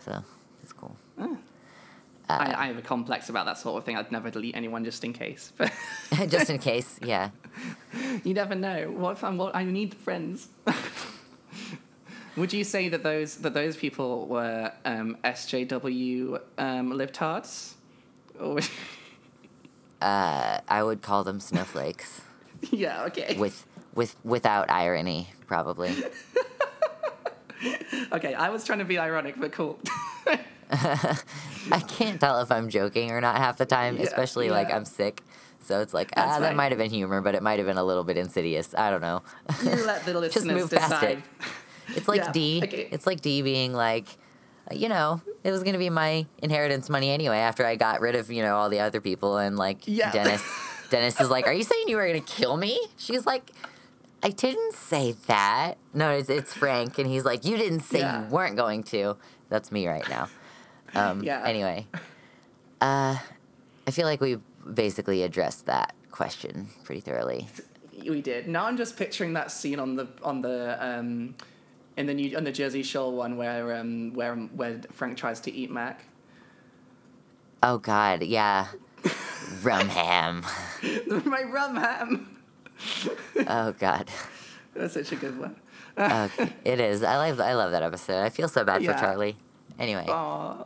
So 0.04 0.24
it's 0.64 0.74
cool. 0.74 0.98
I, 2.30 2.54
I 2.64 2.68
have 2.68 2.78
a 2.78 2.82
complex 2.82 3.30
about 3.30 3.46
that 3.46 3.58
sort 3.58 3.78
of 3.78 3.84
thing. 3.86 3.96
I'd 3.98 4.12
never 4.12 4.30
delete 4.32 4.56
anyone 4.56 4.84
just 4.86 5.04
in 5.04 5.14
case. 5.14 5.52
But 5.58 5.72
Just 6.30 6.50
in 6.50 6.58
case, 6.72 7.00
yeah. 7.04 7.30
you 8.24 8.34
never 8.34 8.56
know. 8.56 8.90
What 8.90 9.12
if 9.12 9.24
I'm? 9.24 9.38
What 9.38 9.56
I 9.56 9.64
need 9.66 9.94
friends. 9.94 10.48
Would 12.36 12.52
you 12.52 12.64
say 12.64 12.90
that 12.90 13.04
those 13.04 13.36
that 13.38 13.54
those 13.54 13.78
people 13.78 14.26
were 14.26 14.72
um, 14.86 15.18
SJW 15.24 16.40
um, 16.58 16.92
libtards? 16.94 17.74
Or 18.40 18.58
Uh, 20.02 20.60
I 20.68 20.82
would 20.84 21.02
call 21.02 21.24
them 21.24 21.40
snowflakes 21.40 22.22
yeah. 22.72 23.06
Okay. 23.06 23.36
with 23.38 23.66
with 23.94 24.16
without 24.24 24.70
irony, 24.70 25.30
probably. 25.48 25.94
Okay. 28.12 28.34
I 28.34 28.50
was 28.50 28.66
trying 28.66 28.80
to 28.80 28.86
be 28.86 28.98
ironic, 29.00 29.36
but 29.40 29.52
cool. 29.54 29.80
I 30.72 31.80
can't 31.88 32.20
tell 32.20 32.42
if 32.42 32.52
I'm 32.52 32.70
joking 32.70 33.12
or 33.12 33.22
not 33.22 33.38
half 33.38 33.58
the 33.58 33.66
time, 33.66 33.96
Yeah, 33.98 34.04
especially 34.04 34.50
like. 34.50 34.72
I'm 34.72 34.86
sick. 34.86 35.22
So 35.62 35.80
it's 35.80 35.94
like 35.94 36.14
That's 36.14 36.38
ah, 36.38 36.40
that 36.42 36.56
might 36.58 36.72
have 36.74 36.78
been 36.80 36.90
humor, 36.92 37.22
but 37.22 37.36
it 37.36 37.42
might 37.42 37.60
have 37.60 37.66
been 37.68 37.78
a 37.78 37.84
little 37.84 38.04
bit 38.04 38.18
insidious. 38.18 38.76
I 38.78 38.90
don't 38.90 39.00
know. 39.02 39.24
you 39.64 39.86
let 39.86 40.04
the 40.04 40.12
Just 40.14 40.46
listeners 40.46 40.62
move 40.62 40.72
past 40.72 41.04
it. 41.04 41.20
It's 41.96 42.08
like 42.10 42.20
Yeah, 42.20 42.32
Dee. 42.34 42.62
okay. 42.66 42.90
It's 42.92 43.08
like 43.08 43.22
Dee 43.22 43.42
being 43.42 43.72
like, 43.74 44.08
you 44.72 44.90
know, 44.90 45.22
it 45.46 45.52
was 45.52 45.64
gonna 45.64 45.78
be 45.78 45.90
my 45.90 46.26
inheritance 46.40 46.90
money 46.90 47.12
anyway 47.12 47.38
after 47.38 47.66
I 47.66 47.78
got 47.78 48.02
rid 48.02 48.16
of 48.16 48.30
you 48.30 48.42
know 48.42 48.58
all 48.58 48.70
the 48.70 48.82
other 48.82 49.00
people 49.00 49.38
and 49.38 49.56
like 49.58 49.88
Yeah. 49.88 50.12
Dennis. 50.12 50.44
Dennis 50.94 51.20
is 51.20 51.30
like, 51.30 51.48
are 51.48 51.54
you 51.54 51.64
saying 51.64 51.86
you 51.88 51.96
were 51.98 52.06
gonna 52.06 52.22
kill 52.22 52.56
me? 52.56 52.80
She's 52.98 53.26
like. 53.26 53.52
I 54.26 54.30
didn't 54.30 54.74
say 54.74 55.16
that. 55.28 55.74
No, 55.94 56.12
it's, 56.12 56.30
it's 56.30 56.54
Frank, 56.54 56.98
and 56.98 57.06
he's 57.06 57.26
like, 57.26 57.44
"You 57.44 57.58
didn't 57.58 57.82
say 57.82 58.00
Yeah. 58.00 58.24
you 58.24 58.30
weren't 58.30 58.56
going 58.56 58.84
to." 58.84 59.18
That's 59.50 59.70
me 59.70 59.86
right 59.86 60.08
now. 60.10 60.30
Um, 60.96 61.22
Yeah. 61.24 61.44
Anyway, 61.44 61.88
uh, 62.80 63.18
I 63.86 63.92
feel 63.92 64.06
like 64.06 64.22
we 64.22 64.38
basically 64.74 65.24
addressed 65.24 65.66
that 65.66 65.94
question 66.10 66.70
pretty 66.86 67.02
thoroughly. 67.02 67.50
We 68.08 68.22
did. 68.22 68.48
Now 68.48 68.64
I'm 68.66 68.78
just 68.78 68.96
picturing 68.96 69.34
that 69.34 69.52
scene 69.52 69.78
on 69.78 69.98
the 69.98 70.08
on 70.24 70.42
the 70.42 70.78
um, 70.80 71.36
in 71.98 72.06
the 72.06 72.14
new 72.14 72.38
on 72.38 72.46
the 72.46 72.52
Jersey 72.54 72.82
Shore 72.82 73.12
one 73.12 73.36
where 73.36 73.76
um, 73.76 74.14
where 74.14 74.36
where 74.36 74.80
Frank 74.94 75.18
tries 75.18 75.42
to 75.42 75.52
eat 75.52 75.70
Mac. 75.70 76.06
Oh 77.62 77.78
God, 77.78 78.24
yeah. 78.24 78.68
Rum 79.62 79.88
ham. 79.90 80.44
My 81.26 81.44
rum 81.44 81.76
ham. 81.76 82.38
Oh 83.48 83.72
God. 83.74 84.10
That's 84.74 84.94
such 84.96 85.12
a 85.12 85.16
good 85.16 85.40
one. 85.40 85.56
Uh, 85.96 86.28
it 86.66 86.80
is. 86.80 87.04
I 87.04 87.30
love. 87.30 87.40
I 87.40 87.54
love 87.54 87.72
that 87.72 87.84
episode. 87.84 88.24
I 88.24 88.30
feel 88.30 88.48
so 88.48 88.64
bad 88.64 88.82
Yeah. 88.82 88.94
for 88.94 89.00
Charlie. 89.00 89.38
Anyway, 89.80 90.06
Aw. 90.08 90.64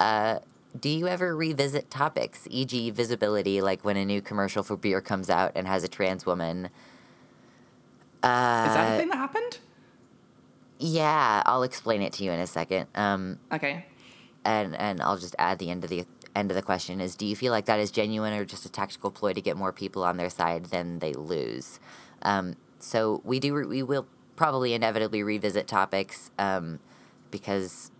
do 0.80 0.88
you 0.88 1.08
ever 1.08 1.36
revisit 1.36 1.90
topics, 1.90 2.46
e.g., 2.50 2.90
visibility, 2.90 3.60
like 3.60 3.84
when 3.84 3.96
a 3.96 4.04
new 4.04 4.20
commercial 4.20 4.62
for 4.62 4.76
beer 4.76 5.00
comes 5.00 5.28
out 5.30 5.52
and 5.54 5.66
has 5.66 5.82
a 5.84 5.88
trans 5.88 6.26
woman? 6.26 6.66
Uh, 8.22 8.64
Is 8.68 8.74
that 8.74 8.94
a 8.94 8.96
thing 8.98 9.08
that 9.08 9.16
happened? 9.16 9.58
Yeah, 10.78 11.42
I'll 11.46 11.62
explain 11.64 12.02
it 12.02 12.12
to 12.14 12.24
you 12.24 12.30
in 12.32 12.40
a 12.40 12.46
second. 12.46 12.86
Um, 12.94 13.38
Okay. 13.52 13.86
and 14.44 14.74
and 14.76 15.00
I'll 15.00 15.18
just 15.18 15.34
add 15.38 15.58
the 15.58 15.70
end 15.70 15.84
of 15.84 15.90
the 15.90 16.04
end 16.38 16.50
of 16.50 16.54
the 16.54 16.62
question 16.62 17.00
is: 17.00 17.14
Do 17.14 17.26
you 17.26 17.36
feel 17.36 17.52
like 17.52 17.66
that 17.66 17.78
is 17.78 17.90
genuine 17.90 18.32
or 18.32 18.44
just 18.44 18.64
a 18.64 18.70
tactical 18.70 19.10
ploy 19.10 19.32
to 19.32 19.40
get 19.40 19.56
more 19.56 19.72
people 19.72 20.04
on 20.04 20.16
their 20.16 20.30
side 20.30 20.66
than 20.66 21.00
they 21.00 21.12
lose? 21.12 21.80
Um, 22.22 22.56
so 22.78 23.20
we 23.24 23.40
do. 23.40 23.54
We 23.54 23.82
will 23.82 24.06
probably 24.36 24.72
inevitably 24.72 25.22
revisit 25.22 25.66
topics 25.66 26.30
um, 26.38 26.78
because, 27.30 27.90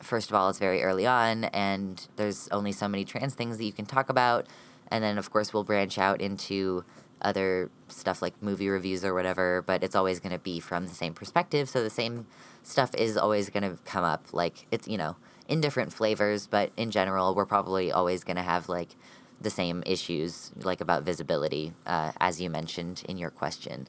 first 0.00 0.28
of 0.28 0.34
all, 0.34 0.50
it's 0.50 0.58
very 0.58 0.82
early 0.82 1.06
on, 1.06 1.44
and 1.44 2.06
there's 2.16 2.48
only 2.48 2.72
so 2.72 2.88
many 2.88 3.04
trans 3.04 3.34
things 3.34 3.58
that 3.58 3.64
you 3.64 3.72
can 3.72 3.86
talk 3.86 4.08
about, 4.08 4.46
and 4.90 5.02
then 5.02 5.18
of 5.18 5.30
course 5.30 5.54
we'll 5.54 5.64
branch 5.64 5.96
out 5.98 6.20
into 6.20 6.84
other 7.22 7.70
stuff 7.88 8.20
like 8.20 8.34
movie 8.42 8.68
reviews 8.68 9.04
or 9.04 9.14
whatever. 9.14 9.62
But 9.62 9.82
it's 9.82 9.94
always 9.94 10.20
going 10.20 10.32
to 10.32 10.38
be 10.38 10.60
from 10.60 10.86
the 10.86 10.94
same 10.94 11.14
perspective, 11.14 11.68
so 11.68 11.82
the 11.82 11.90
same 11.90 12.26
stuff 12.62 12.94
is 12.96 13.16
always 13.16 13.50
going 13.50 13.62
to 13.62 13.78
come 13.84 14.04
up. 14.04 14.26
Like 14.32 14.66
it's 14.70 14.88
you 14.88 14.98
know 14.98 15.16
in 15.48 15.60
different 15.60 15.92
flavors, 15.92 16.46
but 16.46 16.70
in 16.76 16.90
general, 16.90 17.34
we're 17.34 17.46
probably 17.46 17.92
always 17.92 18.24
going 18.24 18.36
to 18.36 18.42
have 18.42 18.68
like 18.68 18.96
the 19.40 19.50
same 19.50 19.82
issues, 19.86 20.52
like 20.56 20.80
about 20.80 21.02
visibility, 21.02 21.72
uh, 21.86 22.12
as 22.20 22.40
you 22.40 22.48
mentioned 22.48 23.02
in 23.08 23.18
your 23.18 23.30
question. 23.30 23.86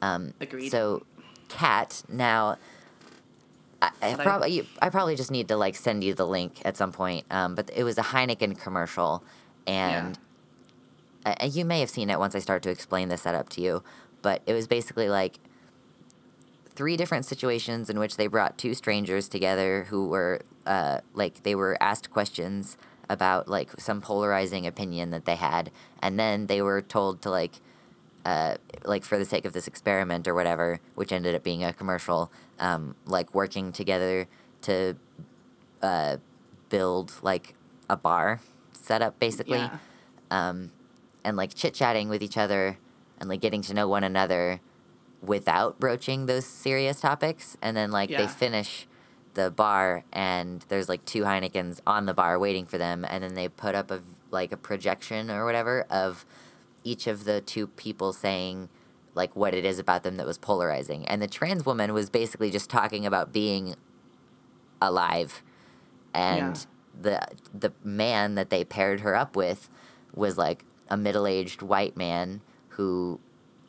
Um, 0.00 0.34
Agreed. 0.40 0.70
So, 0.70 1.04
Kat, 1.48 2.02
now. 2.08 2.58
I, 3.80 3.90
I 4.00 4.14
probably 4.14 4.68
I 4.80 4.90
probably 4.90 5.16
just 5.16 5.32
need 5.32 5.48
to 5.48 5.56
like 5.56 5.74
send 5.74 6.04
you 6.04 6.14
the 6.14 6.24
link 6.24 6.62
at 6.64 6.76
some 6.76 6.92
point. 6.92 7.26
Um, 7.32 7.56
but 7.56 7.68
it 7.74 7.82
was 7.82 7.98
a 7.98 8.02
Heineken 8.02 8.56
commercial, 8.56 9.24
and 9.66 10.16
uh, 11.26 11.34
you 11.42 11.64
may 11.64 11.80
have 11.80 11.90
seen 11.90 12.08
it 12.08 12.20
once 12.20 12.36
I 12.36 12.38
start 12.38 12.62
to 12.62 12.70
explain 12.70 13.08
the 13.08 13.16
setup 13.16 13.48
to 13.50 13.60
you. 13.60 13.82
But 14.22 14.40
it 14.46 14.52
was 14.52 14.68
basically 14.68 15.08
like 15.08 15.40
three 16.74 16.96
different 16.96 17.24
situations 17.26 17.88
in 17.90 17.98
which 17.98 18.16
they 18.16 18.26
brought 18.26 18.56
two 18.58 18.74
strangers 18.74 19.28
together 19.28 19.86
who 19.90 20.06
were 20.08 20.40
uh, 20.66 20.98
like 21.14 21.42
they 21.42 21.54
were 21.54 21.76
asked 21.80 22.10
questions 22.10 22.76
about 23.08 23.48
like 23.48 23.68
some 23.78 24.00
polarizing 24.00 24.66
opinion 24.66 25.10
that 25.10 25.24
they 25.24 25.36
had 25.36 25.70
and 26.00 26.18
then 26.18 26.46
they 26.46 26.62
were 26.62 26.80
told 26.80 27.20
to 27.22 27.30
like 27.30 27.60
uh, 28.24 28.54
like 28.84 29.04
for 29.04 29.18
the 29.18 29.24
sake 29.24 29.44
of 29.44 29.52
this 29.52 29.66
experiment 29.66 30.26
or 30.28 30.34
whatever 30.34 30.80
which 30.94 31.12
ended 31.12 31.34
up 31.34 31.42
being 31.42 31.62
a 31.64 31.72
commercial 31.72 32.30
um, 32.58 32.94
like 33.06 33.34
working 33.34 33.72
together 33.72 34.26
to 34.62 34.96
uh, 35.82 36.16
build 36.68 37.12
like 37.22 37.54
a 37.90 37.96
bar 37.96 38.40
setup 38.72 39.18
basically 39.18 39.58
Yeah. 39.58 39.78
um, 40.30 40.70
and 41.24 41.36
like 41.36 41.54
chit 41.54 41.74
chatting 41.74 42.08
with 42.08 42.22
each 42.22 42.38
other 42.38 42.78
and 43.20 43.28
like 43.28 43.40
getting 43.40 43.62
to 43.62 43.74
know 43.74 43.88
one 43.88 44.04
another 44.04 44.60
without 45.22 45.78
broaching 45.78 46.26
those 46.26 46.44
serious 46.44 47.00
topics. 47.00 47.56
And 47.62 47.76
then 47.76 47.90
like 47.90 48.10
they 48.10 48.26
finish 48.26 48.86
the 49.34 49.50
bar 49.50 50.04
and 50.12 50.64
there's 50.68 50.88
like 50.88 51.04
two 51.04 51.22
Heinekens 51.22 51.80
on 51.86 52.06
the 52.06 52.14
bar 52.14 52.38
waiting 52.38 52.66
for 52.66 52.78
them. 52.78 53.06
And 53.08 53.22
then 53.24 53.34
they 53.34 53.48
put 53.48 53.74
up 53.74 53.90
a 53.90 54.00
like 54.30 54.52
a 54.52 54.56
projection 54.56 55.30
or 55.30 55.44
whatever 55.44 55.86
of 55.90 56.24
each 56.84 57.06
of 57.06 57.24
the 57.24 57.40
two 57.40 57.66
people 57.68 58.12
saying 58.12 58.68
like 59.14 59.36
what 59.36 59.54
it 59.54 59.64
is 59.64 59.78
about 59.78 60.02
them 60.02 60.16
that 60.16 60.26
was 60.26 60.38
polarizing. 60.38 61.06
And 61.06 61.22
the 61.22 61.28
trans 61.28 61.64
woman 61.64 61.92
was 61.92 62.10
basically 62.10 62.50
just 62.50 62.68
talking 62.68 63.06
about 63.06 63.32
being 63.32 63.76
alive 64.80 65.42
and 66.14 66.66
the 67.00 67.20
the 67.54 67.72
man 67.82 68.34
that 68.34 68.50
they 68.50 68.64
paired 68.64 69.00
her 69.00 69.14
up 69.14 69.36
with 69.36 69.70
was 70.14 70.36
like 70.36 70.64
a 70.88 70.96
middle-aged 70.96 71.62
white 71.62 71.96
man 71.96 72.40
who 72.70 73.18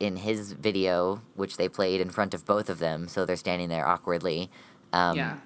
in 0.00 0.16
his 0.16 0.52
video 0.52 1.22
which 1.34 1.56
they 1.56 1.68
played 1.68 2.00
in 2.00 2.10
front 2.10 2.34
of 2.34 2.44
both 2.44 2.68
of 2.68 2.78
them 2.78 3.08
so 3.08 3.24
they're 3.24 3.36
standing 3.36 3.68
there 3.68 3.86
awkwardly 3.86 4.50
um, 4.92 5.16
yeah. 5.16 5.36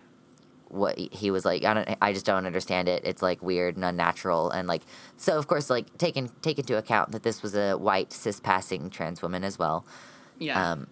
what 0.68 0.98
he 0.98 1.30
was 1.30 1.44
like 1.44 1.64
I 1.64 1.74
don't 1.74 1.96
I 2.02 2.12
just 2.12 2.26
don't 2.26 2.44
understand 2.46 2.88
it. 2.88 3.02
It's 3.04 3.22
like 3.22 3.42
weird 3.42 3.76
and 3.76 3.84
unnatural 3.84 4.50
and 4.50 4.68
like 4.68 4.82
so 5.16 5.38
of 5.38 5.46
course 5.46 5.70
like 5.70 5.96
taking 5.96 6.30
take 6.42 6.58
into 6.58 6.76
account 6.76 7.12
that 7.12 7.22
this 7.22 7.42
was 7.42 7.54
a 7.54 7.74
white 7.74 8.12
cis 8.12 8.40
passing 8.40 8.90
trans 8.90 9.22
woman 9.22 9.44
as 9.44 9.58
well. 9.58 9.86
Yeah. 10.38 10.72
Um, 10.72 10.88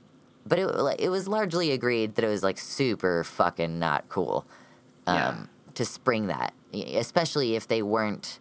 but 0.47 0.59
it 0.59 0.67
like 0.69 1.01
it 1.01 1.11
was 1.11 1.29
largely 1.29 1.71
agreed 1.73 2.15
that 2.15 2.25
it 2.25 2.29
was 2.29 2.43
like 2.43 2.57
super 2.59 3.25
fucking 3.25 3.79
not 3.79 4.09
cool. 4.09 4.47
Um, 5.07 5.17
Yeah. 5.17 5.37
to 5.75 5.85
spring 5.85 6.27
that, 6.29 6.55
especially 6.73 7.57
if 7.57 7.69
they 7.69 7.83
weren't 7.83 8.39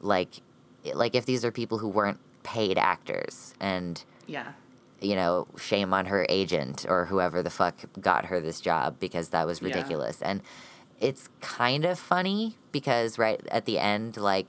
like 0.00 0.40
like 0.94 1.14
if 1.16 1.26
these 1.26 1.44
are 1.44 1.50
people 1.50 1.78
who 1.78 1.88
weren't 1.88 2.20
paid 2.44 2.78
actors 2.78 3.54
and 3.60 4.04
yeah. 4.28 4.52
you 5.00 5.14
know, 5.16 5.46
shame 5.56 5.92
on 5.92 6.06
her 6.06 6.24
agent 6.28 6.86
or 6.88 7.06
whoever 7.06 7.42
the 7.42 7.50
fuck 7.50 7.74
got 8.00 8.26
her 8.26 8.40
this 8.40 8.60
job 8.60 8.98
because 9.00 9.30
that 9.30 9.46
was 9.46 9.60
Yeah. 9.60 9.68
ridiculous. 9.68 10.20
And 10.22 10.42
it's 11.00 11.28
kind 11.40 11.84
of 11.84 11.98
funny 11.98 12.56
because 12.72 13.18
right 13.18 13.40
at 13.50 13.64
the 13.64 13.78
end, 13.78 14.16
like 14.16 14.48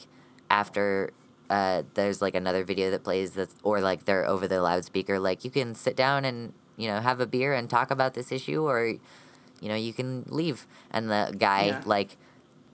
after 0.50 1.12
uh, 1.50 1.82
there's 1.96 2.22
like 2.22 2.36
another 2.36 2.64
video 2.64 2.92
that 2.92 3.04
plays 3.04 3.32
that's 3.32 3.56
or 3.64 3.80
like 3.82 4.06
they're 4.06 4.26
over 4.28 4.48
the 4.48 4.62
loudspeaker, 4.62 5.20
like 5.20 5.44
you 5.44 5.50
can 5.52 5.74
sit 5.76 5.96
down 5.96 6.26
and 6.26 6.54
you 6.78 6.88
know 6.88 7.00
have 7.00 7.20
a 7.20 7.26
beer 7.26 7.54
and 7.54 7.70
talk 7.70 7.90
about 7.92 8.14
this 8.14 8.32
issue, 8.32 8.68
or 8.68 8.86
you 9.62 9.68
know 9.70 9.76
you 9.76 9.94
can 9.94 10.26
leave. 10.30 10.68
And 10.92 11.10
the 11.10 11.34
guy 11.38 11.66
Yeah. 11.68 11.82
like 11.86 12.18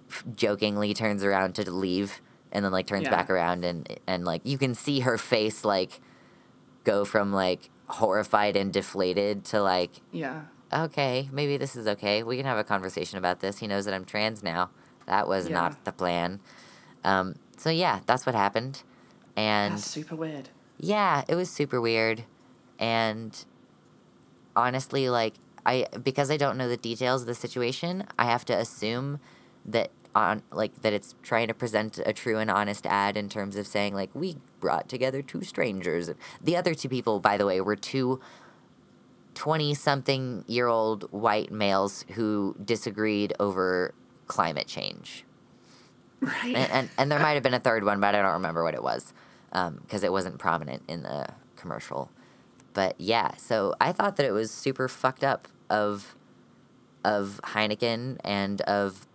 f- 0.10 0.24
jokingly 0.36 0.94
turns 0.94 1.24
around 1.24 1.56
to 1.56 1.70
leave 1.72 2.22
and 2.52 2.64
then 2.64 2.72
like 2.72 2.88
turns 2.88 3.04
Yeah. 3.04 3.12
back 3.12 3.30
around 3.30 3.64
and 3.66 3.88
and 4.08 4.24
like 4.26 4.42
you 4.46 4.58
can 4.58 4.76
see 4.76 5.02
her 5.02 5.18
face 5.18 5.64
like 5.66 6.00
go 6.86 7.04
from 7.04 7.34
like 7.34 7.70
horrified 7.88 8.56
and 8.56 8.72
deflated 8.72 9.44
to 9.44 9.62
like 9.62 9.92
Yeah. 10.12 10.44
okay 10.74 11.30
maybe 11.32 11.58
this 11.58 11.76
is 11.76 11.86
okay 11.88 12.24
we 12.24 12.38
can 12.38 12.46
have 12.46 12.58
a 12.58 12.64
conversation 12.64 13.18
about 13.18 13.42
this 13.42 13.58
he 13.60 13.68
knows 13.68 13.84
that 13.86 13.94
i'm 13.94 14.06
trans 14.06 14.42
now 14.42 14.70
that 15.06 15.28
was 15.28 15.48
Yeah. 15.50 15.54
not 15.56 15.84
the 15.86 15.92
plan 15.92 16.40
um, 17.04 17.36
so 17.58 17.70
yeah 17.70 18.00
that's 18.08 18.26
what 18.26 18.34
happened 18.36 18.82
and 19.38 19.74
That's 19.76 19.86
super 19.86 20.16
weird. 20.16 20.48
yeah, 20.80 21.24
it 21.28 21.36
was 21.36 21.50
super 21.50 21.80
weird. 21.82 22.24
And 22.80 23.38
honestly, 24.56 25.10
like 25.10 25.34
I 25.66 25.88
because 26.04 26.32
I 26.32 26.38
don't 26.38 26.58
know 26.58 26.68
the 26.70 26.78
details 26.78 27.22
of 27.22 27.28
the 27.28 27.36
situation, 27.36 28.06
I 28.18 28.26
have 28.26 28.46
to 28.46 28.54
assume 28.58 29.20
that 29.66 29.92
on 30.16 30.42
like 30.52 30.82
that 30.84 30.94
it's 30.94 31.16
trying 31.24 31.48
to 31.50 31.54
present 31.54 32.00
a 32.06 32.14
true 32.14 32.38
and 32.38 32.50
honest 32.50 32.86
ad 32.86 33.18
in 33.18 33.28
terms 33.30 33.56
of 33.58 33.68
saying 33.68 33.94
like 33.94 34.10
we 34.14 34.38
brought 34.66 34.90
together 34.90 35.22
two 35.22 35.44
strangers. 35.44 36.10
The 36.42 36.58
other 36.58 36.74
two 36.74 36.90
people, 36.90 37.20
by 37.20 37.38
the 37.38 37.46
way, 37.46 37.62
were 37.62 37.76
two 37.76 38.20
20 39.36 39.76
something 39.76 40.44
year 40.48 40.66
old 40.68 41.04
white 41.12 41.52
males 41.52 42.04
who 42.16 42.56
disagreed 42.64 43.32
over 43.40 43.94
climate 44.28 44.66
change 44.66 45.24
Right. 46.22 46.56
and, 46.56 46.72
and 46.72 46.90
and 46.98 47.12
there 47.12 47.20
might 47.20 47.34
have 47.34 47.44
been 47.44 47.54
a 47.54 47.60
third 47.60 47.84
one, 47.84 48.00
but 48.00 48.16
I 48.16 48.22
don't 48.24 48.34
remember 48.34 48.64
what 48.64 48.74
it 48.74 48.82
was 48.82 49.14
um, 49.52 49.76
because 49.84 50.04
it 50.04 50.12
wasn't 50.12 50.40
prominent 50.40 50.82
in 50.88 51.04
the 51.04 51.28
commercial. 51.58 52.10
But 52.74 52.96
yeah, 52.98 53.36
so 53.36 53.76
I 53.80 53.92
thought 53.92 54.16
that 54.16 54.26
it 54.26 54.32
was 54.32 54.50
super 54.50 54.88
fucked 54.88 55.24
up 55.24 55.48
of 55.70 56.16
of 57.04 57.40
Heineken 57.44 58.18
and 58.24 58.62
of 58.62 59.06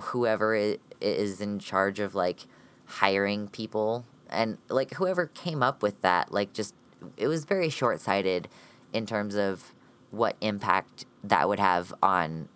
whoever 0.00 0.76
is 1.02 1.40
in 1.42 1.58
charge 1.58 2.00
of 2.00 2.14
like 2.14 2.46
hiring 2.86 3.48
people 3.48 4.06
and 4.30 4.58
like 4.68 4.94
whoever 4.94 5.26
came 5.26 5.62
up 5.62 5.82
with 5.82 6.00
that 6.02 6.32
like 6.32 6.52
just 6.52 6.74
it 7.16 7.28
was 7.28 7.44
very 7.44 7.68
short-sighted 7.68 8.48
in 8.92 9.06
terms 9.06 9.34
of 9.34 9.72
what 10.10 10.36
impact 10.40 11.04
that 11.22 11.48
would 11.48 11.58
have 11.58 11.94
on 12.02 12.48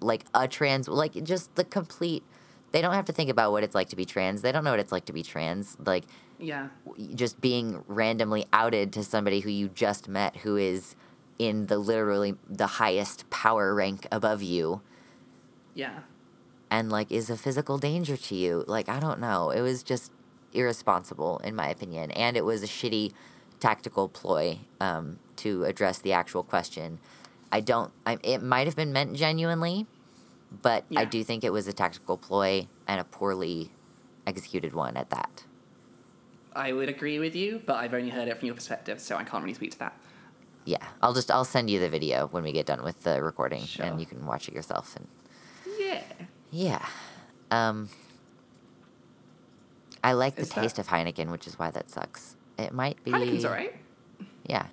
like 0.00 0.24
a 0.34 0.46
trans 0.46 0.88
like 0.88 1.12
just 1.24 1.54
the 1.56 1.64
complete 1.64 2.22
they 2.72 2.80
don't 2.80 2.94
have 2.94 3.06
to 3.06 3.12
think 3.12 3.30
about 3.30 3.52
what 3.52 3.64
it's 3.64 3.74
like 3.74 3.88
to 3.88 3.96
be 3.96 4.04
trans. 4.04 4.42
They 4.42 4.52
don't 4.52 4.64
know 4.64 4.70
what 4.70 4.80
it's 4.80 4.92
like 4.92 5.06
to 5.06 5.12
be 5.12 5.22
trans. 5.22 5.76
Like 5.84 6.04
yeah. 6.38 6.68
just 7.14 7.40
being 7.40 7.82
randomly 7.86 8.46
outed 8.52 8.92
to 8.94 9.04
somebody 9.04 9.40
who 9.40 9.50
you 9.50 9.68
just 9.68 10.08
met 10.08 10.38
who 10.38 10.56
is 10.56 10.94
in 11.38 11.66
the 11.66 11.78
literally 11.78 12.34
the 12.48 12.66
highest 12.66 13.28
power 13.30 13.74
rank 13.74 14.06
above 14.12 14.42
you. 14.42 14.82
Yeah. 15.74 16.00
and 16.70 16.90
like 16.90 17.10
is 17.12 17.30
a 17.30 17.36
physical 17.36 17.78
danger 17.78 18.16
to 18.16 18.34
you. 18.34 18.64
Like 18.66 18.88
i 18.88 19.00
don't 19.00 19.20
know. 19.20 19.50
It 19.50 19.62
was 19.62 19.82
just 19.82 20.12
irresponsible 20.52 21.38
in 21.38 21.54
my 21.54 21.68
opinion 21.68 22.10
and 22.12 22.36
it 22.36 22.44
was 22.44 22.62
a 22.62 22.66
shitty 22.66 23.12
tactical 23.60 24.08
ploy 24.08 24.58
um, 24.80 25.18
to 25.36 25.64
address 25.64 25.98
the 25.98 26.12
actual 26.12 26.42
question 26.42 26.98
i 27.52 27.60
don't 27.60 27.92
I, 28.06 28.18
it 28.22 28.42
might 28.42 28.66
have 28.66 28.76
been 28.76 28.92
meant 28.92 29.14
genuinely 29.14 29.86
but 30.50 30.84
I 30.96 31.04
do 31.04 31.22
think 31.22 31.44
it 31.44 31.52
was 31.52 31.68
a 31.68 31.72
tactical 31.72 32.16
ploy 32.16 32.66
and 32.86 33.00
a 33.00 33.04
poorly 33.04 33.70
executed 34.26 34.74
one 34.74 34.96
at 34.96 35.10
that. 35.10 35.44
I 36.54 36.72
would 36.72 36.88
agree 36.88 37.18
with 37.18 37.36
you, 37.36 37.62
but 37.64 37.76
I've 37.76 37.94
only 37.94 38.10
heard 38.10 38.26
it 38.26 38.36
from 38.38 38.46
your 38.46 38.54
perspective, 38.56 39.00
so 39.00 39.16
I 39.16 39.22
can't 39.22 39.44
really 39.44 39.54
speak 39.54 39.70
to 39.72 39.78
that. 39.78 39.96
Yeah, 40.64 40.84
I'll 41.00 41.14
just 41.14 41.30
I'll 41.30 41.44
send 41.44 41.70
you 41.70 41.78
the 41.78 41.88
video 41.88 42.26
when 42.28 42.42
we 42.42 42.52
get 42.52 42.66
done 42.66 42.82
with 42.82 43.04
the 43.04 43.22
recording, 43.22 43.62
Sure. 43.62 43.86
and 43.86 44.00
you 44.00 44.06
can 44.06 44.26
watch 44.26 44.48
it 44.48 44.54
yourself. 44.54 44.96
And 44.96 45.06
Yeah. 45.78 46.02
yeah, 46.50 46.84
um, 47.50 47.88
I 50.02 50.12
like 50.12 50.36
the 50.36 50.42
Is 50.42 50.48
that- 50.50 50.60
taste 50.62 50.78
of 50.78 50.88
Heineken, 50.88 51.30
which 51.30 51.46
is 51.46 51.58
why 51.58 51.70
that 51.70 51.90
sucks. 51.90 52.36
It 52.58 52.72
might 52.72 53.02
be. 53.04 53.10
Heineken's 53.10 53.44
alright. 53.44 53.74
Yeah. 54.46 54.66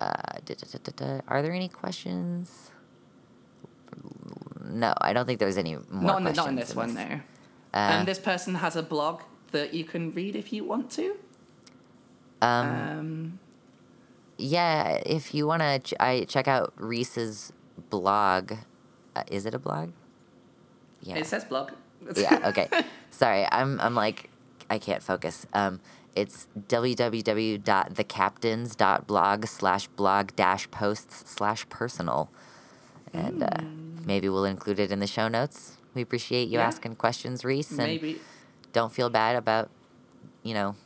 Uh, 0.00 0.12
da, 0.44 0.54
da, 0.54 0.92
da. 0.96 1.20
Are 1.28 1.42
there 1.42 1.52
any 1.52 1.68
questions? 1.68 2.70
No, 4.64 4.94
I 5.00 5.12
don't 5.12 5.26
think 5.26 5.38
there's 5.40 5.58
any 5.58 5.76
more 5.90 6.02
Not 6.02 6.18
in, 6.18 6.24
the, 6.24 6.32
not 6.32 6.48
in 6.48 6.54
this 6.56 6.74
one, 6.74 6.94
though. 6.94 7.20
Uh, 7.74 7.76
and 7.76 8.08
this 8.08 8.18
person 8.18 8.54
has 8.56 8.76
a 8.76 8.82
blog 8.82 9.22
that 9.52 9.74
you 9.74 9.84
can 9.84 10.12
read 10.12 10.36
if 10.36 10.52
you 10.52 10.64
want 10.64 10.90
to. 10.92 11.16
um, 12.42 12.68
Um, 12.68 13.38
yeah, 14.36 15.00
if 15.04 15.34
you 15.34 15.46
want 15.46 15.62
to, 15.62 15.78
ch- 15.80 15.94
I 15.98 16.24
check 16.28 16.46
out 16.46 16.72
Reese's 16.76 17.52
blog. 17.90 18.52
Uh, 19.16 19.24
is 19.30 19.46
it 19.46 19.54
a 19.54 19.58
blog? 19.58 19.90
Yeah. 21.02 21.16
It 21.16 21.26
says 21.26 21.44
blog. 21.44 21.70
Yeah. 22.16 22.48
Okay. 22.48 22.68
Sorry, 23.10 23.46
I'm 23.50 23.80
I'm 23.80 23.94
like 23.94 24.30
I 24.70 24.78
can't 24.78 25.02
focus. 25.02 25.46
Um, 25.52 25.80
it's 26.14 26.46
www.thecaptains.blog 26.68 29.46
slash 29.46 29.86
blog 29.88 30.30
dash 30.36 30.70
posts 30.70 31.30
slash 31.30 31.68
personal, 31.68 32.30
and 33.12 33.42
uh, 33.42 33.48
maybe 34.04 34.28
we'll 34.28 34.44
include 34.44 34.78
it 34.80 34.90
in 34.90 34.98
the 35.00 35.06
show 35.06 35.28
notes. 35.28 35.76
We 35.94 36.02
appreciate 36.02 36.48
you 36.48 36.58
Yeah. 36.58 36.66
asking 36.66 36.96
questions, 36.96 37.44
Reese, 37.44 37.70
and 37.70 37.78
Maybe. 37.78 38.20
don't 38.72 38.92
feel 38.92 39.10
bad 39.10 39.36
about, 39.36 39.70
you 40.42 40.54
know, 40.54 40.76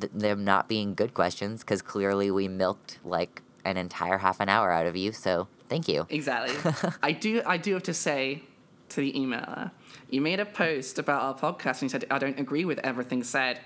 th- 0.00 0.12
them 0.14 0.44
not 0.44 0.68
being 0.68 0.94
good 0.94 1.14
questions 1.14 1.60
because 1.62 1.82
clearly 1.82 2.30
we 2.30 2.48
milked 2.48 2.98
like 3.04 3.42
an 3.64 3.76
entire 3.76 4.18
half 4.18 4.40
an 4.40 4.48
hour 4.48 4.70
out 4.72 4.86
of 4.86 4.96
you. 4.96 5.12
So 5.12 5.48
thank 5.68 5.88
you. 5.88 6.06
Exactly. 6.08 6.54
I 7.02 7.12
do. 7.12 7.42
I 7.44 7.56
do 7.56 7.74
have 7.74 7.82
to 7.84 7.94
say 7.94 8.42
to 8.90 9.00
the 9.00 9.12
emailer, 9.12 9.70
you 10.10 10.20
made 10.20 10.40
a 10.40 10.46
post 10.46 10.98
about 10.98 11.22
our 11.22 11.34
podcast 11.34 11.74
and 11.74 11.82
you 11.82 11.88
said 11.88 12.04
I 12.10 12.18
don't 12.18 12.38
agree 12.38 12.64
with 12.64 12.78
everything 12.80 13.22
said. 13.24 13.60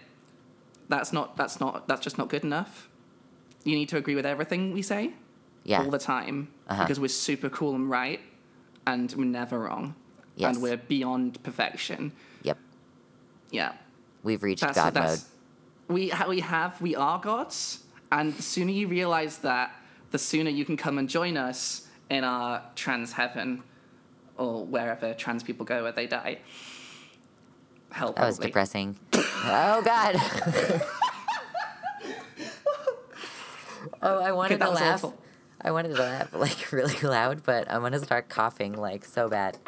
That's 0.88 1.12
not. 1.12 1.36
That's 1.36 1.60
not. 1.60 1.86
That's 1.88 2.00
just 2.00 2.18
not 2.18 2.28
good 2.28 2.42
enough. 2.44 2.88
You 3.64 3.74
need 3.76 3.88
to 3.90 3.96
agree 3.96 4.14
with 4.14 4.26
everything 4.26 4.72
we 4.72 4.82
say 4.82 5.12
Yeah. 5.64 5.82
all 5.82 5.90
the 5.90 5.98
time 5.98 6.48
Uh-huh. 6.68 6.82
because 6.82 6.98
we're 6.98 7.08
super 7.08 7.48
cool 7.50 7.74
and 7.74 7.88
right, 7.90 8.20
and 8.86 9.12
we're 9.16 9.24
never 9.26 9.58
wrong, 9.60 9.94
Yes. 10.36 10.54
and 10.54 10.62
we're 10.62 10.78
beyond 10.78 11.42
perfection. 11.42 12.12
Yep. 12.42 12.58
Yeah. 13.50 13.72
We've 14.22 14.42
reached 14.42 14.62
That's, 14.62 14.76
God 14.76 14.94
that's, 14.94 15.28
mode. 15.88 15.94
We, 15.96 16.08
ha- 16.08 16.28
we 16.28 16.40
have, 16.40 16.80
we 16.80 16.94
are 16.96 17.18
gods, 17.20 17.84
and 18.12 18.32
the 18.34 18.42
sooner 18.42 18.70
you 18.70 18.86
realize 18.88 19.38
that, 19.38 19.74
the 20.10 20.18
sooner 20.18 20.50
you 20.50 20.64
can 20.64 20.76
come 20.76 20.98
and 20.98 21.08
join 21.08 21.36
us 21.36 21.86
in 22.08 22.24
our 22.24 22.62
trans 22.74 23.12
heaven, 23.12 23.62
or 24.40 24.64
wherever 24.64 25.12
trans 25.14 25.42
people 25.44 25.64
go 25.66 25.82
where 25.84 25.92
they 25.92 26.06
die. 26.06 26.38
Hell, 27.92 28.12
That 28.12 28.26
was 28.26 28.36
probably. 28.36 28.48
depressing. 28.50 28.96
oh 29.14 29.82
God. 29.84 30.16
oh, 34.02 34.18
I 34.22 34.32
wanted 34.32 34.60
that 34.60 34.66
to 34.66 34.70
laugh. 34.72 34.94
awful. 35.04 35.18
I 35.60 35.70
wanted 35.72 35.94
to 35.96 36.02
laugh 36.02 36.32
like 36.34 36.72
really 36.72 36.98
loud, 37.00 37.42
but 37.44 37.70
I'm 37.70 37.82
gonna 37.82 37.98
start 38.00 38.28
coughing 38.28 38.72
like 38.74 39.04
so 39.04 39.28
bad. 39.28 39.58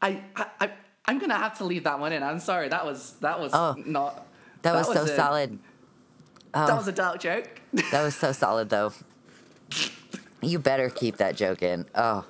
I, 0.00 0.22
I, 0.36 0.46
I, 0.60 0.70
I'm 1.06 1.18
gonna 1.18 1.36
have 1.36 1.58
to 1.58 1.64
leave 1.64 1.84
that 1.84 1.98
one 1.98 2.12
in. 2.12 2.22
I'm 2.22 2.38
sorry. 2.40 2.68
That 2.68 2.84
was 2.84 3.12
that 3.20 3.40
was 3.40 3.52
Oh. 3.54 3.74
not. 3.86 4.26
That, 4.62 4.74
was, 4.74 4.86
so 4.92 5.02
a- 5.04 5.08
solid. 5.16 5.58
Oh, 6.52 6.66
That 6.66 6.76
was 6.76 6.88
a 6.88 6.92
dark 6.92 7.20
joke. 7.20 7.48
that 7.92 8.02
was 8.02 8.16
so 8.16 8.32
solid 8.32 8.68
though. 8.70 8.92
You 10.40 10.60
better 10.60 10.88
keep 10.88 11.16
that 11.16 11.34
joke 11.34 11.62
in. 11.64 11.84
Oh, 11.96 12.24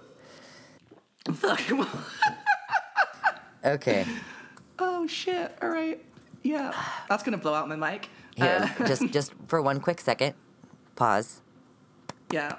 Fuck. 1.34 1.60
okay. 3.64 4.04
oh 4.78 5.06
shit! 5.06 5.56
All 5.62 5.68
right. 5.68 6.02
Yeah, 6.42 6.72
that's 7.08 7.22
gonna 7.22 7.36
blow 7.38 7.54
out 7.54 7.68
my 7.68 7.76
mic. 7.76 8.08
Here, 8.36 8.72
Uh, 8.80 8.84
just 8.86 9.06
just 9.10 9.32
for 9.46 9.60
one 9.60 9.80
quick 9.80 10.00
second. 10.00 10.34
Pause. 10.96 11.40
Yeah. 12.32 12.56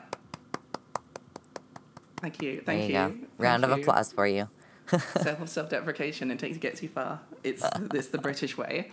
Thank 2.18 2.42
you. 2.42 2.56
There 2.56 2.62
Thank 2.66 2.82
you, 2.82 2.88
you. 2.88 2.94
go. 2.94 3.08
Thank 3.08 3.28
Round 3.38 3.64
of 3.64 3.70
you. 3.72 3.78
applause 3.84 4.12
for 4.12 4.28
you. 4.28 4.50
Self 5.22 5.48
self 5.48 5.70
deprecation 5.70 6.32
and 6.32 6.40
takes 6.40 6.56
to 6.56 6.60
get 6.60 6.76
too 6.76 6.88
far. 6.90 7.22
It's 7.44 7.64
it's 7.94 8.08
the 8.08 8.18
British 8.18 8.58
way. 8.58 8.90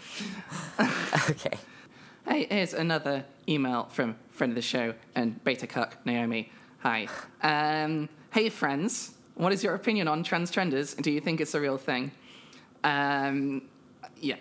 okay. 1.31 1.59
Hey, 2.29 2.47
here's 2.51 2.75
another 2.75 3.25
email 3.49 3.85
from 3.91 4.17
friend 4.31 4.51
of 4.53 4.55
the 4.57 4.63
show 4.63 4.95
and 5.15 5.43
beta 5.43 5.67
cuck 5.67 6.05
Naomi. 6.05 6.53
Hi. 6.81 7.09
Um, 7.43 8.09
hey 8.33 8.49
friends, 8.51 9.15
what 9.37 9.53
is 9.53 9.63
your 9.63 9.75
opinion 9.75 10.09
on 10.09 10.23
trans 10.23 10.51
trenders? 10.51 10.95
Do 10.95 11.11
you 11.11 11.21
think 11.21 11.41
it's 11.41 11.55
a 11.55 11.61
real 11.61 11.79
thing? 11.79 12.11
Um, 12.83 13.63
yeah. 14.21 14.37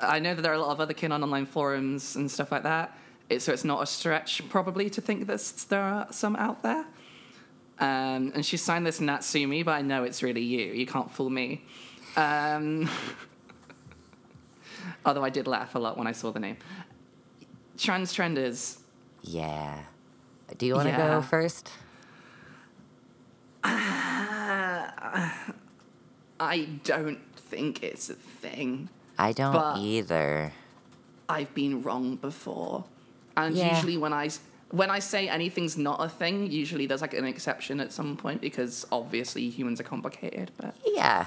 I 0.00 0.18
know 0.18 0.34
that 0.34 0.42
there 0.42 0.52
are 0.52 0.56
a 0.56 0.60
lot 0.60 0.78
of 0.78 0.88
otherkin 0.88 1.12
on 1.12 1.22
online 1.22 1.46
forums 1.46 2.16
and 2.16 2.30
stuff 2.30 2.50
like 2.52 2.62
that. 2.62 2.96
It, 3.28 3.40
so 3.40 3.52
it's 3.52 3.64
not 3.64 3.82
a 3.82 3.86
stretch 3.86 4.46
probably 4.48 4.90
to 4.90 5.00
think 5.00 5.26
that 5.26 5.40
there 5.68 5.80
are 5.82 6.06
some 6.12 6.36
out 6.36 6.62
there. 6.62 6.84
Um, 7.78 8.32
and 8.34 8.44
she 8.44 8.56
signed 8.56 8.86
this 8.86 9.00
Natsumi, 9.00 9.64
but 9.64 9.72
I 9.72 9.82
know 9.82 10.04
it's 10.04 10.22
really 10.22 10.42
you. 10.42 10.72
You 10.72 10.86
can't 10.86 11.10
fool 11.10 11.30
me. 11.30 11.64
Um, 12.16 12.88
although 15.06 15.24
I 15.24 15.30
did 15.30 15.46
laugh 15.46 15.74
a 15.74 15.78
lot 15.78 15.96
when 15.96 16.06
I 16.06 16.12
saw 16.12 16.30
the 16.32 16.40
name. 16.40 16.56
Trans 17.78 18.12
trenders. 18.12 18.78
Yeah. 19.22 19.78
Do 20.58 20.66
you 20.66 20.74
want 20.74 20.86
to 20.88 20.90
Yeah. 20.92 21.08
go 21.14 21.22
first? 21.22 21.70
I 23.64 25.30
don't 26.84 27.18
think 27.36 27.82
it's 27.82 28.08
a 28.10 28.14
thing. 28.14 28.88
I 29.18 29.32
don't 29.32 29.52
But- 29.52 29.78
either. 29.78 30.52
I've 31.28 31.52
been 31.54 31.82
wrong 31.82 32.16
before, 32.16 32.84
and 33.36 33.54
Yeah. 33.56 33.74
usually 33.74 33.96
when 33.96 34.12
I 34.12 34.26
s- 34.26 34.40
when 34.70 34.90
I 34.90 34.98
say 35.00 35.28
anything's 35.28 35.76
not 35.76 36.02
a 36.02 36.08
thing, 36.08 36.50
usually 36.50 36.86
there's 36.86 37.02
like 37.02 37.12
an 37.12 37.26
exception 37.26 37.78
at 37.78 37.92
some 37.92 38.16
point 38.16 38.40
because 38.40 38.86
obviously 38.90 39.50
humans 39.50 39.80
are 39.80 39.84
complicated. 39.84 40.50
But 40.56 40.74
Yeah. 40.86 41.26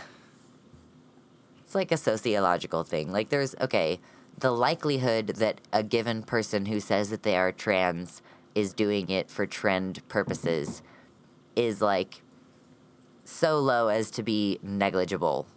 It's 1.64 1.76
like 1.76 1.92
a 1.92 1.98
sociological 1.98 2.84
thing. 2.84 3.12
Like, 3.12 3.30
there's, 3.30 3.54
okay, 3.62 4.00
the 4.38 4.52
likelihood 4.52 5.28
that 5.38 5.62
a 5.72 5.84
given 5.84 6.24
person 6.24 6.66
who 6.66 6.80
says 6.80 7.10
that 7.12 7.22
they 7.24 7.38
are 7.38 7.52
trans 7.52 8.22
is 8.56 8.74
doing 8.74 9.10
it 9.10 9.30
for 9.30 9.46
trend 9.46 10.08
purposes 10.08 10.82
is 11.56 11.82
like 11.84 12.22
so 13.26 13.60
low 13.60 13.90
as 13.90 14.10
to 14.12 14.24
be 14.24 14.60
negligible 14.64 15.48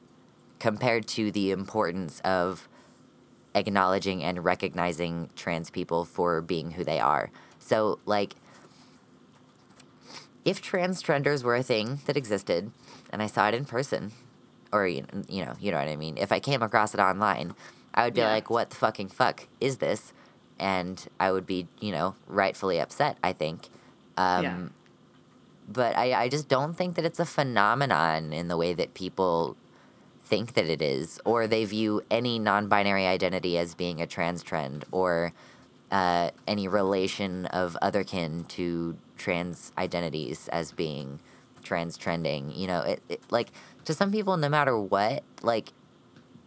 compared 0.59 1.07
to 1.07 1.31
the 1.31 1.53
importance 1.53 2.21
of 2.25 2.69
acknowledging 3.55 4.23
and 4.25 4.45
recognizing 4.45 5.31
trans 5.37 5.71
people 5.71 6.05
for 6.05 6.41
being 6.41 6.73
who 6.73 6.85
they 6.85 6.99
are. 6.99 7.31
So, 7.61 7.99
like, 8.07 8.35
if 10.45 10.61
trans 10.63 11.01
trenders 11.03 11.45
were 11.45 11.57
a 11.57 11.63
thing 11.63 12.01
that 12.07 12.17
existed 12.17 12.71
and 13.11 13.23
I 13.23 13.27
saw 13.27 13.49
it 13.49 13.55
in 13.55 13.65
person, 13.65 14.13
or 14.73 14.87
you 14.87 15.05
you 15.29 15.45
know, 15.45 15.55
you 15.61 15.71
know 15.71 15.79
what 15.79 15.89
I 15.89 15.97
mean, 15.97 16.17
if 16.19 16.33
I 16.33 16.41
came 16.41 16.63
across 16.63 16.95
it 16.95 17.01
online, 17.01 17.55
I 17.95 18.05
would 18.05 18.15
be 18.15 18.21
Yeah. 18.21 18.29
like, 18.29 18.51
"What 18.51 18.71
the 18.71 18.77
fucking 18.77 19.09
fuck 19.09 19.47
is 19.61 19.79
this?" 19.79 20.13
And 20.59 21.07
I 21.21 21.33
would 21.33 21.47
be, 21.47 21.69
you 21.81 21.93
know, 21.93 22.15
rightfully 22.27 22.81
upset. 22.81 23.17
I 23.23 23.33
think. 23.33 23.69
Um, 24.17 24.45
Yeah. 24.45 24.59
But 25.71 25.97
I, 25.97 26.25
I 26.25 26.29
just 26.29 26.49
don't 26.49 26.75
think 26.75 26.97
that 26.97 27.05
it's 27.05 27.21
a 27.21 27.27
phenomenon 27.27 28.33
in 28.33 28.49
the 28.49 28.57
way 28.57 28.73
that 28.73 28.95
people 28.95 29.57
think 30.23 30.55
that 30.55 30.67
it 30.67 30.83
is, 30.83 31.21
or 31.25 31.47
they 31.47 31.65
view 31.65 32.03
any 32.11 32.39
non-binary 32.39 33.07
identity 33.07 33.59
as 33.59 33.75
being 33.75 34.01
a 34.01 34.07
trans 34.07 34.43
trend, 34.43 34.85
or 34.93 35.33
uh, 35.91 36.31
any 36.47 36.69
relation 36.69 37.47
of 37.47 37.77
otherkin 37.83 38.47
to 38.49 38.97
trans 39.17 39.73
identities 39.77 40.49
as 40.49 40.73
being 40.73 41.21
trans 41.63 41.97
trending. 41.97 42.51
You 42.51 42.67
know, 42.67 42.81
it, 42.81 43.03
it 43.09 43.21
like 43.31 43.49
to 43.85 43.95
some 43.95 44.11
people, 44.11 44.37
no 44.37 44.49
matter 44.49 44.79
what, 44.79 45.23
like 45.43 45.73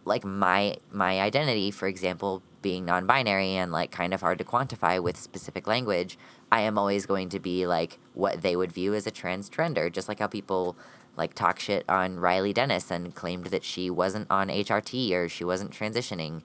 like 0.04 0.24
my 0.24 0.76
my 0.90 1.20
identity, 1.20 1.70
for 1.70 1.86
example, 1.86 2.42
being 2.60 2.84
non-binary 2.84 3.54
and 3.56 3.72
like 3.72 3.90
kind 3.90 4.14
of 4.14 4.20
hard 4.20 4.38
to 4.38 4.44
quantify 4.44 5.02
with 5.02 5.16
specific 5.16 5.66
language, 5.66 6.18
I 6.52 6.60
am 6.60 6.76
always 6.76 7.06
going 7.06 7.30
to 7.30 7.40
be 7.40 7.66
like 7.66 7.98
what 8.12 8.42
they 8.42 8.56
would 8.56 8.70
view 8.70 8.92
as 8.92 9.06
a 9.06 9.10
trans 9.10 9.48
trender, 9.48 9.90
just 9.90 10.06
like 10.06 10.18
how 10.18 10.26
people 10.26 10.76
like 11.16 11.32
talk 11.32 11.58
shit 11.58 11.82
on 11.88 12.20
Riley 12.20 12.52
Dennis 12.52 12.90
and 12.90 13.14
claimed 13.14 13.46
that 13.46 13.64
she 13.64 13.88
wasn't 13.88 14.30
on 14.30 14.48
HRT 14.48 15.12
or 15.12 15.30
she 15.30 15.44
wasn't 15.44 15.70
transitioning. 15.70 16.42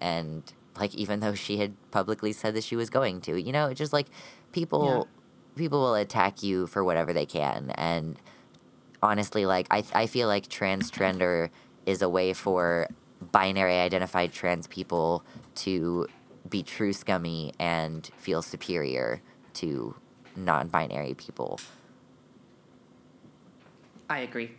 And 0.00 0.50
like 0.78 0.94
even 0.94 1.20
though 1.20 1.34
she 1.34 1.58
had 1.58 1.74
publicly 1.90 2.32
said 2.32 2.54
that 2.54 2.64
she 2.64 2.74
was 2.74 2.88
going 2.88 3.20
to. 3.20 3.38
You 3.38 3.52
know, 3.52 3.66
it's 3.66 3.78
just 3.78 3.92
like 3.92 4.06
people 4.50 5.06
people 5.56 5.80
will 5.80 5.94
attack 5.94 6.42
you 6.42 6.66
for 6.66 6.82
whatever 6.82 7.12
they 7.12 7.26
can. 7.26 7.70
And 7.74 8.18
honestly, 9.02 9.44
like 9.44 9.66
I 9.70 9.84
I 9.92 10.06
feel 10.06 10.26
like 10.26 10.48
trans 10.48 10.90
trender 10.90 11.50
is 11.84 12.00
a 12.00 12.08
way 12.08 12.32
for 12.32 12.88
binary 13.30 13.74
identified 13.74 14.32
trans 14.32 14.66
people 14.66 15.22
to 15.54 16.08
be 16.48 16.62
true 16.62 16.94
scummy 16.94 17.52
and 17.58 18.10
feel 18.16 18.40
superior 18.40 19.20
to 19.54 19.94
non-binary 20.36 21.14
people. 21.14 21.60
I 24.08 24.20
agree. 24.20 24.52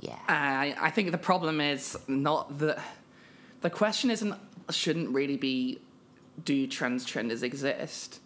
Yeah. 0.00 0.18
I 0.28 0.74
I 0.78 0.90
think 0.90 1.10
the 1.12 1.18
problem 1.18 1.60
is 1.60 1.98
not 2.06 2.58
the 2.58 2.80
the 3.62 3.70
question 3.70 4.10
isn't 4.10 4.34
shouldn't 4.70 5.10
really 5.10 5.36
be 5.36 5.80
do 6.44 6.66
trans 6.66 7.04
trenders 7.04 7.42
exist 7.42 8.20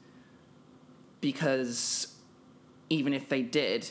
because 1.20 2.14
even 2.90 3.12
if 3.12 3.28
they 3.28 3.42
did, 3.42 3.90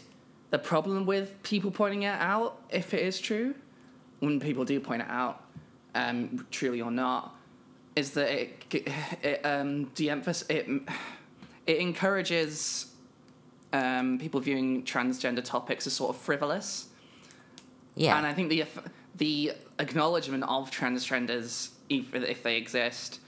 the 0.50 0.58
problem 0.58 1.06
with 1.06 1.42
people 1.44 1.72
pointing 1.72 2.04
it 2.04 2.20
out, 2.20 2.62
if 2.70 2.94
it 2.94 3.02
is 3.02 3.20
true, 3.20 3.54
when 4.20 4.40
people 4.40 4.66
do 4.66 4.80
point 4.80 5.02
it 5.02 5.08
out, 5.10 5.44
um, 5.94 6.46
truly 6.52 6.82
or 6.82 6.92
not, 6.92 7.36
is 7.96 8.12
that 8.12 8.30
it 8.30 8.86
it 9.22 9.46
um, 9.46 9.86
de-emphas- 9.96 10.50
it 10.50 10.68
it 11.68 11.78
encourages 11.78 12.88
um, 13.74 14.18
people 14.18 14.40
viewing 14.40 14.84
transgender 14.84 15.44
topics 15.44 15.86
as 15.86 15.94
sort 15.94 16.16
of 16.16 16.22
frivolous. 16.22 16.88
yeah. 17.96 18.18
And 18.18 18.26
I 18.26 18.34
think 18.34 18.50
the 18.50 18.66
the 19.16 19.54
acknowledgement 19.80 20.44
of 20.44 20.72
trans 20.72 21.04
trenders, 21.04 21.72
if, 21.90 22.14
if 22.14 22.44
they 22.44 22.56
exist, 22.56 23.20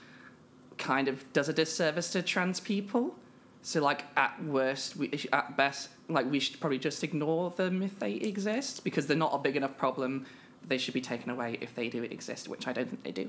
kind 0.78 1.08
of 1.08 1.30
does 1.32 1.48
a 1.48 1.52
disservice 1.52 2.12
to 2.12 2.22
trans 2.22 2.60
people. 2.60 3.14
So, 3.62 3.82
like 3.82 4.04
at 4.16 4.42
worst, 4.44 4.96
we, 4.96 5.10
at 5.32 5.56
best, 5.56 5.90
like 6.08 6.30
we 6.30 6.40
should 6.40 6.58
probably 6.60 6.78
just 6.78 7.04
ignore 7.04 7.50
them 7.50 7.82
if 7.82 7.98
they 7.98 8.12
exist 8.14 8.84
because 8.84 9.06
they're 9.06 9.16
not 9.16 9.34
a 9.34 9.38
big 9.38 9.56
enough 9.56 9.76
problem. 9.76 10.26
They 10.66 10.78
should 10.78 10.94
be 10.94 11.00
taken 11.00 11.30
away 11.30 11.58
if 11.60 11.74
they 11.74 11.88
do 11.88 12.02
exist, 12.04 12.48
which 12.48 12.66
I 12.66 12.72
don't 12.72 12.88
think 12.88 13.02
they 13.02 13.12
do. 13.12 13.28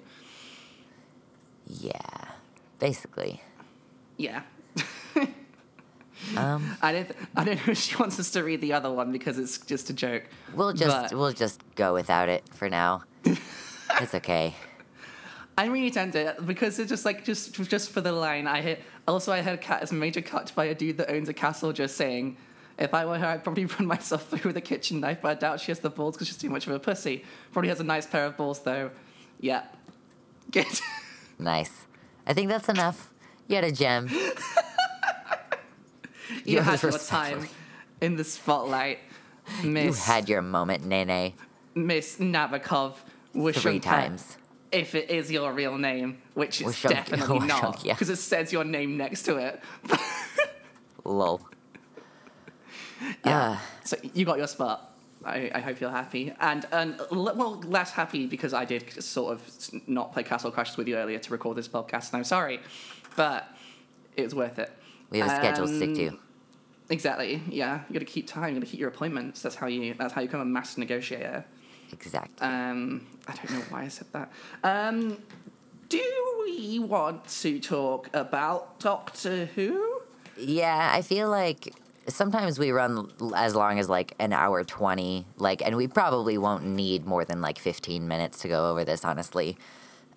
yeah. 1.67 1.97
Basically. 2.79 3.41
Yeah. 4.17 4.41
Um 6.37 6.77
I 6.81 6.91
don't. 6.93 7.11
I 7.35 7.43
don't 7.43 7.55
know 7.65 7.71
if 7.71 7.77
she 7.79 7.95
wants 7.95 8.19
us 8.19 8.31
to 8.31 8.43
read 8.43 8.61
the 8.61 8.73
other 8.73 8.91
one 8.91 9.11
because 9.11 9.39
it's 9.39 9.57
just 9.57 9.89
a 9.89 9.93
joke. 9.93 10.23
we'll 10.53 10.73
just 10.73 11.09
But- 11.11 11.17
we'll 11.17 11.33
just 11.33 11.61
go 11.75 11.93
without 11.93 12.29
it 12.29 12.43
for 12.53 12.69
now. 12.69 13.03
it's 13.25 14.13
okay. 14.15 14.55
I'm 15.57 15.71
really 15.73 15.91
tempted 15.91 16.35
because 16.45 16.79
it's 16.79 16.89
just 16.89 17.05
like 17.05 17.25
just 17.25 17.53
just 17.69 17.89
for 17.91 18.01
the 18.01 18.11
line. 18.11 18.47
I 18.47 18.61
hit. 18.61 18.83
Also, 19.07 19.31
I 19.31 19.41
heard 19.41 19.61
Kat 19.61 19.83
is 19.83 19.91
a 19.91 19.95
major 19.95 20.21
cut 20.21 20.51
by 20.55 20.65
a 20.65 20.75
dude 20.75 20.97
that 20.97 21.11
owns 21.11 21.27
a 21.27 21.33
castle. 21.33 21.73
Just 21.73 21.97
saying, 21.97 22.37
if 22.77 22.93
I 22.93 23.05
were 23.05 23.17
her, 23.17 23.25
I'd 23.25 23.43
probably 23.43 23.65
run 23.79 23.85
myself 23.87 24.29
through 24.29 24.49
with 24.49 24.57
a 24.57 24.61
kitchen 24.61 24.99
knife. 25.01 25.19
But 25.21 25.29
I 25.29 25.33
doubt 25.39 25.59
she 25.59 25.71
has 25.71 25.79
the 25.79 25.89
balls 25.89 26.15
because 26.15 26.27
she's 26.27 26.37
too 26.37 26.49
much 26.49 26.67
of 26.67 26.73
a 26.73 26.79
pussy. 26.79 27.25
Probably 27.51 27.69
has 27.69 27.79
a 27.79 27.83
nice 27.83 28.05
pair 28.07 28.25
of 28.25 28.37
balls 28.37 28.61
though. 28.61 28.91
Yeah, 29.39 29.63
good. 30.51 30.67
Nice. 31.39 31.85
I 32.27 32.33
think 32.33 32.49
that's 32.49 32.69
enough. 32.69 33.11
You 33.47 33.55
had 33.55 33.65
a 33.65 33.71
gem. 33.71 34.07
You 36.51 36.61
had 36.61 36.81
your 36.83 36.91
time 36.91 37.47
in 38.01 38.15
the 38.15 38.23
spotlight, 38.23 38.99
You 39.63 39.93
had 39.93 40.29
your 40.29 40.41
moment, 40.41 40.85
Nene. 40.85 41.33
Miss 41.75 42.17
Nabokov. 42.17 42.95
Three 43.53 43.79
times. 43.79 44.37
If 44.71 44.95
it 44.95 45.09
is 45.09 45.31
your 45.31 45.51
real 45.53 45.77
name, 45.77 46.21
which 46.33 46.61
it's 46.61 46.81
Wishunk- 46.81 46.89
definitely 46.89 47.39
not, 47.47 47.83
because 47.83 48.09
it 48.09 48.15
says 48.17 48.51
your 48.53 48.63
name 48.63 48.97
next 48.97 49.23
to 49.23 49.37
it. 49.37 49.61
Lol. 51.03 51.41
Yeah. 53.25 53.51
Uh, 53.51 53.57
So 53.83 53.97
you 54.13 54.25
got 54.25 54.37
your 54.37 54.47
spot. 54.47 54.87
I, 55.23 55.51
I 55.53 55.59
hope 55.59 55.79
you're 55.79 55.91
happy. 55.91 56.33
And, 56.39 56.65
and 56.71 56.99
well, 57.11 57.59
less 57.65 57.91
happy 57.91 58.25
because 58.27 58.53
I 58.53 58.65
did 58.65 59.03
sort 59.03 59.33
of 59.33 59.41
not 59.87 60.13
play 60.13 60.23
Castle 60.23 60.51
Crashers 60.51 60.77
with 60.77 60.87
you 60.87 60.95
earlier 60.97 61.19
to 61.19 61.31
record 61.31 61.57
this 61.57 61.67
podcast, 61.67 62.09
and 62.11 62.17
I'm 62.17 62.23
sorry. 62.23 62.59
But 63.15 63.47
it 64.15 64.23
was 64.23 64.33
worth 64.33 64.57
it. 64.57 64.71
we 65.09 65.19
have 65.19 65.31
a 65.31 65.35
schedule 65.35 65.67
to 65.67 65.75
stick 65.75 65.95
to. 65.95 66.17
Exactly. 66.91 67.41
Yeah. 67.49 67.81
You 67.87 67.93
got 67.93 67.99
to 67.99 68.05
keep 68.05 68.27
time. 68.27 68.53
You 68.53 68.59
got 68.59 68.65
to 68.65 68.71
keep 68.71 68.79
your 68.79 68.89
appointments. 68.89 69.41
That's 69.41 69.55
how 69.55 69.67
you. 69.67 69.95
That's 69.95 70.13
how 70.13 70.21
you 70.21 70.27
become 70.27 70.41
a 70.41 70.45
master 70.45 70.79
negotiator. 70.79 71.45
Exactly. 71.91 72.47
Um, 72.47 73.07
I 73.27 73.33
don't 73.35 73.51
know 73.51 73.65
why 73.69 73.83
I 73.83 73.87
said 73.87 74.07
that. 74.13 74.31
Um, 74.63 75.17
do 75.89 76.45
we 76.45 76.79
want 76.79 77.27
to 77.27 77.59
talk 77.59 78.09
about 78.13 78.79
Doctor 78.79 79.45
Who? 79.55 80.01
Yeah, 80.37 80.91
I 80.93 81.01
feel 81.01 81.29
like 81.29 81.73
sometimes 82.07 82.59
we 82.59 82.71
run 82.71 83.11
as 83.35 83.55
long 83.55 83.79
as 83.79 83.89
like 83.89 84.13
an 84.19 84.33
hour 84.33 84.63
20, 84.63 85.25
like, 85.37 85.61
and 85.65 85.75
we 85.75 85.87
probably 85.87 86.37
won't 86.37 86.65
need 86.65 87.05
more 87.05 87.25
than 87.25 87.41
like 87.41 87.59
15 87.59 88.07
minutes 88.07 88.39
to 88.39 88.47
go 88.47 88.71
over 88.71 88.85
this, 88.85 89.03
honestly. 89.05 89.57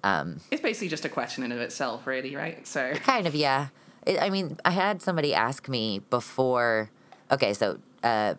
Um, 0.03 0.41
It's 0.51 0.63
basically 0.63 0.89
just 0.89 1.05
a 1.05 1.09
question 1.09 1.45
in 1.45 1.53
of 1.53 1.59
itself, 1.59 2.07
really, 2.07 2.37
right? 2.37 2.67
So. 2.67 2.95
kind 2.95 3.27
of, 3.27 3.35
yeah. 3.35 3.69
I 4.07 4.31
mean, 4.31 4.59
I 4.65 4.71
had 4.71 5.03
somebody 5.03 5.35
ask 5.35 5.69
me 5.69 6.01
before. 6.11 6.91
Okay, 7.31 7.55
so 7.55 7.79
uh, 8.03 8.35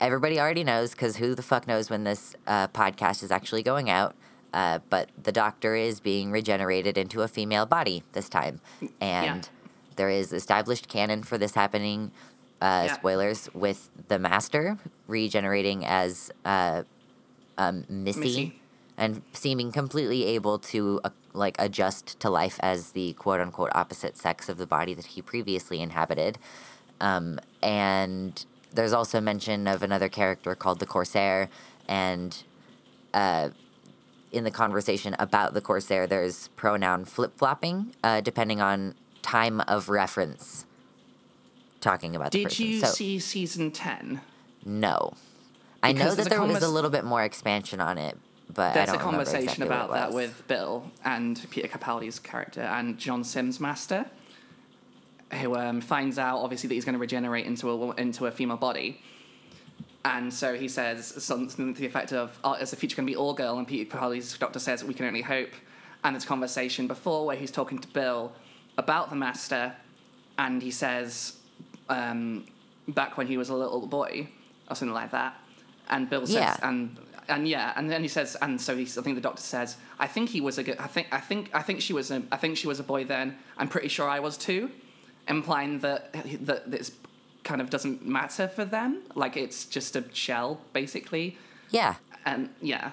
everybody 0.00 0.38
already 0.38 0.64
knows 0.64 0.92
because 0.92 1.16
who 1.16 1.34
the 1.34 1.42
fuck 1.42 1.66
knows 1.66 1.90
when 1.90 2.04
this 2.04 2.34
uh, 2.46 2.68
podcast 2.68 3.22
is 3.22 3.30
actually 3.30 3.62
going 3.62 3.88
out. 3.90 4.14
Uh, 4.52 4.78
but 4.88 5.10
the 5.22 5.32
doctor 5.32 5.74
is 5.76 6.00
being 6.00 6.30
regenerated 6.30 6.96
into 6.96 7.22
a 7.22 7.28
female 7.28 7.66
body 7.66 8.02
this 8.12 8.28
time. 8.28 8.60
And 9.00 9.48
there 9.96 10.08
is 10.08 10.32
established 10.32 10.88
canon 10.88 11.22
for 11.22 11.36
this 11.38 11.54
happening. 11.54 12.12
Uh, 12.60 12.84
Yeah. 12.86 12.94
Spoilers 12.94 13.48
with 13.54 13.90
the 14.08 14.18
master 14.18 14.78
regenerating 15.06 15.84
as 15.84 16.30
uh, 16.44 16.82
um, 17.56 17.84
Missy, 17.88 18.20
Missy. 18.20 18.60
And 18.98 19.22
seeming 19.32 19.70
completely 19.72 20.26
able 20.26 20.58
to 20.58 21.00
uh, 21.04 21.10
like 21.32 21.56
adjust 21.58 22.18
to 22.20 22.28
life 22.28 22.58
as 22.60 22.90
the 22.90 23.12
quote 23.14 23.40
unquote 23.40 23.70
opposite 23.74 24.18
sex 24.18 24.48
of 24.48 24.58
the 24.58 24.66
body 24.66 24.92
that 24.92 25.06
he 25.06 25.22
previously 25.22 25.80
inhabited. 25.80 26.36
Um, 27.00 27.38
and 27.62 28.44
there's 28.74 28.92
also 28.92 29.20
mention 29.20 29.68
of 29.68 29.82
another 29.82 30.08
character 30.08 30.54
called 30.54 30.80
the 30.80 30.86
Corsair, 30.86 31.48
and 31.86 32.36
uh, 33.14 33.50
in 34.32 34.44
the 34.44 34.50
conversation 34.50 35.14
about 35.18 35.54
the 35.54 35.60
Corsair, 35.60 36.06
there's 36.06 36.48
pronoun 36.48 37.04
flip 37.04 37.38
flopping 37.38 37.94
uh, 38.02 38.20
depending 38.20 38.60
on 38.60 38.94
time 39.22 39.60
of 39.62 39.88
reference. 39.88 40.66
Talking 41.80 42.16
about 42.16 42.32
the 42.32 42.38
Did 42.38 42.48
person. 42.48 42.66
you 42.66 42.80
so, 42.80 42.86
see 42.88 43.18
season 43.20 43.70
10? 43.70 44.20
No. 44.64 45.14
I 45.80 45.92
know 45.92 46.12
that 46.12 46.28
there 46.28 46.42
was 46.42 46.62
a 46.62 46.68
little 46.68 46.90
bit 46.90 47.04
more 47.04 47.22
expansion 47.22 47.80
on 47.80 47.98
it, 47.98 48.18
but 48.54 48.74
There's 48.74 48.90
a 48.90 48.98
conversation 48.98 49.42
exactly 49.62 49.66
about 49.66 49.92
that 49.92 50.12
with 50.12 50.46
Bill 50.48 50.90
and 51.04 51.44
Peter 51.50 51.68
Capaldi's 51.68 52.18
character 52.18 52.62
and 52.62 52.98
John 52.98 53.22
Simm's 53.22 53.60
master, 53.60 54.06
who 55.40 55.54
um, 55.54 55.80
finds 55.80 56.18
out 56.18 56.38
obviously 56.38 56.68
that 56.68 56.74
he's 56.74 56.84
going 56.84 56.94
to 56.94 56.98
regenerate 56.98 57.46
into 57.46 57.70
a 57.70 57.94
into 57.96 58.26
a 58.26 58.30
female 58.30 58.56
body, 58.56 59.02
and 60.04 60.32
so 60.32 60.54
he 60.54 60.68
says 60.68 61.06
something 61.22 61.74
to 61.74 61.80
the 61.80 61.86
effect 61.86 62.12
of, 62.12 62.38
oh, 62.42 62.54
"Is 62.54 62.70
the 62.70 62.76
future 62.76 62.96
going 62.96 63.06
to 63.06 63.10
be 63.10 63.16
all 63.16 63.34
girl?" 63.34 63.58
And 63.58 63.68
Peter 63.68 63.96
Capaldi's 63.96 64.36
doctor 64.38 64.58
says, 64.58 64.82
"We 64.82 64.94
can 64.94 65.06
only 65.06 65.22
hope." 65.22 65.50
And 66.02 66.14
there's 66.14 66.24
a 66.24 66.28
conversation 66.28 66.86
before 66.86 67.26
where 67.26 67.36
he's 67.36 67.50
talking 67.50 67.78
to 67.80 67.88
Bill 67.88 68.32
about 68.78 69.10
the 69.10 69.16
master, 69.16 69.74
and 70.38 70.62
he 70.62 70.70
says, 70.70 71.36
um, 71.88 72.46
"Back 72.88 73.18
when 73.18 73.26
he 73.26 73.36
was 73.36 73.50
a 73.50 73.54
little 73.54 73.86
boy," 73.86 74.28
or 74.70 74.76
something 74.76 74.94
like 74.94 75.10
that, 75.10 75.34
and 75.90 76.08
Bill 76.08 76.26
says, 76.26 76.36
Yeah. 76.36 76.56
and 76.62 76.96
and 77.28 77.46
yeah, 77.46 77.72
and 77.76 77.90
then 77.90 78.02
he 78.02 78.08
says, 78.08 78.36
and 78.40 78.60
so 78.60 78.76
he's, 78.76 78.96
I 78.98 79.02
think 79.02 79.16
the 79.16 79.20
doctor 79.22 79.42
says, 79.42 79.76
I 79.98 80.06
think 80.06 80.30
he 80.30 80.40
was 80.40 80.58
a 80.58 80.62
good, 80.62 80.78
I 80.78 80.86
think, 80.86 81.08
I 81.12 81.20
think, 81.20 81.50
I 81.54 81.62
think 81.62 81.80
she 81.80 81.92
was 81.92 82.10
a, 82.10 82.22
I 82.32 82.36
think 82.36 82.56
she 82.56 82.66
was 82.66 82.80
a 82.80 82.82
boy 82.82 83.04
then. 83.04 83.36
I'm 83.56 83.68
pretty 83.68 83.88
sure 83.88 84.08
I 84.08 84.20
was 84.20 84.36
too, 84.36 84.70
implying 85.28 85.80
that 85.80 86.12
that 86.46 86.70
this 86.70 86.92
kind 87.44 87.60
of 87.60 87.70
doesn't 87.70 88.06
matter 88.06 88.48
for 88.48 88.64
them. 88.64 89.02
Like 89.14 89.36
it's 89.36 89.64
just 89.64 89.96
a 89.96 90.04
shell, 90.12 90.60
basically. 90.72 91.36
Yeah. 91.70 91.94
And 92.26 92.50
yeah, 92.60 92.90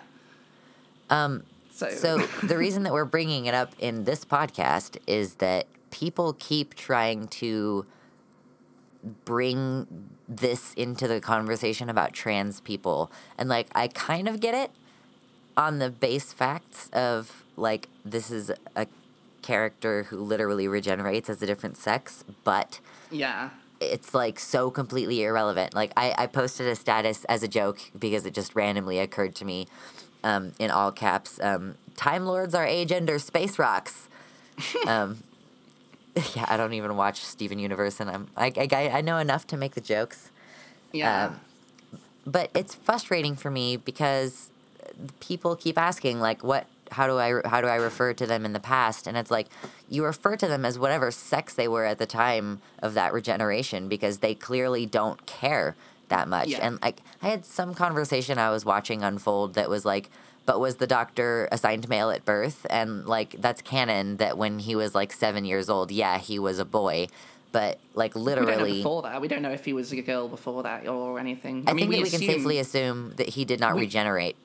Um, 1.09 1.43
so 1.71 1.89
so 1.89 2.17
the 2.43 2.57
reason 2.57 2.83
that 2.83 2.93
we're 2.93 3.05
bringing 3.05 3.45
it 3.45 3.53
up 3.53 3.73
in 3.79 4.05
this 4.05 4.23
podcast 4.25 4.97
is 5.07 5.36
that 5.36 5.67
people 5.91 6.33
keep 6.39 6.73
trying 6.75 7.27
to 7.27 7.86
bring 9.25 9.88
this 10.28 10.73
into 10.73 11.07
the 11.07 11.21
conversation 11.21 11.89
about 11.89 12.13
trans 12.13 12.59
people. 12.61 13.11
And 13.38 13.49
like 13.49 13.67
I 13.76 13.88
kind 13.88 14.28
of 14.28 14.39
get 14.39 14.53
it 14.53 14.71
on 15.57 15.80
the 15.80 15.89
base 15.89 16.34
facts 16.34 16.89
of 16.93 17.43
like 17.55 17.88
this 18.03 18.32
is 18.32 18.51
a 18.76 18.88
character 19.41 20.03
who 20.03 20.17
literally 20.17 20.67
regenerates 20.67 21.30
as 21.30 21.41
a 21.41 21.45
different 21.45 21.78
sex, 21.78 22.23
but 22.43 22.80
yeah, 23.11 23.51
it's 23.80 24.13
like 24.13 24.39
so 24.39 24.71
completely 24.71 25.23
irrelevant. 25.23 25.73
Like 25.73 25.91
I, 25.95 26.13
I 26.17 26.28
posted 26.28 26.67
a 26.67 26.76
status 26.76 27.23
as 27.26 27.43
a 27.43 27.47
joke 27.47 27.80
because 27.97 28.26
it 28.26 28.34
just 28.34 28.55
randomly 28.55 28.99
occurred 28.99 29.36
to 29.36 29.45
me 29.45 29.67
um, 30.23 30.53
in 30.59 30.71
all 30.71 30.91
caps. 30.91 31.39
Um, 31.41 31.76
Time 31.95 32.26
Lords 32.26 32.55
are 32.55 32.65
agender 32.65 33.21
space 33.21 33.59
rocks. 33.59 34.07
um, 34.88 35.19
yeah, 36.36 36.45
I 36.47 36.57
don't 36.57 36.74
even 36.74 36.95
watch 36.95 37.20
Steven 37.24 37.59
Universe, 37.59 37.99
and 37.99 38.09
I'm 38.09 38.28
I, 38.38 38.51
I, 38.57 38.89
I 38.89 39.01
know 39.01 39.18
enough 39.18 39.45
to 39.47 39.57
make 39.57 39.76
the 39.76 39.82
jokes. 39.82 40.32
yeah. 40.91 41.28
Um, 41.28 41.39
but 42.26 42.49
it's 42.55 42.74
frustrating 42.74 43.36
for 43.36 43.51
me 43.51 43.78
because 43.78 44.49
people 45.20 45.55
keep 45.55 45.78
asking 45.78 46.20
like 46.20 46.43
what 46.43 46.66
how 46.91 47.05
do 47.05 47.18
I 47.20 47.41
how 47.47 47.61
do 47.61 47.68
I 47.68 47.76
refer 47.76 48.13
to 48.13 48.26
them 48.26 48.45
in 48.45 48.53
the 48.53 48.59
past 48.59 49.05
and 49.07 49.16
it's 49.18 49.30
like 49.30 49.47
you 49.89 50.03
refer 50.05 50.36
to 50.38 50.47
them 50.47 50.66
as 50.66 50.80
whatever 50.80 51.11
sex 51.11 51.53
they 51.53 51.68
were 51.68 51.86
at 51.86 51.97
the 51.99 52.05
time 52.05 52.61
of 52.80 52.93
that 52.95 53.11
regeneration 53.13 53.88
because 53.89 54.20
they 54.20 54.34
clearly 54.34 54.86
don't 54.86 55.24
care 55.26 55.76
that 56.09 56.28
much 56.28 56.47
Yeah. 56.47 56.59
and 56.66 56.80
like 56.82 57.01
I 57.22 57.28
had 57.30 57.45
some 57.45 57.74
conversation 57.74 58.38
I 58.39 58.49
was 58.51 58.63
watching 58.66 59.03
unfold 59.03 59.53
that 59.55 59.70
was 59.70 59.84
like 59.86 60.09
but 60.45 60.59
was 60.59 60.75
the 60.75 60.87
doctor 60.87 61.47
assigned 61.51 61.89
male 61.89 62.09
at 62.11 62.23
birth 62.25 62.65
and 62.69 63.07
like 63.07 63.35
that's 63.39 63.61
canon 63.61 64.17
that 64.17 64.37
when 64.37 64.59
he 64.59 64.75
was 64.75 64.93
like 64.93 65.11
7 65.11 65.43
years 65.45 65.69
old 65.69 65.91
yeah 65.91 66.17
he 66.17 66.37
was 66.39 66.59
a 66.59 66.65
boy 66.65 67.07
but 67.51 67.79
like 67.93 68.17
literally, 68.17 68.51
We 68.51 68.51
don't 68.57 68.67
know 68.67 68.73
before 68.75 69.01
that. 69.03 69.21
We 69.21 69.27
don't 69.29 69.41
know 69.41 69.51
if 69.51 69.63
he 69.63 69.71
was 69.71 69.93
a 69.93 70.01
girl 70.01 70.27
before 70.27 70.63
that 70.63 70.89
or 70.89 71.17
anything. 71.19 71.63
I, 71.67 71.71
mean, 71.71 71.89
think 71.89 71.91
that 71.91 72.03
we 72.03 72.09
can 72.09 72.21
assume- 72.21 72.29
safely 72.39 72.59
assume 72.59 73.13
that 73.15 73.29
he 73.29 73.45
did 73.45 73.61
not 73.61 73.75
we- 73.75 73.81
regenerate 73.83 74.35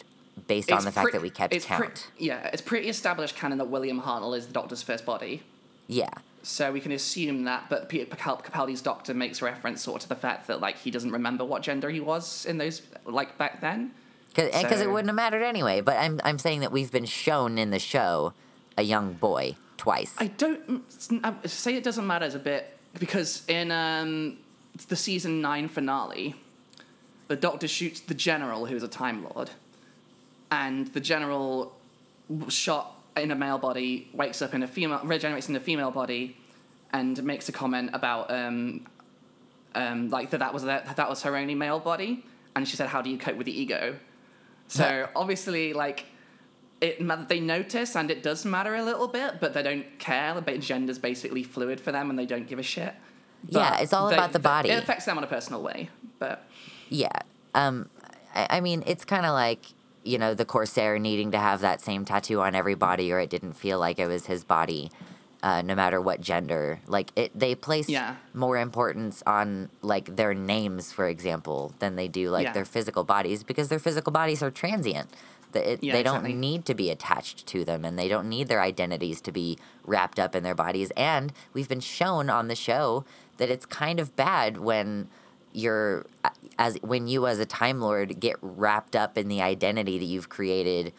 based 0.46 0.70
on 0.70 0.84
the 0.84 0.92
fact 0.92 1.06
pre- 1.06 1.12
that 1.14 1.20
we 1.20 1.28
kept 1.28 1.52
it's 1.52 1.66
pre- 1.66 1.86
count. 1.88 2.06
yeah, 2.18 2.48
it's 2.52 2.62
pretty 2.62 2.88
established 2.88 3.34
canon 3.34 3.58
that 3.58 3.64
William 3.64 4.00
Hartnell 4.02 4.36
is 4.38 4.46
the 4.46 4.52
Doctor's 4.52 4.82
first 4.82 5.04
body. 5.04 5.42
yeah. 5.88 6.08
So 6.44 6.70
we 6.72 6.80
can 6.80 6.92
assume 6.92 7.44
that, 7.44 7.64
but 7.68 7.88
Peter 7.88 8.06
Capaldi's 8.06 8.80
doctor 8.80 9.12
makes 9.12 9.42
reference 9.42 9.82
sort 9.82 9.96
of 9.96 10.02
to 10.02 10.08
the 10.08 10.14
fact 10.20 10.46
that 10.46 10.60
like 10.60 10.78
he 10.78 10.92
doesn't 10.92 11.10
remember 11.10 11.44
what 11.44 11.62
gender 11.62 11.90
he 11.90 11.98
was 12.00 12.46
in 12.46 12.58
those 12.58 12.80
like 13.04 13.36
back 13.36 13.60
then. 13.60 13.90
Because 14.34 14.80
it 14.80 14.90
wouldn't 14.90 15.08
have 15.08 15.16
mattered 15.16 15.42
anyway. 15.42 15.80
But 15.80 15.96
I'm, 15.96 16.20
I'm 16.24 16.38
saying 16.38 16.60
that 16.60 16.72
we've 16.72 16.90
been 16.90 17.04
shown 17.04 17.58
in 17.58 17.70
the 17.70 17.78
show 17.78 18.32
a 18.76 18.82
young 18.82 19.14
boy 19.14 19.56
twice. 19.76 20.14
I 20.18 20.26
don't 20.26 20.84
I 21.24 21.34
say 21.46 21.74
it 21.74 21.84
doesn't 21.84 22.06
matter 22.06 22.24
as 22.24 22.34
a 22.34 22.38
bit 22.38 22.76
because 22.98 23.44
in 23.48 23.72
um, 23.72 24.38
the 24.88 24.96
season 24.96 25.40
nine 25.40 25.68
finale, 25.68 26.34
the 27.28 27.36
Doctor 27.36 27.66
shoots 27.66 28.00
the 28.00 28.14
General, 28.14 28.66
who 28.66 28.76
is 28.76 28.82
a 28.82 28.88
Time 28.88 29.24
Lord, 29.24 29.50
and 30.50 30.86
the 30.88 31.00
General 31.00 31.72
shot 32.48 32.96
in 33.16 33.30
a 33.30 33.34
male 33.34 33.58
body 33.58 34.08
wakes 34.12 34.42
up 34.42 34.54
in 34.54 34.62
a 34.62 34.68
female 34.68 35.00
regenerates 35.04 35.48
in 35.48 35.56
a 35.56 35.60
female 35.60 35.90
body, 35.90 36.36
and 36.92 37.22
makes 37.24 37.48
a 37.48 37.52
comment 37.52 37.90
about 37.92 38.30
um, 38.30 38.86
um, 39.74 40.10
like 40.10 40.30
that 40.30 40.40
that 40.40 40.52
was 40.52 40.64
that, 40.64 40.96
that 40.96 41.08
was 41.08 41.22
her 41.22 41.36
only 41.36 41.54
male 41.54 41.80
body, 41.80 42.24
and 42.54 42.68
she 42.68 42.76
said, 42.76 42.88
"How 42.88 43.00
do 43.02 43.10
you 43.10 43.18
cope 43.18 43.36
with 43.36 43.46
the 43.46 43.60
ego?" 43.60 43.96
So 44.70 45.08
obviously, 45.16 45.72
like 45.72 46.06
it 46.80 47.28
they 47.28 47.40
notice 47.40 47.96
and 47.96 48.10
it 48.10 48.22
does 48.22 48.44
matter 48.44 48.74
a 48.74 48.82
little 48.84 49.08
bit, 49.08 49.34
but 49.40 49.52
they 49.52 49.62
don't 49.62 49.98
care. 49.98 50.34
But 50.34 50.60
gender's 50.60 50.98
basically 50.98 51.42
fluid 51.42 51.80
for 51.80 51.92
them, 51.92 52.10
and 52.10 52.18
they 52.18 52.26
don't 52.26 52.46
give 52.46 52.58
a 52.58 52.62
shit. 52.62 52.94
Yeah, 53.48 53.78
it's 53.78 53.92
all 53.92 54.08
they- 54.08 54.14
about 54.14 54.32
the 54.32 54.38
body. 54.38 54.70
It 54.70 54.82
affects 54.82 55.04
them 55.04 55.18
on 55.18 55.24
a 55.24 55.26
personal 55.26 55.62
way, 55.62 55.88
but 56.18 56.46
Yeah. 56.88 57.08
Um, 57.54 57.88
I, 58.34 58.46
I 58.50 58.60
mean, 58.60 58.82
it's 58.86 59.04
kind 59.04 59.26
of 59.26 59.32
like, 59.32 59.64
you 60.04 60.18
know, 60.18 60.34
the 60.34 60.44
Corsair 60.44 60.98
needing 60.98 61.30
to 61.32 61.38
have 61.38 61.60
that 61.60 61.80
same 61.80 62.04
tattoo 62.04 62.40
on 62.40 62.54
every 62.54 62.74
body 62.74 63.12
or 63.12 63.18
it 63.18 63.30
didn't 63.30 63.54
feel 63.54 63.78
like 63.78 63.98
it 63.98 64.06
was 64.06 64.26
his 64.26 64.44
body, 64.44 64.90
uh, 65.42 65.62
no 65.62 65.74
matter 65.74 66.00
what 66.00 66.20
gender. 66.20 66.80
Like, 66.86 67.10
it, 67.16 67.30
they 67.38 67.54
place 67.54 67.88
Yeah. 67.88 68.16
more 68.34 68.58
importance 68.58 69.22
on, 69.26 69.70
like, 69.82 70.16
their 70.16 70.34
names, 70.34 70.92
for 70.92 71.08
example, 71.08 71.72
than 71.78 71.96
they 71.96 72.08
do, 72.08 72.30
like, 72.30 72.44
Yeah. 72.46 72.52
their 72.52 72.64
physical 72.64 73.04
bodies 73.04 73.42
because 73.42 73.68
their 73.68 73.78
physical 73.78 74.12
bodies 74.12 74.42
are 74.42 74.50
transient. 74.50 75.08
The- 75.52 75.72
it- 75.72 75.82
Yeah, 75.82 75.94
they 75.94 76.02
don't 76.02 76.16
exactly. 76.26 76.34
need 76.34 76.64
to 76.66 76.74
be 76.74 76.90
attached 76.90 77.46
to 77.48 77.64
them 77.64 77.84
and 77.84 77.98
they 77.98 78.06
don't 78.06 78.28
need 78.28 78.48
their 78.48 78.60
identities 78.62 79.20
to 79.22 79.32
be 79.32 79.58
wrapped 79.84 80.20
up 80.20 80.36
in 80.36 80.42
their 80.44 80.54
bodies. 80.54 80.92
And 80.96 81.32
we've 81.54 81.68
been 81.68 81.80
shown 81.80 82.30
on 82.30 82.48
the 82.48 82.54
show 82.54 83.04
that 83.38 83.50
it's 83.50 83.66
kind 83.66 83.98
of 83.98 84.14
bad 84.16 84.58
when 84.58 85.08
you're 85.52 86.06
as 86.58 86.76
when 86.82 87.08
you 87.08 87.26
as 87.26 87.40
a 87.40 87.44
time 87.44 87.80
lord 87.80 88.20
get 88.20 88.36
wrapped 88.40 88.94
up 88.94 89.18
in 89.18 89.26
the 89.26 89.42
identity 89.42 89.98
that 89.98 90.04
you've 90.04 90.28
created 90.28 90.92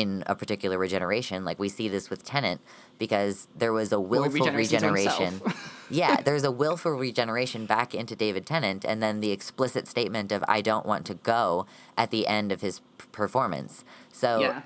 in 0.00 0.22
a 0.26 0.34
particular 0.34 0.76
regeneration 0.78 1.44
like 1.44 1.58
we 1.58 1.68
see 1.68 1.88
this 1.88 2.10
with 2.10 2.24
Tennant 2.24 2.60
because 2.98 3.48
there 3.56 3.72
was 3.72 3.92
a 3.92 4.00
willful 4.00 4.50
regeneration 4.50 5.40
yeah 5.90 6.20
there's 6.20 6.44
a 6.44 6.50
willful 6.50 6.92
regeneration 6.92 7.66
back 7.66 7.94
into 7.94 8.16
david 8.16 8.44
tennant 8.44 8.84
and 8.84 9.02
then 9.02 9.20
the 9.20 9.30
explicit 9.30 9.86
statement 9.86 10.32
of 10.32 10.42
i 10.48 10.60
don't 10.60 10.86
want 10.86 11.06
to 11.06 11.14
go 11.14 11.66
at 11.96 12.10
the 12.10 12.26
end 12.26 12.52
of 12.52 12.60
his 12.60 12.80
p- 12.98 13.06
performance. 13.12 13.84
So 14.12 14.40
yeah, 14.40 14.62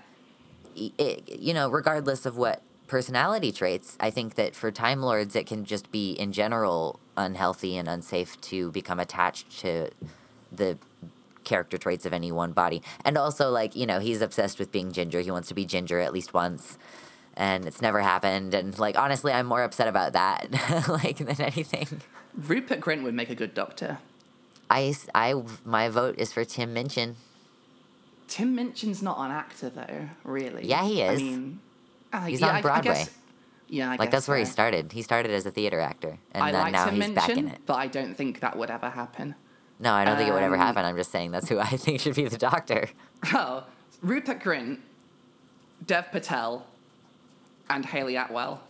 it, 0.99 1.41
you 1.41 1.55
know, 1.55 1.69
regardless 1.71 2.27
of 2.27 2.37
what 2.37 2.63
personality 2.87 3.53
traits, 3.53 3.97
I 4.01 4.11
think 4.11 4.35
that 4.35 4.55
for 4.55 4.71
Time 4.71 5.01
Lords, 5.01 5.37
it 5.37 5.47
can 5.47 5.65
just 5.65 5.91
be 5.91 6.13
in 6.13 6.33
general 6.33 7.01
unhealthy 7.17 7.77
and 7.77 7.89
unsafe 7.89 8.41
to 8.43 8.71
become 8.73 8.99
attached 8.99 9.61
to 9.61 9.91
the 10.51 10.79
character 11.45 11.79
traits 11.79 12.07
of 12.07 12.13
any 12.13 12.31
one 12.33 12.53
body. 12.53 12.83
And 13.05 13.17
also, 13.19 13.51
like, 13.51 13.75
you 13.77 13.87
know, 13.87 14.01
he's 14.01 14.21
obsessed 14.21 14.59
with 14.59 14.71
being 14.73 14.93
ginger. 14.93 15.21
He 15.21 15.31
wants 15.31 15.49
to 15.49 15.55
be 15.55 15.65
ginger 15.65 16.01
at 16.01 16.13
least 16.13 16.35
once. 16.35 16.79
And 17.37 17.65
it's 17.67 17.81
never 17.81 18.01
happened. 18.01 18.55
And, 18.55 18.79
like, 18.79 18.99
honestly, 18.99 19.33
I'm 19.33 19.47
more 19.47 19.63
upset 19.63 19.89
about 19.89 20.13
that, 20.15 20.49
like, 20.89 21.19
than 21.19 21.41
anything. 21.41 22.01
Rupert 22.37 22.81
Grint 22.81 23.03
would 23.05 23.15
make 23.15 23.31
a 23.31 23.35
good 23.35 23.55
Doctor. 23.55 23.99
I, 24.69 24.95
I, 25.15 25.35
my 25.65 25.89
vote 25.89 26.17
is 26.19 26.33
for 26.33 26.45
Tim 26.45 26.73
Minchin. 26.75 27.17
Tim 28.29 28.55
Minchin's 28.55 29.03
not 29.03 29.19
an 29.19 29.33
actor 29.33 29.71
though, 29.71 30.09
really. 30.23 30.67
Yeah, 30.67 30.85
he 30.85 31.03
is. 31.03 31.21
I 31.21 31.23
mean, 31.23 31.61
uh, 32.13 32.25
He's 32.27 32.41
yeah, 32.41 32.49
on 32.49 32.55
I- 32.55 32.59
I 32.59 32.63
Broadway. 32.63 32.95
guess- 32.95 33.11
yeah, 33.69 33.87
I 33.87 33.91
Like, 33.97 34.01
guess 34.11 34.11
that's 34.13 34.29
where 34.29 34.39
he 34.39 34.45
started. 34.45 34.93
He 34.93 35.03
started 35.03 35.31
as 35.33 35.47
a 35.47 35.51
theater 35.53 35.79
actor. 35.81 36.19
And 36.33 36.43
I 36.45 36.51
then 36.53 36.61
like 36.63 36.73
now 36.73 36.85
Tim 36.87 36.95
he's 36.95 37.01
Minchin, 37.01 37.15
back 37.15 37.31
in 37.31 37.49
it. 37.49 37.61
but 37.67 37.75
I 37.75 37.87
don't 37.87 38.15
think 38.17 38.41
that 38.41 38.57
would 38.57 38.71
ever 38.71 38.91
happen. 38.91 39.35
No, 39.81 39.93
I 39.95 40.05
don't 40.05 40.17
think 40.17 40.29
it 40.29 40.33
would 40.33 40.43
ever 40.43 40.55
Um, 40.55 40.61
happen. 40.61 40.85
I'm 40.85 40.97
just 40.97 41.11
saying 41.11 41.31
that's 41.31 41.49
who 41.49 41.59
I 41.59 41.65
think 41.77 42.01
should 42.01 42.15
be 42.15 42.29
the 42.29 42.37
doctor. 42.39 42.89
Oh, 43.35 43.65
Rupert 44.03 44.41
Grint, 44.41 44.79
Dev 45.87 46.11
Patel, 46.13 46.67
and 47.69 47.87
Hayley 47.87 48.17
Atwell. 48.17 48.61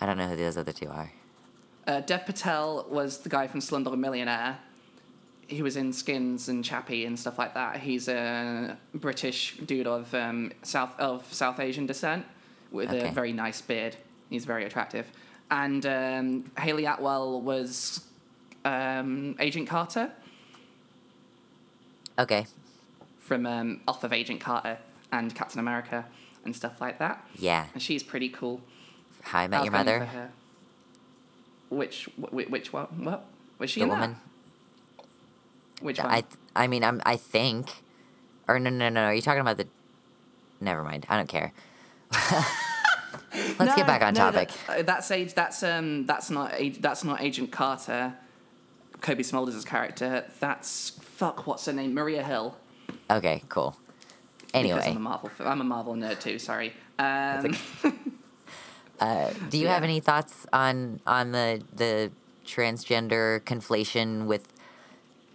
I 0.00 0.06
don't 0.06 0.18
know 0.18 0.28
who 0.28 0.36
those 0.36 0.56
other 0.56 0.72
two 0.72 0.88
are. 0.88 1.10
Uh, 1.86 2.00
Dev 2.00 2.26
Patel 2.26 2.86
was 2.90 3.18
the 3.18 3.28
guy 3.30 3.46
from 3.46 3.60
Slumdog 3.60 3.98
Millionaire. 3.98 4.58
He 5.46 5.62
was 5.62 5.76
in 5.78 5.94
Skins 5.94 6.48
and 6.50 6.62
Chappie 6.62 7.06
and 7.06 7.18
stuff 7.18 7.38
like 7.38 7.54
that. 7.54 7.78
He's 7.78 8.06
a 8.08 8.76
British 8.92 9.56
dude 9.64 9.86
of 9.86 10.12
um, 10.14 10.52
South 10.62 10.98
of 11.00 11.24
South 11.32 11.58
Asian 11.58 11.86
descent 11.86 12.26
with 12.70 12.90
Okay. 12.90 13.08
a 13.08 13.12
very 13.12 13.32
nice 13.32 13.62
beard. 13.62 13.96
He's 14.28 14.44
very 14.44 14.66
attractive. 14.66 15.06
And 15.50 15.86
um, 15.86 16.50
Hayley 16.58 16.84
Atwell 16.84 17.40
was 17.40 18.02
um, 18.66 19.36
Agent 19.40 19.66
Carter 19.66 20.12
Okay. 22.18 22.46
from 23.18 23.46
um, 23.46 23.80
off 23.86 24.02
of 24.04 24.12
Agent 24.12 24.40
Carter 24.40 24.78
and 25.12 25.34
Captain 25.34 25.60
America 25.60 26.04
and 26.44 26.54
stuff 26.56 26.80
like 26.80 26.98
that. 26.98 27.24
Yeah. 27.36 27.66
And 27.74 27.82
she's 27.82 28.02
pretty 28.02 28.28
cool. 28.28 28.60
How 29.22 29.40
I 29.40 29.46
Met 29.48 29.60
I 29.60 29.64
Your 29.64 29.72
Mother. 29.72 30.04
her. 30.06 30.30
Which 31.70 32.08
wh- 32.16 32.32
which 32.50 32.72
one? 32.72 32.86
What 33.04 33.24
was 33.58 33.70
she 33.70 33.80
The 33.80 33.84
in 33.84 33.90
woman. 33.90 34.16
that? 34.98 35.84
Which 35.84 35.98
one? 35.98 36.06
I 36.10 36.24
I 36.56 36.66
mean 36.66 36.82
I'm 36.82 37.02
I 37.04 37.16
think 37.16 37.70
or 38.48 38.58
no 38.58 38.70
no 38.70 38.88
no, 38.88 38.88
no 38.88 39.02
are 39.04 39.14
you 39.14 39.20
talking 39.22 39.40
about 39.42 39.58
the 39.58 39.66
Never 40.60 40.82
mind. 40.82 41.06
I 41.08 41.16
don't 41.16 41.28
care. 41.28 41.52
Let's 43.32 43.58
No, 43.60 43.76
get 43.76 43.86
back 43.86 44.02
on 44.02 44.14
no, 44.14 44.20
topic. 44.30 44.50
that- 44.66 44.78
uh, 44.80 44.82
that's 44.82 45.10
age. 45.10 45.34
That's 45.34 45.62
um. 45.62 46.06
That's 46.06 46.30
not. 46.30 46.52
That's 46.80 47.04
not 47.04 47.20
Agent 47.20 47.52
Carter. 47.52 48.14
Cobie 49.00 49.22
Smulders' 49.22 49.64
character. 49.64 50.24
That's 50.40 50.90
fuck. 50.90 51.46
What's 51.46 51.66
her 51.66 51.72
name? 51.72 51.94
Maria 51.94 52.22
Hill. 52.22 52.56
Okay, 53.10 53.42
cool. 53.48 53.76
Because 54.52 54.86
I'm 54.86 54.96
a 54.96 55.00
Marvel. 55.00 55.30
I'm 55.40 55.60
a 55.60 55.64
Marvel 55.64 55.94
nerd 55.94 56.20
too. 56.20 56.38
Sorry. 56.38 56.72
Um, 56.98 57.54
uh, 59.00 59.30
do 59.50 59.58
you 59.58 59.68
have 59.68 59.84
any 59.84 60.00
thoughts 60.00 60.46
on 60.52 61.00
on 61.06 61.32
the 61.32 61.62
the 61.74 62.10
transgender 62.46 63.40
conflation 63.40 64.26
with 64.26 64.52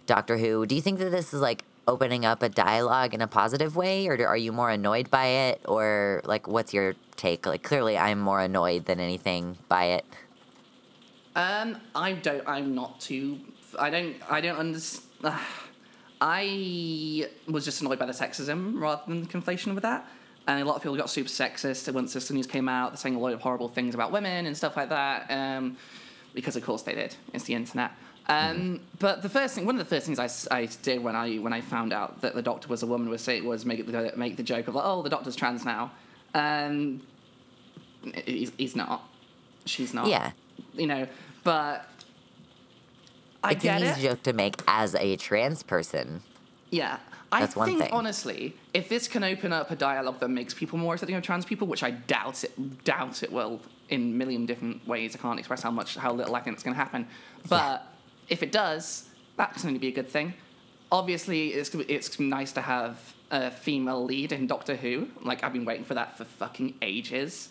Doctor 0.06 0.36
Who? 0.36 0.66
Do 0.66 0.74
you 0.74 0.80
think 0.82 0.98
that 0.98 1.10
this 1.10 1.32
is 1.32 1.40
like 1.40 1.64
opening 1.86 2.24
up 2.24 2.42
a 2.42 2.48
dialogue 2.48 3.14
in 3.14 3.20
a 3.20 3.26
positive 3.28 3.76
way, 3.76 4.08
or 4.08 4.26
are 4.26 4.36
you 4.36 4.52
more 4.52 4.70
annoyed 4.70 5.10
by 5.10 5.26
it, 5.26 5.60
or 5.64 6.20
like 6.24 6.48
what's 6.48 6.74
your 6.74 6.94
take? 7.16 7.46
Like 7.46 7.62
clearly, 7.62 7.96
I'm 7.96 8.18
more 8.20 8.40
annoyed 8.40 8.86
than 8.86 9.00
anything 9.00 9.58
by 9.68 9.84
it. 9.86 10.04
um. 11.36 11.76
I 11.94 12.12
don't. 12.12 12.42
I'm 12.48 12.74
not 12.74 13.00
too. 13.00 13.38
I 13.78 13.90
don't. 13.90 14.16
I 14.30 14.40
don't 14.40 14.56
understand. 14.58 15.04
I 16.20 17.28
was 17.48 17.64
just 17.64 17.82
annoyed 17.82 17.98
by 17.98 18.06
the 18.06 18.12
sexism 18.12 18.80
rather 18.80 19.02
than 19.06 19.22
the 19.22 19.26
conflation 19.26 19.74
with 19.74 19.82
that. 19.82 20.08
And 20.46 20.62
a 20.62 20.64
lot 20.64 20.76
of 20.76 20.82
people 20.82 20.96
got 20.96 21.10
super 21.10 21.28
sexist 21.28 21.92
once 21.92 22.12
this 22.14 22.30
news 22.30 22.46
came 22.46 22.68
out, 22.68 22.92
they're 22.92 22.98
saying 22.98 23.14
a 23.14 23.18
lot 23.18 23.32
of 23.32 23.40
horrible 23.40 23.68
things 23.68 23.94
about 23.94 24.12
women 24.12 24.46
and 24.46 24.56
stuff 24.56 24.76
like 24.76 24.90
that. 24.90 25.30
Um, 25.30 25.76
because 26.34 26.56
of 26.56 26.64
course 26.64 26.82
they 26.82 26.94
did. 26.94 27.16
It's 27.32 27.44
the 27.44 27.54
internet. 27.54 27.92
Um, 28.28 28.80
But 28.98 29.22
the 29.22 29.28
first 29.28 29.54
thing, 29.54 29.66
one 29.66 29.74
of 29.74 29.78
the 29.78 29.94
first 29.94 30.06
things 30.06 30.18
I 30.50 30.66
did 30.82 31.02
when 31.02 31.14
I 31.14 31.36
when 31.36 31.52
I 31.52 31.60
found 31.60 31.92
out 31.92 32.20
that 32.22 32.34
the 32.34 32.42
doctor 32.42 32.68
was 32.68 32.82
a 32.82 32.86
woman 32.86 33.08
was 33.08 33.20
say 33.20 33.40
was 33.40 33.66
make 33.66 33.86
the 33.86 34.12
make 34.16 34.36
the 34.36 34.42
joke 34.42 34.68
of 34.68 34.74
like, 34.74 34.84
oh 34.86 35.02
the 35.02 35.10
doctor's 35.10 35.36
trans 35.36 35.64
now. 35.64 35.92
Um, 36.34 37.02
he's, 38.24 38.52
he's 38.56 38.76
not. 38.76 39.08
She's 39.66 39.94
not. 39.94 40.06
Yeah. 40.06 40.32
You 40.74 40.86
know, 40.86 41.06
but 41.42 41.88
I 43.44 43.52
it's 43.52 43.62
get 43.62 43.80
an 43.80 43.88
it. 43.88 43.98
easy 43.98 44.08
joke 44.08 44.22
to 44.24 44.32
make 44.32 44.56
as 44.66 44.94
a 44.94 45.16
trans 45.16 45.62
person. 45.62 46.22
Yeah. 46.70 46.98
I 47.30 47.40
That's 47.40 47.56
one 47.56 47.68
think 47.68 47.80
thing. 47.80 47.92
honestly, 47.92 48.54
if 48.74 48.88
this 48.88 49.08
can 49.08 49.24
open 49.24 49.52
up 49.52 49.70
a 49.70 49.76
dialogue 49.76 50.20
that 50.20 50.28
makes 50.28 50.54
people 50.54 50.78
more 50.78 50.94
accepting 50.94 51.16
of 51.16 51.22
trans 51.22 51.44
people, 51.44 51.66
which 51.66 51.82
I 51.82 51.90
doubt 51.90 52.44
it, 52.44 52.84
doubt 52.84 53.22
it 53.24 53.32
will 53.32 53.60
in 53.88 54.00
a 54.00 54.04
million 54.04 54.46
different 54.46 54.86
ways. 54.86 55.16
I 55.16 55.18
can't 55.18 55.38
express 55.38 55.62
how 55.62 55.70
much, 55.70 55.96
how 55.96 56.12
little 56.12 56.34
I 56.36 56.40
think 56.40 56.54
it's 56.54 56.62
going 56.62 56.74
to 56.74 56.80
happen. 56.80 57.08
But 57.48 57.86
if 58.28 58.42
it 58.42 58.52
does, 58.52 59.08
that's 59.36 59.62
going 59.62 59.74
to 59.74 59.80
be 59.80 59.88
a 59.88 59.92
good 59.92 60.08
thing. 60.08 60.34
Obviously, 60.92 61.48
it's 61.48 61.70
gonna 61.70 61.84
it's 61.88 62.20
nice 62.20 62.52
to 62.52 62.60
have 62.60 63.14
a 63.32 63.50
female 63.50 64.04
lead 64.04 64.30
in 64.30 64.46
Doctor 64.46 64.76
Who. 64.76 65.08
Like 65.22 65.42
I've 65.42 65.52
been 65.52 65.64
waiting 65.64 65.84
for 65.84 65.94
that 65.94 66.16
for 66.16 66.24
fucking 66.24 66.74
ages. 66.82 67.48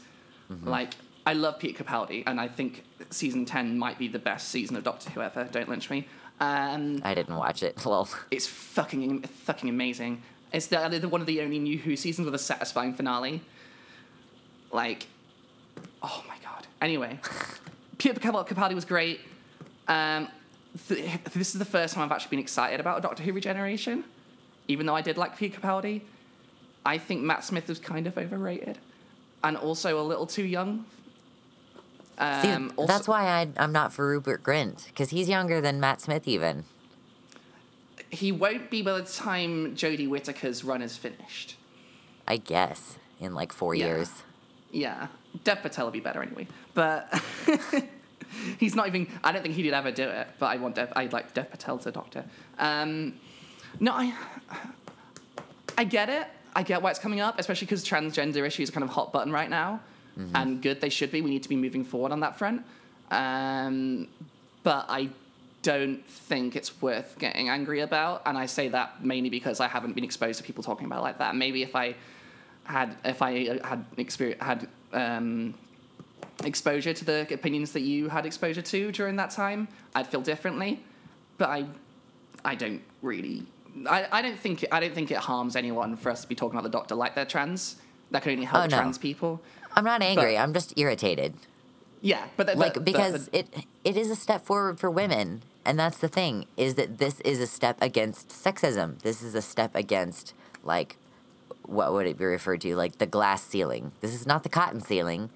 Mm-hmm. 0.50 0.68
Like 0.70 0.94
I 1.26 1.34
love 1.34 1.60
Peter 1.60 1.84
Capaldi, 1.84 2.24
and 2.28 2.40
I 2.40 2.48
think 2.48 2.84
season 3.10 3.46
ten 3.46 3.78
might 3.78 3.98
be 3.98 4.08
the 4.08 4.20
best 4.20 4.50
season 4.50 4.76
of 4.76 4.84
Doctor 4.84 5.10
Who 5.12 5.22
ever. 5.22 5.46
Don't 5.46 5.70
lynch 5.70 5.90
me. 5.90 6.08
Um, 6.40 7.02
I 7.04 7.14
didn't 7.14 7.36
watch 7.36 7.64
it. 7.64 7.78
Well, 7.86 8.10
it's 8.32 8.48
fucking 8.48 9.22
fucking 9.22 9.70
amazing. 9.70 10.22
It's 10.52 10.68
the, 10.68 11.00
the 11.02 11.08
one 11.08 11.22
of 11.22 11.28
the 11.28 11.42
only 11.42 11.60
New 11.60 11.78
Who 11.78 11.96
seasons 11.96 12.26
with 12.26 12.36
a 12.36 12.40
satisfying 12.40 12.94
finale. 12.94 13.42
Like, 14.72 15.08
oh 16.02 16.24
my 16.28 16.36
god. 16.44 16.68
Anyway, 16.82 17.20
Peter 17.98 18.20
Capaldi 18.20 18.48
Capaldi 18.50 18.76
was 18.76 18.86
great. 18.86 19.22
Um, 19.88 20.28
th- 20.88 21.24
this 21.34 21.54
is 21.54 21.60
the 21.60 21.66
first 21.66 21.94
time 21.94 22.04
I've 22.04 22.12
actually 22.12 22.32
been 22.32 22.40
excited 22.40 22.80
about 22.80 23.00
a 23.00 23.02
Doctor 23.02 23.24
Who 23.24 23.34
regeneration, 23.34 24.04
even 24.68 24.86
though 24.86 24.96
I 24.96 25.02
did 25.02 25.18
like 25.18 25.38
Peter 25.38 25.60
Capaldi. 25.60 26.02
I 26.86 26.98
think 26.98 27.22
Matt 27.22 27.46
Smith 27.46 27.70
was 27.70 27.80
kind 27.80 28.08
of 28.08 28.18
overrated, 28.18 28.78
and 29.44 29.56
also 29.56 30.00
a 30.00 30.04
little 30.04 30.26
too 30.28 30.44
young. 30.44 30.86
See, 32.18 32.50
Um, 32.50 32.72
also- 32.76 32.88
that's 32.94 33.08
why 33.08 33.26
I, 33.26 33.48
I'm 33.58 33.72
not 33.72 33.94
for 33.94 34.08
Rupert 34.08 34.44
Grint 34.44 34.86
because 34.88 35.10
he's 35.10 35.28
younger 35.30 35.62
than 35.62 35.80
Matt 35.80 36.02
Smith 36.02 36.28
even. 36.28 36.66
he 38.10 38.32
won't 38.32 38.70
be 38.70 38.82
by 38.84 39.00
the 39.00 39.04
time 39.06 39.76
Jodie 39.76 40.08
Whittaker's 40.08 40.64
run 40.64 40.82
is 40.82 40.96
finished. 40.98 41.56
I 42.28 42.38
guess 42.38 42.98
in 43.20 43.34
like 43.34 43.52
four 43.52 43.74
Yeah. 43.76 43.86
years. 43.88 44.24
Yeah, 44.72 45.08
Dev 45.44 45.62
Patel 45.62 45.86
will 45.86 45.92
be 45.92 46.00
better 46.00 46.22
anyway. 46.24 46.48
But 46.74 47.14
he's 48.60 48.76
not 48.76 48.88
even. 48.88 49.08
I 49.24 49.32
don't 49.32 49.42
think 49.44 49.56
he'd 49.56 49.74
ever 49.74 49.92
do 49.92 50.04
it. 50.10 50.28
But 50.40 50.48
I 50.48 50.56
want 50.58 50.76
Dev. 50.76 50.92
I'd 50.96 51.14
like 51.14 51.34
Dev 51.34 51.50
Patel 51.52 51.78
to 51.80 51.92
doctor. 51.92 52.24
Um, 52.60 53.14
no, 53.80 53.92
I. 53.94 54.14
I 55.78 55.84
get 55.84 56.10
it. 56.10 56.28
I 56.56 56.62
get 56.64 56.82
why 56.84 56.92
it's 56.92 57.00
coming 57.00 57.20
up, 57.20 57.40
especially 57.40 57.66
because 57.66 57.84
transgender 57.84 58.46
issues 58.46 58.70
are 58.70 58.74
kind 58.74 58.84
of 58.84 58.90
hot 58.92 59.12
button 59.12 59.32
right 59.32 59.50
now, 59.50 59.80
and 60.36 60.62
good 60.62 60.80
they 60.82 60.90
should 60.90 61.12
be. 61.12 61.22
We 61.22 61.30
need 61.30 61.44
to 61.44 61.50
be 61.50 61.56
moving 61.56 61.84
forward 61.84 62.12
on 62.12 62.20
that 62.22 62.38
front. 62.38 62.64
Um, 63.12 64.08
but 64.64 64.86
I 64.90 65.10
don't 65.62 66.06
think 66.08 66.56
it's 66.56 66.82
worth 66.82 67.18
getting 67.20 67.50
angry 67.50 67.80
about, 67.82 68.22
and 68.26 68.38
I 68.38 68.46
say 68.46 68.68
that 68.70 69.04
mainly 69.04 69.30
because 69.30 69.60
I 69.60 69.68
haven't 69.68 69.94
been 69.94 70.04
exposed 70.04 70.38
to 70.40 70.44
people 70.44 70.64
talking 70.64 70.86
about 70.86 71.00
it 71.00 71.04
like 71.04 71.18
that. 71.20 71.36
Maybe 71.36 71.64
if 71.64 71.76
I 71.76 71.96
had 72.66 72.96
if 73.04 73.22
I 73.22 73.60
had 73.64 73.86
experience 73.98 74.42
had 74.42 74.68
um, 74.94 75.54
exposure 76.44 76.94
to 76.94 77.06
the 77.06 77.28
opinions 77.34 77.72
that 77.74 77.82
you 77.82 78.10
had 78.10 78.26
exposure 78.26 78.62
to 78.62 78.92
during 78.92 79.16
that 79.18 79.32
time, 79.32 79.68
I'd 79.96 80.08
feel 80.08 80.22
differently. 80.22 80.82
But 81.38 81.50
I, 81.50 81.66
I 82.46 82.56
don't 82.56 82.82
really. 83.02 83.46
I, 83.90 84.08
I 84.12 84.22
don't 84.22 84.38
think 84.38 84.66
I 84.72 84.80
don't 84.80 84.94
think 84.94 85.12
it 85.12 85.18
harms 85.18 85.56
anyone 85.56 85.96
for 85.98 86.10
us 86.12 86.22
to 86.22 86.28
be 86.28 86.36
talking 86.36 86.58
about 86.58 86.64
the 86.64 86.78
doctor 86.78 86.96
like 86.96 87.16
they're 87.16 87.26
trans. 87.26 87.78
That 88.12 88.22
can 88.22 88.34
only 88.34 88.46
help 88.46 88.66
Oh, 88.66 88.68
no. 88.68 88.78
trans 88.78 88.98
people. 89.00 89.42
I'm 89.76 89.84
not 89.84 90.02
angry. 90.02 90.36
But- 90.36 90.42
I'm 90.42 90.54
just 90.54 90.74
irritated. 90.78 91.34
Yeah, 92.02 92.26
but 92.36 92.48
the- 92.48 92.56
like 92.56 92.74
the- 92.74 92.80
because 92.82 93.28
the- 93.28 93.40
it 93.40 93.48
it 93.84 93.96
is 93.98 94.10
a 94.12 94.16
step 94.16 94.46
forward 94.46 94.80
for 94.80 94.90
women 94.92 95.44
and 95.66 95.80
that's 95.80 95.98
the 95.98 96.10
thing 96.10 96.46
is 96.58 96.76
that 96.76 96.98
this 96.98 97.22
is 97.22 97.40
a 97.40 97.48
step 97.48 97.78
against 97.82 98.28
sexism 98.30 99.00
this 99.02 99.22
is 99.22 99.36
a 99.36 99.42
step 99.42 99.74
against 99.76 100.34
like 100.64 100.98
what 101.66 101.94
would 101.94 102.06
it 102.06 102.18
be 102.18 102.26
referred 102.26 102.60
to 102.62 102.76
like 102.76 102.98
the 102.98 103.06
glass 103.06 103.42
ceiling 103.44 103.92
this 104.02 104.14
is 104.14 104.26
not 104.28 104.44
the 104.44 104.50
cotton 104.50 104.82
ceiling 104.82 105.30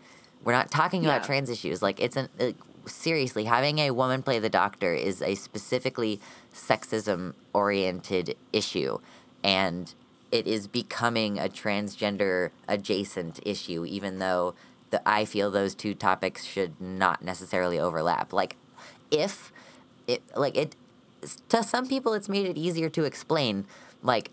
we're 0.44 0.52
not 0.54 0.70
talking 0.70 1.06
about 1.06 1.22
Yeah. 1.22 1.28
trans 1.28 1.50
issues 1.50 1.82
like 1.82 2.02
it's 2.02 2.18
an 2.18 2.28
like, 2.40 2.56
seriously 2.86 3.46
having 3.46 3.80
a 3.80 3.92
woman 3.92 4.22
play 4.22 4.40
the 4.40 4.50
doctor 4.50 4.94
is 4.94 5.22
a 5.22 5.36
specifically 5.36 6.20
sexism 6.54 7.34
oriented 7.54 8.36
issue 8.52 8.98
and 9.44 9.94
it 10.32 10.48
is 10.48 10.68
becoming 10.68 11.40
a 11.40 11.50
transgender 11.50 12.52
adjacent 12.68 13.40
issue 13.46 13.86
even 13.86 14.20
though 14.20 14.54
the, 14.90 15.02
i 15.08 15.26
feel 15.26 15.52
those 15.52 15.76
two 15.76 15.94
topics 15.94 16.46
should 16.46 16.80
not 16.80 17.22
necessarily 17.24 17.80
overlap. 17.80 18.34
Like 18.34 18.56
if 19.12 19.52
it 20.08 20.22
like 20.36 20.58
it 20.58 20.76
to 21.50 21.64
some 21.64 21.88
people 21.88 22.14
it's 22.14 22.30
made 22.30 22.46
it 22.46 22.58
easier 22.58 22.90
to 22.90 23.04
explain 23.04 23.66
like 24.02 24.32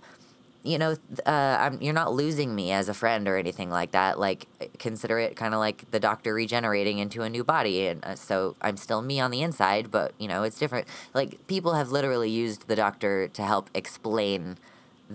you 0.63 0.79
know 0.79 0.97
uh, 1.27 1.31
I'm, 1.61 1.81
you're 1.83 1.95
not 1.95 2.13
losing 2.13 2.55
me 2.55 2.73
as 2.73 2.89
a 2.89 2.95
friend 2.95 3.29
or 3.29 3.37
anything 3.37 3.71
like 3.71 3.93
that. 3.93 4.19
Like 4.19 4.47
consider 4.79 5.19
it 5.19 5.37
kind 5.37 5.55
of 5.55 5.61
like 5.61 5.91
the 5.91 6.01
doctor 6.01 6.35
regenerating 6.35 6.99
into 6.99 7.23
a 7.23 7.31
new 7.31 7.45
body 7.45 7.87
and 7.87 8.05
uh, 8.05 8.15
so 8.15 8.57
i'm 8.63 8.77
still 8.77 9.03
me 9.03 9.21
on 9.21 9.31
the 9.31 9.43
inside 9.43 9.91
but 9.91 10.13
you 10.19 10.29
know 10.29 10.43
it's 10.43 10.59
different. 10.59 10.87
Like 11.13 11.47
people 11.47 11.75
have 11.75 11.91
literally 11.91 12.31
used 12.31 12.69
the 12.69 12.77
doctor 12.77 13.29
to 13.29 13.43
help 13.43 13.71
explain 13.75 14.59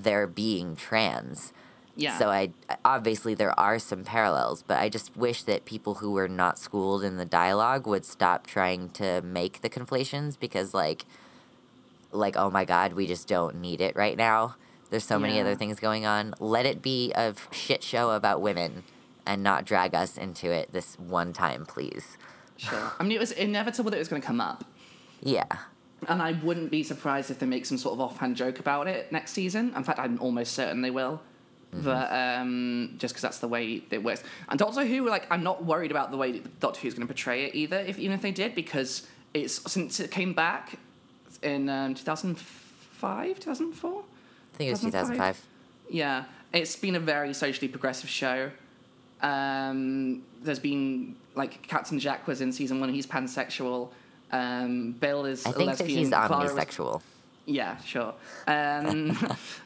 their 0.03 0.27
being 0.27 0.75
trans 0.75 1.53
yeah. 1.99 2.17
so 2.17 2.29
I 2.29 2.51
obviously 2.85 3.33
there 3.33 3.57
are 3.59 3.77
some 3.77 4.03
parallels, 4.03 4.63
but 4.65 4.77
I 4.79 4.89
just 4.89 5.15
wish 5.17 5.43
that 5.43 5.65
people 5.65 5.95
who 5.95 6.11
were 6.11 6.27
not 6.27 6.57
schooled 6.57 7.03
in 7.03 7.17
the 7.17 7.25
dialogue 7.25 7.85
would 7.87 8.05
stop 8.05 8.47
trying 8.47 8.89
to 8.91 9.21
make 9.21 9.61
the 9.61 9.69
conflations 9.69 10.37
because 10.37 10.73
like 10.73 11.05
like 12.11 12.37
oh 12.37 12.49
my 12.49 12.65
god, 12.65 12.93
we 12.93 13.05
just 13.05 13.27
don't 13.27 13.59
need 13.59 13.81
it 13.81 13.95
right 13.95 14.17
now. 14.17 14.55
There's 14.89 15.03
so 15.03 15.19
many 15.19 15.39
other 15.39 15.53
things 15.53 15.79
going 15.79 16.07
on. 16.07 16.33
Let 16.39 16.65
it 16.65 16.81
be 16.81 17.11
a 17.13 17.35
shit 17.51 17.83
show 17.83 18.11
about 18.11 18.41
women 18.41 18.83
and 19.23 19.43
not 19.43 19.65
drag 19.65 19.93
us 19.93 20.17
into 20.17 20.49
it 20.49 20.71
this 20.71 20.97
one 20.97 21.31
time, 21.31 21.67
please. 21.67 22.17
sure. 22.57 22.91
I 22.97 23.03
mean, 23.03 23.11
it 23.11 23.19
was 23.19 23.31
inevitable 23.31 23.91
that 23.91 23.97
it 23.97 23.99
was 23.99 24.07
going 24.07 24.21
to 24.21 24.25
come 24.25 24.41
up. 24.41 24.63
Yeah. 25.21 25.45
And 26.07 26.21
I 26.21 26.31
wouldn't 26.31 26.71
be 26.71 26.83
surprised 26.83 27.29
if 27.29 27.39
they 27.39 27.45
make 27.45 27.65
some 27.65 27.77
sort 27.77 27.93
of 27.93 28.01
offhand 28.01 28.35
joke 28.35 28.59
about 28.59 28.87
it 28.87 29.11
next 29.11 29.33
season. 29.33 29.73
In 29.75 29.83
fact, 29.83 29.99
I'm 29.99 30.19
almost 30.21 30.53
certain 30.53 30.81
they 30.81 30.91
will. 30.91 31.21
But 31.71 32.11
um, 32.11 32.95
just 32.97 33.13
because 33.13 33.21
that's 33.21 33.39
the 33.39 33.47
way 33.47 33.83
it 33.91 34.03
works. 34.03 34.23
And 34.47 34.57
Doctor 34.57 34.85
Who, 34.85 35.07
like, 35.07 35.27
I'm 35.31 35.43
not 35.43 35.63
worried 35.63 35.91
about 35.91 36.09
the 36.09 36.17
way 36.17 36.41
Doctor 36.59 36.79
Who's 36.81 36.95
going 36.95 37.07
to 37.07 37.13
portray 37.13 37.45
it 37.45 37.53
either, 37.53 37.77
if 37.77 37.99
even 37.99 38.15
if 38.15 38.23
they 38.23 38.31
did, 38.31 38.55
because 38.55 39.05
it's 39.35 39.71
since 39.71 39.99
it 39.99 40.09
came 40.09 40.33
back 40.33 40.79
in 41.43 41.69
um, 41.69 41.93
2005, 41.93 43.39
2004. 43.39 43.91
I 43.91 44.57
think 44.57 44.67
it 44.67 44.71
was 44.71 44.81
2005. 44.81 45.15
2005. 45.15 45.45
Yeah, 45.91 46.23
it's 46.53 46.75
been 46.75 46.95
a 46.95 46.99
very 46.99 47.33
socially 47.35 47.67
progressive 47.67 48.09
show. 48.09 48.49
Um, 49.21 50.23
there's 50.41 50.59
been 50.59 51.15
like 51.35 51.61
Captain 51.67 51.99
Jack 51.99 52.25
was 52.25 52.41
in 52.41 52.51
season 52.51 52.79
one. 52.79 52.89
He's 52.89 53.05
pansexual. 53.05 53.89
Um, 54.31 54.91
Bill 54.93 55.25
is 55.25 55.45
I 55.45 55.49
a 55.49 55.53
think 55.53 55.77
that 55.77 55.87
he's 55.87 56.09
Clara 56.09 56.53
was- 56.53 57.01
yeah, 57.45 57.77
sure. 57.77 58.13
Um, 58.47 59.17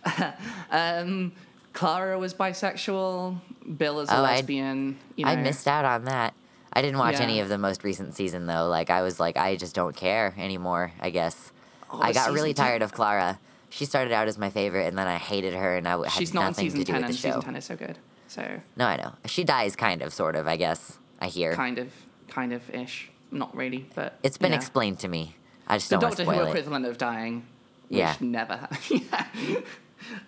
um, 0.72 1.32
Clara 1.74 2.18
was 2.18 2.34
bisexual. 2.34 3.38
Bill 3.78 4.00
is 4.00 4.10
a 4.10 4.14
Oh, 4.14 4.18
I- 4.24 4.36
lesbian. 4.36 4.98
you 5.16 5.26
know. 5.26 5.32
I 5.32 5.36
missed 5.36 5.68
out 5.68 5.86
on 5.86 6.06
that. 6.06 6.34
I 6.72 6.82
didn't 6.82 6.98
watch 6.98 7.20
any 7.20 7.40
of 7.40 7.50
the 7.50 7.58
most 7.58 7.84
recent 7.84 8.16
season 8.16 8.48
though. 8.48 8.68
Like 8.68 8.90
I 8.90 9.02
was 9.04 9.20
like, 9.20 9.38
I 9.38 9.56
just 9.58 9.76
don't 9.76 9.96
care 9.96 10.34
anymore. 10.38 10.92
I 11.00 11.10
guess 11.12 11.52
Oh, 11.92 12.00
I 12.02 12.12
got 12.14 12.32
really 12.32 12.54
ten- 12.54 12.66
tired 12.66 12.82
of 12.82 12.94
Clara. 12.94 13.40
She 13.70 13.86
started 13.86 14.12
out 14.14 14.28
as 14.28 14.38
my 14.38 14.50
favorite, 14.50 14.88
and 14.88 14.98
then 14.98 15.08
I 15.08 15.18
hated 15.18 15.54
her, 15.56 15.76
and 15.76 15.88
I 15.88 15.98
had 16.04 16.12
She's 16.12 16.34
not 16.34 16.42
in 16.42 16.48
nothing 16.48 16.66
season 16.66 16.80
to 16.80 16.86
do 16.86 16.92
ten, 16.94 17.02
with 17.02 17.06
and 17.10 17.14
the 17.14 17.18
show. 17.18 17.28
season 17.30 17.42
ten 17.42 17.56
is 17.56 17.66
so 17.66 17.76
good. 17.76 17.98
So 18.28 18.60
No, 18.76 18.86
I 18.88 18.98
know 18.98 19.14
she 19.26 19.44
dies, 19.44 19.76
kind 19.76 20.02
of, 20.02 20.14
sort 20.14 20.36
of. 20.36 20.48
I 20.48 20.58
guess 20.58 20.98
I 21.20 21.28
hear 21.28 21.54
kind 21.54 21.78
of, 21.80 21.92
kind 22.28 22.54
of 22.54 22.68
ish. 22.72 23.10
Not 23.34 23.56
really, 23.56 23.86
but 23.96 24.18
it's 24.24 24.38
been 24.38 24.52
yeah. 24.52 24.58
explained 24.58 25.00
to 25.00 25.08
me. 25.08 25.36
I 25.68 25.78
just 25.78 25.90
The 25.90 25.98
don't 25.98 26.10
Doctor 26.16 26.24
Who 26.26 26.32
it. 26.44 26.50
equivalent 26.50 26.86
of 26.86 26.98
dying. 26.98 27.46
Which 27.90 27.98
Yeah. 28.00 28.16
never. 28.20 28.58
ha- 28.58 28.70
yeah. 28.90 29.60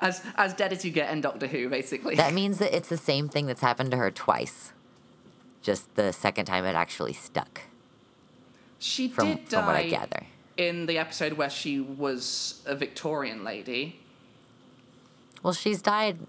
As 0.02 0.22
as 0.38 0.54
dead 0.54 0.72
as 0.74 0.84
you 0.86 0.92
get 0.92 1.12
in 1.12 1.22
Doctor 1.22 1.48
Who, 1.48 1.70
basically. 1.70 2.16
That 2.16 2.34
means 2.34 2.58
that 2.60 2.76
it's 2.76 2.90
the 2.90 2.98
same 2.98 3.30
thing 3.30 3.46
that's 3.46 3.62
happened 3.62 3.92
to 3.92 3.98
her 3.98 4.10
twice. 4.12 4.72
Just 5.62 5.94
the 5.96 6.12
second 6.14 6.46
time 6.46 6.64
it 6.66 6.76
actually 6.76 7.14
stuck, 7.14 7.62
she 8.80 9.08
from 9.08 9.36
did 9.36 9.50
from 9.50 9.66
what 9.66 9.76
I 9.76 9.84
die 9.84 9.90
gather. 9.90 10.26
in 10.58 10.86
the 10.86 10.98
episode 10.98 11.34
where 11.34 11.50
she 11.50 11.80
was 11.80 12.62
a 12.66 12.76
Victorian 12.76 13.44
lady. 13.44 14.00
Well, 15.44 15.54
she's 15.54 15.82
died 15.82 16.20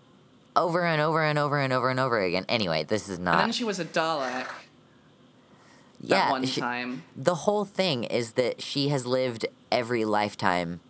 over 0.56 0.84
and 0.84 1.00
over 1.02 1.22
and 1.22 1.38
over 1.38 1.60
and 1.60 1.72
over 1.72 1.90
and 1.90 2.00
over 2.00 2.20
again. 2.20 2.46
Anyway, 2.48 2.82
this 2.84 3.08
is 3.08 3.18
not. 3.18 3.34
And 3.34 3.40
then 3.48 3.52
she 3.52 3.64
was 3.64 3.78
a 3.78 3.84
Dalek 3.84 4.46
that 6.00 6.08
yeah, 6.08 6.30
one 6.30 6.44
she- 6.44 6.60
time. 6.60 7.02
the 7.16 7.34
whole 7.34 7.64
thing 7.64 8.04
is 8.04 8.32
that 8.32 8.60
she 8.62 8.88
has 8.88 9.06
lived 9.06 9.46
every 9.72 10.04
lifetime 10.04 10.80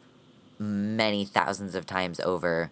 many 0.58 1.24
thousands 1.24 1.74
of 1.74 1.86
times 1.86 2.18
over 2.20 2.70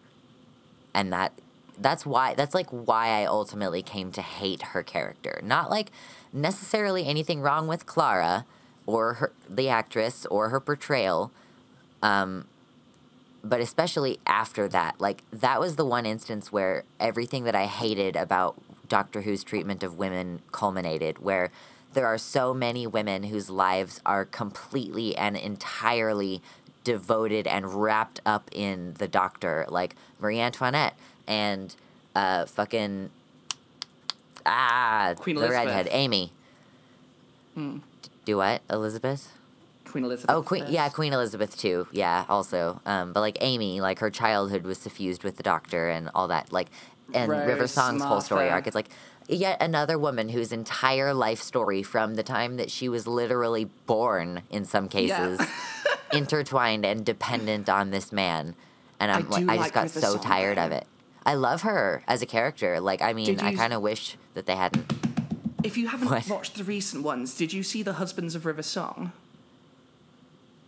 and 0.95 1.13
that 1.13 1.33
that's 1.79 2.07
why 2.07 2.35
that's 2.35 2.55
like 2.55 2.69
why 2.71 3.09
I 3.21 3.25
ultimately 3.25 3.83
came 3.83 4.13
to 4.13 4.23
hate 4.23 4.63
her 4.63 4.83
character. 4.83 5.41
Not 5.43 5.71
like 5.71 5.91
necessarily 6.33 7.05
anything 7.07 7.41
wrong 7.41 7.67
with 7.67 7.85
Clara 7.87 8.47
or 8.87 9.15
her 9.15 9.33
the 9.49 9.69
actress 9.69 10.25
or 10.27 10.51
her 10.51 10.61
portrayal. 10.61 11.31
Um 12.03 12.47
but 13.43 13.61
especially 13.61 14.19
after 14.27 14.69
that, 14.69 15.01
like 15.01 15.23
that 15.31 15.61
was 15.61 15.77
the 15.77 15.85
one 15.85 16.07
instance 16.07 16.51
where 16.51 16.85
everything 16.99 17.45
that 17.45 17.55
I 17.55 17.67
hated 17.67 18.17
about 18.17 18.55
Doctor 18.89 19.23
Who's 19.23 19.45
treatment 19.45 19.83
of 19.83 19.99
women 19.99 20.41
culminated, 20.53 21.19
where 21.19 21.51
there 21.95 22.07
are 22.07 22.19
so 22.19 22.53
many 22.53 22.87
women 22.87 23.25
whose 23.25 23.51
lives 23.51 24.01
are 24.05 24.25
completely 24.25 25.17
and 25.17 25.37
entirely 25.37 26.43
devoted 26.85 27.47
and 27.47 27.83
wrapped 27.83 28.21
up 28.27 28.51
in 28.53 28.95
the 28.99 29.09
Doctor, 29.09 29.65
like 29.69 29.97
Marie 30.21 30.41
Antoinette 30.41 30.95
and 31.27 31.75
uh, 32.15 32.45
fucking 32.47 33.11
ah 34.47 35.15
Queen 35.17 35.37
the 35.37 35.43
Elizabeth. 35.43 35.67
redhead 35.67 35.89
Amy. 35.91 36.33
Do 38.25 38.37
what, 38.37 38.63
Elizabeth? 38.69 39.33
Queen 39.87 40.05
Elizabeth. 40.05 40.35
Oh, 40.35 40.43
Queen, 40.43 40.65
yeah, 40.69 40.89
Queen 40.89 41.13
Elizabeth 41.13 41.57
too. 41.57 41.87
Yeah, 41.93 42.25
also. 42.29 42.81
Um, 42.85 43.13
but 43.13 43.21
like 43.21 43.39
Amy, 43.41 43.81
like 43.81 44.01
her 44.01 44.11
childhood 44.11 44.65
was 44.65 44.79
suffused 44.79 45.23
with 45.23 45.37
the 45.37 45.43
Doctor 45.43 45.89
and 45.89 46.11
all 46.15 46.29
that. 46.29 46.53
Like, 46.53 46.69
and 47.13 47.31
River 47.31 47.61
Rose, 47.61 47.71
Song's 47.71 48.03
whole 48.03 48.21
story 48.21 48.51
arc. 48.51 48.67
It's 48.67 48.75
like 48.75 48.89
yet 49.29 49.61
another 49.63 49.99
woman 49.99 50.29
whose 50.29 50.53
entire 50.53 51.15
life 51.15 51.41
story, 51.41 51.83
from 51.83 52.15
the 52.15 52.23
time 52.23 52.57
that 52.57 52.71
she 52.71 52.89
was 52.89 53.07
literally 53.07 53.67
born, 53.87 54.43
in 54.51 54.65
some 54.65 54.85
Yeah. 54.85 54.91
cases, 54.91 55.41
intertwined 56.13 56.85
and 56.85 57.05
dependent 57.05 57.69
on 57.69 57.91
this 57.91 58.13
man. 58.13 58.55
And 59.01 59.11
I 59.11 59.17
I'm 59.17 59.29
like, 59.31 59.43
I 59.49 59.57
like 59.57 59.73
just 59.75 59.75
got 59.75 59.91
so 59.91 60.19
tired 60.19 60.59
of 60.59 60.73
it. 60.73 60.87
I 61.27 61.35
love 61.35 61.63
her 61.63 62.03
as 62.07 62.21
a 62.23 62.27
character. 62.27 62.81
Like, 62.81 63.01
I 63.03 63.13
mean, 63.15 63.41
I 63.41 63.55
kind 63.55 63.73
of 63.73 63.81
wish 63.83 64.17
that 64.35 64.47
they 64.47 64.57
hadn't. 64.57 64.93
If 65.63 65.79
you 65.79 65.89
haven't 65.89 66.09
What? 66.11 66.29
watched 66.29 66.57
the 66.57 66.65
recent 66.65 67.03
ones, 67.03 67.35
did 67.37 67.53
you 67.53 67.63
see 67.63 67.83
the 67.83 67.95
Husbands 67.95 68.35
of 68.35 68.45
River 68.45 68.63
Song? 68.63 69.13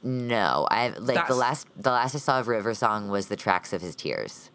No, 0.03 0.67
I 0.71 0.89
like 0.99 1.27
the 1.27 1.35
last. 1.35 1.67
The 1.77 1.91
last 1.91 2.15
I 2.15 2.19
saw 2.19 2.41
of 2.41 2.49
River 2.49 2.75
Song 2.75 3.09
was 3.09 3.27
the 3.27 3.37
tracks 3.37 3.73
of 3.73 3.83
his 3.83 3.97
tears. 3.97 4.51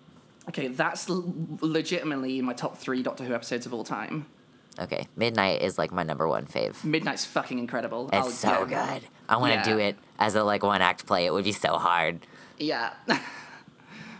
Okay, 0.50 0.68
that's 0.70 1.10
l- 1.10 1.34
legitimately 1.62 2.40
in 2.40 2.46
my 2.46 2.54
top 2.54 2.78
three 2.78 3.04
Doctor 3.04 3.24
Who 3.24 3.34
episodes 3.34 3.66
of 3.66 3.74
all 3.74 3.84
time. 3.84 4.26
Okay, 4.80 5.08
Midnight 5.16 5.62
is 5.62 5.78
like 5.78 5.92
my 5.92 6.04
number 6.04 6.28
one 6.28 6.46
fave. 6.46 6.84
Midnight's 6.84 7.26
fucking 7.26 7.60
incredible. 7.60 8.08
It's 8.08 8.16
I'll 8.16 8.30
so 8.30 8.64
it. 8.64 8.70
good. 8.70 9.02
I 9.30 9.38
want 9.38 9.52
to 9.54 9.60
Yeah. 9.60 9.64
do 9.76 9.78
it 9.80 9.96
as 10.18 10.36
a 10.36 10.44
like 10.44 10.64
one 10.64 10.82
act 10.82 11.06
play. 11.06 11.26
It 11.26 11.34
would 11.34 11.44
be 11.44 11.52
so 11.52 11.78
hard. 11.78 12.26
Yeah. 12.58 12.94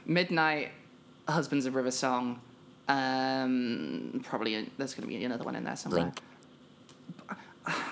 Midnight, 0.06 0.72
Husbands 1.28 1.66
of 1.66 1.76
River 1.76 1.92
Song. 1.92 2.42
Um, 2.88 4.22
probably 4.26 4.70
there's 4.78 4.94
going 4.94 5.08
to 5.10 5.16
be 5.16 5.24
another 5.24 5.44
one 5.46 5.56
in 5.56 5.64
there 5.64 5.76
somewhere. 5.76 6.02
Blink. 6.04 6.22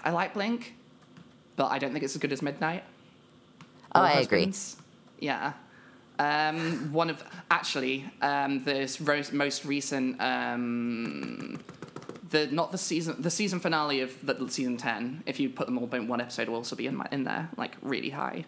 I 0.03 0.11
like 0.11 0.33
Blink, 0.33 0.73
but 1.55 1.67
I 1.67 1.79
don't 1.79 1.91
think 1.93 2.03
it's 2.03 2.15
as 2.15 2.21
good 2.21 2.33
as 2.33 2.41
Midnight. 2.41 2.83
Oh, 3.95 4.01
I 4.01 4.19
agree. 4.19 4.51
Yeah. 5.19 5.53
Um, 6.19 6.91
one 6.91 7.09
of 7.09 7.23
actually 7.49 8.05
um, 8.21 8.63
this 8.65 8.99
most 8.99 9.63
recent 9.65 10.19
um, 10.21 11.59
the 12.29 12.47
not 12.47 12.71
the 12.71 12.77
season 12.77 13.15
the 13.21 13.31
season 13.31 13.59
finale 13.59 14.01
of 14.01 14.13
the 14.25 14.35
season 14.49 14.75
ten. 14.77 15.23
If 15.25 15.39
you 15.39 15.49
put 15.49 15.65
them 15.65 15.77
all 15.77 15.87
in 15.95 16.07
one 16.07 16.19
episode, 16.21 16.49
will 16.49 16.55
also 16.57 16.75
be 16.75 16.87
in 16.87 16.95
my, 16.97 17.07
in 17.11 17.23
there 17.23 17.49
like 17.57 17.75
really 17.81 18.09
high. 18.09 18.45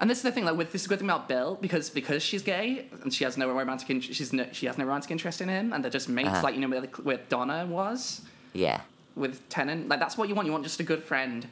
And 0.00 0.08
this 0.10 0.18
is 0.18 0.22
the 0.22 0.32
thing, 0.32 0.44
like 0.44 0.56
with 0.56 0.72
this 0.72 0.82
is 0.82 0.86
a 0.86 0.88
good 0.88 0.98
thing 1.00 1.08
about 1.08 1.28
Bill 1.28 1.56
because 1.60 1.90
because 1.90 2.22
she's 2.22 2.42
gay 2.42 2.86
and 3.02 3.12
she 3.12 3.24
has 3.24 3.36
no 3.36 3.48
romantic 3.52 3.90
in- 3.90 4.00
she's 4.00 4.32
no, 4.32 4.46
she 4.52 4.66
has 4.66 4.78
no 4.78 4.84
romantic 4.84 5.10
interest 5.10 5.40
in 5.40 5.48
him, 5.48 5.72
and 5.72 5.82
they're 5.82 5.90
just 5.90 6.08
mates 6.08 6.28
Uh-huh. 6.28 6.42
like 6.44 6.54
you 6.54 6.60
know 6.60 6.68
where, 6.68 6.82
where 7.02 7.18
Donna 7.28 7.66
was 7.68 8.22
Yeah. 8.52 8.80
with 9.16 9.48
Tennant. 9.48 9.88
Like 9.88 9.98
that's 10.00 10.16
what 10.16 10.28
you 10.28 10.34
want. 10.34 10.46
You 10.46 10.52
want 10.52 10.64
just 10.64 10.80
a 10.80 10.84
good 10.84 11.02
friend, 11.02 11.46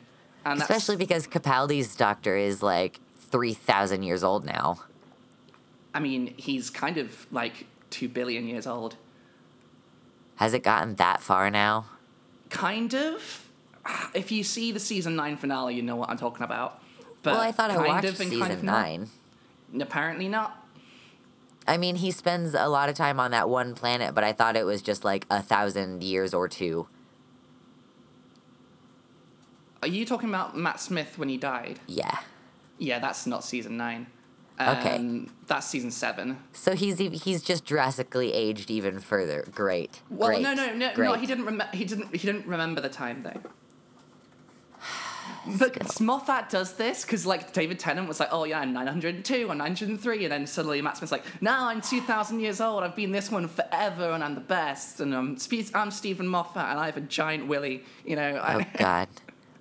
and 0.44 0.60
Especially 0.60 0.96
because 0.96 1.26
Capaldi's 1.26 1.94
doctor 1.96 2.36
is 2.36 2.62
like 2.62 3.00
3,000 3.30 4.02
years 4.02 4.22
old 4.24 4.44
now. 4.44 4.80
I 5.94 6.00
mean, 6.00 6.34
he's 6.36 6.70
kind 6.70 6.98
of 6.98 7.26
like 7.30 7.66
two 7.90 8.08
billion 8.08 8.46
years 8.46 8.66
old. 8.66 8.96
Has 10.36 10.54
it 10.54 10.62
gotten 10.62 10.96
that 10.96 11.22
far 11.22 11.50
now? 11.50 11.86
Kind 12.48 12.94
of. 12.94 13.50
If 14.14 14.32
you 14.32 14.44
see 14.44 14.72
the 14.72 14.80
season 14.80 15.16
nine 15.16 15.36
finale, 15.36 15.74
you 15.74 15.82
know 15.82 15.96
what 15.96 16.08
I'm 16.08 16.16
talking 16.16 16.44
about. 16.44 16.80
But 17.22 17.34
well, 17.34 17.42
I 17.42 17.52
thought 17.52 17.70
I 17.70 17.76
watched 17.76 18.16
season 18.16 18.40
kind 18.40 18.52
of 18.52 18.62
not. 18.62 18.82
nine. 18.82 19.10
Apparently 19.80 20.28
not. 20.28 20.58
I 21.66 21.76
mean, 21.76 21.96
he 21.96 22.10
spends 22.10 22.54
a 22.54 22.68
lot 22.68 22.88
of 22.88 22.96
time 22.96 23.20
on 23.20 23.30
that 23.30 23.48
one 23.48 23.74
planet, 23.74 24.14
but 24.14 24.24
I 24.24 24.32
thought 24.32 24.56
it 24.56 24.64
was 24.64 24.82
just 24.82 25.04
like 25.04 25.26
a 25.30 25.40
thousand 25.42 26.02
years 26.02 26.34
or 26.34 26.48
two. 26.48 26.88
Are 29.80 29.88
you 29.88 30.04
talking 30.04 30.28
about 30.28 30.56
Matt 30.56 30.80
Smith 30.80 31.18
when 31.18 31.28
he 31.28 31.36
died? 31.36 31.80
Yeah. 31.86 32.18
Yeah, 32.78 32.98
that's 32.98 33.26
not 33.26 33.44
season 33.44 33.76
nine. 33.76 34.06
Okay. 34.60 34.96
Um, 34.96 35.30
That's 35.46 35.66
season 35.66 35.90
seven. 35.90 36.38
So 36.52 36.74
he's 36.74 36.98
he's 36.98 37.42
just 37.42 37.64
drastically 37.64 38.32
aged 38.32 38.70
even 38.70 39.00
further. 39.00 39.44
Great. 39.52 40.02
Well, 40.10 40.28
Great. 40.28 40.42
no, 40.42 40.54
no, 40.54 40.74
no, 40.74 40.92
no. 40.94 41.14
He 41.14 41.26
didn't. 41.26 41.46
Rem- 41.46 41.62
he 41.72 41.84
didn't. 41.84 42.14
He 42.14 42.26
didn't 42.26 42.46
remember 42.46 42.80
the 42.80 42.88
time 42.88 43.22
though. 43.22 43.40
But 45.58 46.00
Moffat 46.00 46.50
does 46.50 46.74
this 46.74 47.04
because, 47.04 47.26
like, 47.26 47.52
David 47.52 47.78
Tennant 47.78 48.06
was 48.06 48.20
like, 48.20 48.28
"Oh 48.30 48.44
yeah, 48.44 48.60
I'm 48.60 48.72
902 48.72 49.48
or 49.48 49.54
903," 49.54 50.24
and 50.24 50.32
then 50.32 50.46
suddenly 50.46 50.80
Matt 50.82 50.98
Smith's 50.98 51.10
like, 51.10 51.24
"Now 51.40 51.66
I'm 51.66 51.80
2,000 51.80 52.38
years 52.38 52.60
old. 52.60 52.84
I've 52.84 52.94
been 52.94 53.10
this 53.10 53.30
one 53.30 53.48
forever, 53.48 54.10
and 54.10 54.22
I'm 54.22 54.34
the 54.34 54.40
best. 54.40 55.00
And 55.00 55.14
I'm 55.14 55.36
Spe- 55.38 55.74
I'm 55.74 55.90
Steven 55.90 56.28
Moffat, 56.28 56.64
and 56.70 56.78
I 56.78 56.86
have 56.86 56.96
a 56.96 57.00
giant 57.00 57.48
willy. 57.48 57.82
You 58.04 58.16
know." 58.16 58.40
Oh 58.44 58.60
God, 58.78 59.08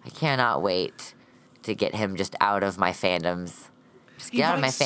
I 0.05 0.09
cannot 0.09 0.61
wait 0.61 1.13
to 1.63 1.73
get 1.73 1.95
him 1.95 2.15
just 2.15 2.35
out 2.41 2.63
of 2.63 2.77
my 2.77 2.91
fandoms. 2.91 3.69
Just 4.21 4.31
get 4.33 4.43
out 4.45 4.55
of 4.55 4.61
my 4.61 4.67
writes 4.67 4.75
so 4.75 4.83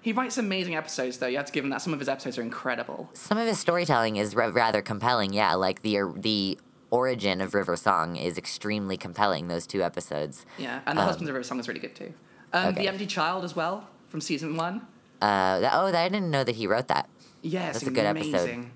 he 0.00 0.12
writes 0.12 0.38
amazing 0.38 0.74
episodes, 0.76 1.18
though. 1.18 1.26
You 1.26 1.36
have 1.36 1.46
to 1.46 1.52
give 1.52 1.64
him 1.64 1.70
that. 1.70 1.82
Some 1.82 1.92
of 1.92 1.98
his 1.98 2.08
episodes 2.08 2.38
are 2.38 2.42
incredible. 2.42 3.10
Some 3.12 3.36
of 3.38 3.46
his 3.46 3.58
storytelling 3.58 4.16
is 4.16 4.34
ra- 4.34 4.50
rather 4.52 4.82
compelling. 4.82 5.32
Yeah, 5.32 5.54
like 5.54 5.82
the 5.82 5.98
the 6.16 6.58
origin 6.90 7.40
of 7.40 7.54
River 7.54 7.76
Song 7.76 8.16
is 8.16 8.38
extremely 8.38 8.96
compelling. 8.96 9.48
Those 9.48 9.66
two 9.66 9.82
episodes. 9.82 10.46
Yeah, 10.58 10.80
and 10.86 10.96
the 10.98 11.02
Um, 11.02 11.08
Husbands 11.08 11.28
of 11.28 11.34
River 11.34 11.44
Song 11.44 11.58
is 11.60 11.68
really 11.68 11.80
good 11.80 11.94
too. 11.94 12.14
Um, 12.52 12.68
okay. 12.68 12.82
The 12.82 12.88
Empty 12.88 13.06
Child 13.06 13.44
as 13.44 13.54
well 13.54 13.88
from 14.08 14.20
season 14.20 14.56
one. 14.56 14.86
Uh, 15.20 15.60
that, 15.60 15.72
oh, 15.74 15.86
I 15.86 16.08
didn't 16.08 16.30
know 16.30 16.44
that 16.44 16.54
he 16.54 16.66
wrote 16.66 16.88
that. 16.88 17.08
Yeah, 17.42 17.68
it's 17.68 17.80
That's 17.80 17.88
a 17.88 17.94
good 17.94 18.06
amazing. 18.06 18.34
episode. 18.34 18.66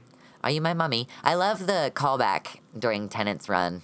Are 0.44 0.50
you 0.50 0.60
my 0.60 0.74
mummy? 0.74 1.06
I 1.22 1.34
love 1.34 1.66
the 1.66 1.92
callback 1.94 2.58
during 2.76 3.08
Tennant's 3.08 3.48
run, 3.48 3.82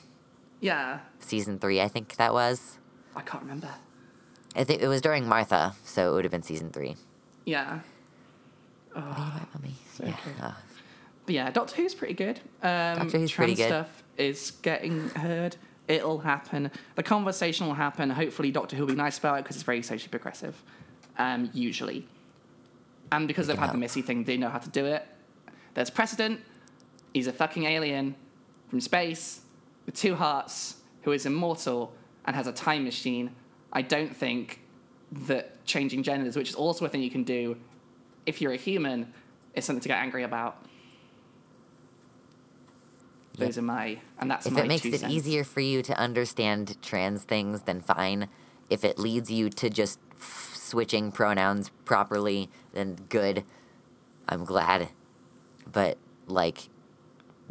Yeah, 0.60 0.98
season 1.20 1.58
three. 1.60 1.80
I 1.80 1.86
think 1.88 2.16
that 2.16 2.32
was. 2.32 2.78
I 3.14 3.20
can't 3.22 3.42
remember. 3.44 3.68
I 4.56 4.64
think 4.64 4.82
it 4.82 4.88
was 4.88 5.00
during 5.00 5.28
Martha, 5.28 5.74
so 5.84 6.10
it 6.10 6.14
would 6.14 6.24
have 6.24 6.32
been 6.32 6.42
season 6.42 6.70
three. 6.70 6.96
Yeah. 7.44 7.80
Are 8.94 9.00
you 9.00 9.04
my 9.04 9.42
mummy? 9.54 9.74
yeah. 10.02 10.16
Oh. 10.42 10.56
But 11.26 11.34
yeah, 11.34 11.50
Doctor 11.50 11.76
Who's 11.76 11.94
pretty 11.94 12.14
good. 12.14 12.40
Um, 12.62 12.98
Doctor 12.98 13.18
Who's 13.18 13.32
pretty 13.32 13.54
good. 13.54 13.66
stuff 13.66 14.02
is 14.16 14.52
getting 14.62 15.10
heard. 15.10 15.56
It'll 15.86 16.18
happen. 16.18 16.70
The 16.96 17.02
conversation 17.02 17.66
will 17.66 17.74
happen. 17.74 18.10
Hopefully, 18.10 18.50
Doctor 18.50 18.76
Who 18.76 18.82
will 18.82 18.92
be 18.92 18.96
nice 18.96 19.18
about 19.18 19.38
it 19.38 19.44
because 19.44 19.56
it's 19.56 19.62
very 19.62 19.82
socially 19.82 20.10
progressive, 20.10 20.60
um, 21.18 21.50
usually. 21.52 22.06
And 23.12 23.26
because 23.28 23.46
they've 23.46 23.56
had 23.56 23.68
the 23.68 23.72
help. 23.72 23.80
Missy 23.80 24.02
thing, 24.02 24.24
they 24.24 24.36
know 24.36 24.50
how 24.50 24.58
to 24.58 24.68
do 24.68 24.84
it. 24.86 25.06
There's 25.74 25.90
precedent. 25.90 26.40
He's 27.14 27.26
a 27.26 27.32
fucking 27.32 27.64
alien 27.64 28.14
from 28.68 28.80
space 28.80 29.40
with 29.86 29.94
two 29.94 30.14
hearts 30.14 30.76
who 31.02 31.12
is 31.12 31.24
immortal 31.24 31.94
and 32.26 32.36
has 32.36 32.46
a 32.46 32.52
time 32.52 32.84
machine. 32.84 33.30
I 33.72 33.82
don't 33.82 34.14
think 34.14 34.60
that 35.10 35.64
changing 35.64 36.02
genders, 36.02 36.36
which 36.36 36.48
is 36.48 36.54
also 36.54 36.84
a 36.84 36.88
thing 36.88 37.02
you 37.02 37.10
can 37.10 37.24
do 37.24 37.56
if 38.26 38.40
you're 38.42 38.52
a 38.52 38.56
human, 38.56 39.12
is 39.54 39.64
something 39.64 39.80
to 39.80 39.88
get 39.88 39.98
angry 39.98 40.22
about. 40.22 40.56
Yep. 43.36 43.48
Those 43.48 43.58
are 43.58 43.62
my, 43.62 43.98
and 44.18 44.30
that's 44.30 44.46
If 44.46 44.52
my 44.52 44.62
it 44.62 44.68
makes 44.68 44.84
it 44.84 45.00
cents. 45.00 45.12
easier 45.12 45.44
for 45.44 45.60
you 45.60 45.82
to 45.82 45.96
understand 45.98 46.76
trans 46.82 47.22
things, 47.24 47.62
then 47.62 47.80
fine. 47.80 48.28
If 48.68 48.84
it 48.84 48.98
leads 48.98 49.30
you 49.30 49.48
to 49.50 49.70
just 49.70 49.98
f- 50.12 50.52
switching 50.56 51.12
pronouns 51.12 51.70
properly, 51.84 52.50
then 52.72 52.96
good. 53.08 53.44
I'm 54.28 54.44
glad. 54.44 54.88
But, 55.70 55.98
like, 56.26 56.68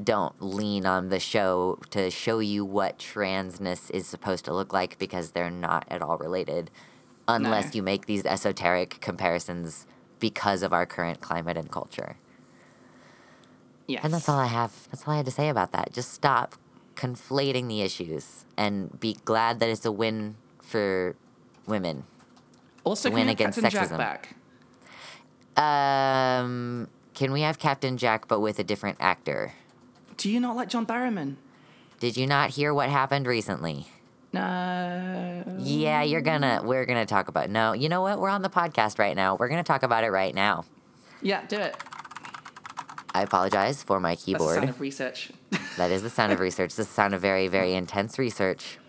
don't 0.03 0.35
lean 0.41 0.85
on 0.85 1.09
the 1.09 1.19
show 1.19 1.79
to 1.89 2.09
show 2.11 2.39
you 2.39 2.63
what 2.63 2.99
transness 2.99 3.89
is 3.91 4.05
supposed 4.07 4.45
to 4.45 4.53
look 4.53 4.71
like 4.73 4.97
because 4.99 5.31
they're 5.31 5.49
not 5.49 5.85
at 5.89 6.01
all 6.01 6.17
related. 6.17 6.69
Unless 7.27 7.73
No. 7.73 7.77
you 7.77 7.83
make 7.83 8.05
these 8.05 8.25
esoteric 8.25 8.99
comparisons 9.01 9.85
because 10.19 10.63
of 10.63 10.71
our 10.71 10.85
current 10.85 11.19
climate 11.19 11.57
and 11.57 11.69
culture. 11.71 12.15
Yes. 13.87 14.01
And 14.03 14.13
that's 14.13 14.27
all 14.29 14.39
I 14.39 14.47
have. 14.47 14.87
That's 14.91 15.07
all 15.07 15.13
I 15.13 15.17
had 15.17 15.25
to 15.25 15.31
say 15.31 15.49
about 15.49 15.71
that. 15.71 15.93
Just 15.93 16.11
stop 16.13 16.55
conflating 16.95 17.67
the 17.67 17.81
issues 17.81 18.45
and 18.57 18.99
be 18.99 19.17
glad 19.25 19.59
that 19.59 19.69
it's 19.69 19.85
a 19.85 19.91
win 19.91 20.35
for 20.61 21.15
women. 21.67 22.03
Also, 22.83 23.09
win 23.09 23.29
against 23.29 23.59
Captain 23.61 23.81
sexism. 23.81 23.97
back? 23.97 24.35
Um, 25.57 26.87
can 27.13 27.31
we 27.31 27.41
have 27.41 27.59
Captain 27.59 27.97
Jack 27.97 28.27
but 28.27 28.39
with 28.39 28.59
a 28.59 28.63
different 28.63 28.97
actor? 28.99 29.53
Do 30.17 30.29
you 30.31 30.39
not 30.39 30.55
like 30.55 30.69
John 30.69 30.85
Barrowman? 30.85 31.35
Did 31.99 32.17
you 32.17 32.27
not 32.27 32.51
hear 32.51 32.73
what 32.73 32.89
happened 32.89 33.27
recently? 33.27 33.87
No. 34.33 35.43
Yeah, 35.59 36.01
you're 36.01 36.21
gonna. 36.21 36.61
We're 36.63 36.85
gonna 36.85 37.05
talk 37.05 37.27
about. 37.27 37.49
No, 37.49 37.73
you 37.73 37.87
know 37.87 38.01
what? 38.01 38.19
We're 38.19 38.29
on 38.29 38.41
the 38.41 38.49
podcast 38.49 38.99
right 38.99 39.15
now. 39.15 39.35
We're 39.35 39.47
gonna 39.47 39.63
talk 39.63 39.83
about 39.83 40.03
it 40.03 40.09
right 40.09 40.33
now. 40.33 40.65
Yeah, 41.21 41.45
do 41.47 41.57
it. 41.57 41.75
I 43.13 43.21
apologize 43.21 43.83
for 43.83 43.99
my 43.99 44.11
That's 44.11 44.25
the 44.25 44.33
keyboard. 44.33 44.55
sound 44.55 44.69
of 44.69 44.81
research. 44.81 45.31
That 45.77 45.91
is 45.91 46.01
the 46.01 46.09
sound 46.09 46.33
of 46.33 46.39
research. 46.39 46.71
This 46.71 46.79
is 46.79 46.87
the 46.87 46.93
sound 46.95 47.13
of 47.13 47.21
very, 47.21 47.47
very 47.47 47.75
intense 47.75 48.17
research. 48.17 48.79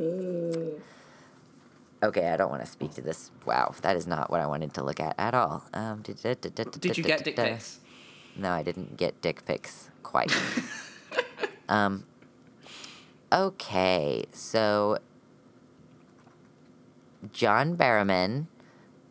Okay, 0.00 0.68
I 2.28 2.36
don't 2.36 2.50
want 2.50 2.64
to 2.64 2.70
speak 2.70 2.94
to 2.94 3.00
this. 3.00 3.32
Wow, 3.44 3.74
that 3.82 3.96
is 3.96 4.06
not 4.06 4.30
what 4.30 4.40
I 4.40 4.46
wanted 4.46 4.72
to 4.74 4.84
look 4.84 5.00
at 5.00 5.16
at 5.18 5.34
all. 5.34 5.64
Um, 5.74 6.02
Did 6.02 6.16
you 6.96 7.02
get 7.02 7.24
dick 7.24 7.34
pics? 7.34 7.80
No, 8.36 8.52
I 8.52 8.62
didn't 8.62 8.96
get 8.96 9.20
dick 9.20 9.44
pics 9.44 9.90
quite. 10.06 10.32
um, 11.68 12.04
okay, 13.32 14.24
so 14.32 14.98
John 17.32 17.76
Barrowman, 17.76 18.46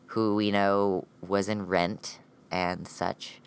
who 0.08 0.36
we 0.36 0.52
know 0.52 1.06
was 1.22 1.50
in 1.50 1.68
Rent 1.68 2.20
and 2.50 2.88
such, 2.88 3.42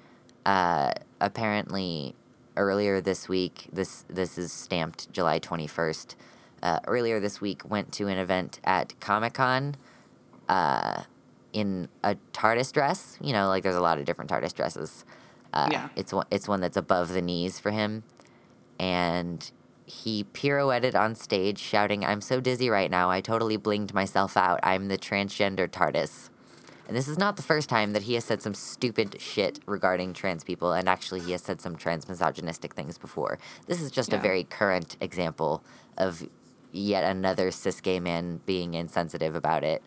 uh, 0.45 0.93
apparently 1.21 2.15
earlier 2.57 3.01
this 3.01 3.29
week, 3.29 3.69
this 3.73 4.05
this 4.09 4.37
is 4.37 4.53
stamped 4.53 5.11
July 5.11 5.39
twenty 5.39 5.67
first. 5.67 6.15
Uh, 6.63 6.81
earlier 6.89 7.21
this 7.21 7.41
week, 7.41 7.63
went 7.69 7.93
to 7.93 8.09
an 8.09 8.19
event 8.19 8.59
at 8.65 8.99
Comic 9.01 9.35
Con 9.35 9.77
uh, 10.49 11.03
in 11.53 11.89
a 12.03 12.17
TARDIS 12.33 12.73
dress. 12.73 13.17
You 13.21 13.33
know, 13.33 13.49
like 13.49 13.63
there's 13.63 13.77
a 13.77 13.81
lot 13.81 13.99
of 13.99 14.05
different 14.05 14.31
TARDIS 14.31 14.55
dresses. 14.55 15.05
Uh, 15.53 15.69
Yeah. 15.71 15.89
It's 15.97 16.13
one. 16.13 16.27
It's 16.31 16.47
one 16.49 16.61
that's 16.61 16.77
above 16.77 17.09
the 17.11 17.23
knees 17.23 17.59
for 17.59 17.71
him, 17.71 18.03
and 18.79 19.51
he 19.87 20.25
pirouetted 20.25 20.95
on 20.95 21.15
stage, 21.15 21.59
shouting, 21.59 22.05
"I'm 22.05 22.21
so 22.21 22.41
dizzy 22.41 22.69
right 22.69 22.91
now! 22.91 23.11
I 23.11 23.21
totally 23.21 23.57
blinged 23.57 23.95
myself 23.95 24.37
out. 24.37 24.61
I'm 24.63 24.89
the 24.89 24.99
transgender 24.99 25.69
TARDIS." 25.69 26.31
And 26.87 26.97
this 26.97 27.09
is 27.09 27.19
not 27.19 27.37
the 27.37 27.43
first 27.43 27.69
time 27.69 27.93
that 27.93 28.03
he 28.05 28.15
has 28.15 28.25
said 28.25 28.41
some 28.41 28.55
stupid 28.55 29.21
shit 29.21 29.61
regarding 29.67 30.15
trans 30.15 30.43
people, 30.43 30.73
and 30.73 30.89
actually, 30.89 31.21
he 31.21 31.33
has 31.33 31.43
said 31.43 31.61
some 31.61 31.77
trans 31.77 32.09
misogynistic 32.09 32.75
things 32.75 32.97
before. 32.97 33.39
This 33.67 33.81
is 33.83 33.91
just 33.91 34.13
a 34.13 34.17
very 34.23 34.45
current 34.45 34.97
example 35.01 35.63
of 35.99 36.27
yet 36.73 37.05
another 37.05 37.51
cis 37.51 37.81
gay 37.81 38.01
man 38.01 38.41
being 38.47 38.75
insensitive 38.75 39.35
about 39.35 39.65
it 39.65 39.83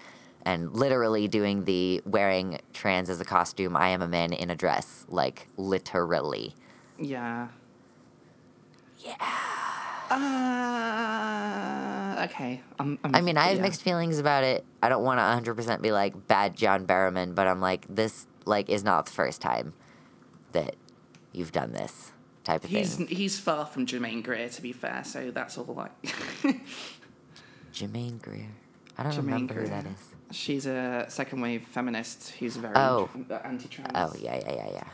and 0.46 0.74
literally 0.74 1.28
doing 1.28 1.66
the 1.66 2.02
wearing 2.06 2.60
trans 2.74 3.10
as 3.10 3.22
a 3.22 3.26
costume, 3.26 3.76
I 3.76 3.89
am 3.89 4.02
a 4.02 4.08
man 4.08 4.34
in 4.34 4.50
a 4.50 4.56
dress. 4.56 5.06
Like, 5.10 5.48
literally. 5.58 6.56
Yeah. 6.98 7.50
Yeah. 9.00 9.16
Uh, 10.12 12.26
okay. 12.26 12.62
I'm, 12.80 13.00
I'm, 13.04 13.16
I 13.16 13.22
mean, 13.22 13.38
I 13.38 13.48
have 13.48 13.58
yeah. 13.58 13.64
mixed 13.64 13.82
feelings 13.82 14.20
about 14.20 14.44
it. 14.44 14.66
I 14.84 14.89
don't 14.89 15.04
want 15.04 15.20
to 15.20 15.54
100% 15.54 15.82
be 15.82 15.92
like 15.92 16.28
bad 16.28 16.56
John 16.56 16.86
Barrowman, 16.86 17.34
but 17.34 17.48
I'm 17.48 17.62
like, 17.62 17.86
this 17.89 18.28
like 18.46 18.70
is 18.70 18.84
not 18.84 19.06
the 19.06 19.12
first 19.12 19.42
time 19.42 19.74
that 20.52 20.76
you've 21.32 21.52
done 21.52 21.72
this 21.72 22.12
type 22.44 22.64
of 22.64 22.70
He's 22.70 22.98
thing. 22.98 23.08
he's 23.08 23.39
far 23.39 23.66
from 23.66 23.86
Germaine 23.86 24.22
Greer, 24.22 24.50
to 24.50 24.62
be 24.62 24.74
fair. 24.74 25.04
So 25.06 25.32
that's 25.32 25.58
all 25.58 25.74
like. 25.74 25.92
Germaine 27.72 28.18
Greer. 28.18 28.50
I 28.98 29.04
don't 29.04 29.12
Germaine 29.14 29.26
remember 29.34 29.54
who 29.56 29.60
Greer. 29.62 29.70
that 29.72 29.86
is. 29.86 30.36
She's 30.36 30.66
a 30.66 31.06
second 31.10 31.42
wave 31.42 31.64
feminist 31.68 32.32
who's 32.39 32.56
very 32.58 32.76
Oh. 32.76 33.10
anti-trans. 33.44 33.92
Oh, 33.96 34.14
yeah, 34.20 34.36
yeah, 34.46 34.54
yeah, 34.54 34.70
yeah. 34.74 34.88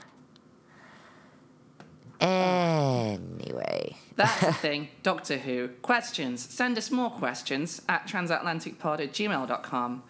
Anyway. 2.19 3.95
That's 4.15 4.39
the 4.41 4.53
thing. 4.65 4.89
Doctor 5.03 5.37
Who. 5.37 5.69
Questions. 5.81 6.41
Send 6.43 6.77
us 6.77 6.89
more 6.91 7.09
questions 7.11 7.81
at 7.87 8.07
transatlanticpod 8.07 8.99
at 8.99 9.11
gmail.com. 9.13 10.03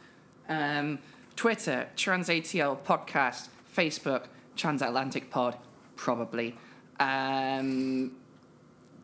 Um, 0.49 0.99
Twitter, 1.35 1.87
TransATL 1.95 2.79
Podcast. 2.83 3.49
Facebook, 3.75 4.23
Transatlantic 4.55 5.29
Pod, 5.29 5.55
probably. 5.95 6.55
Um, 6.99 8.13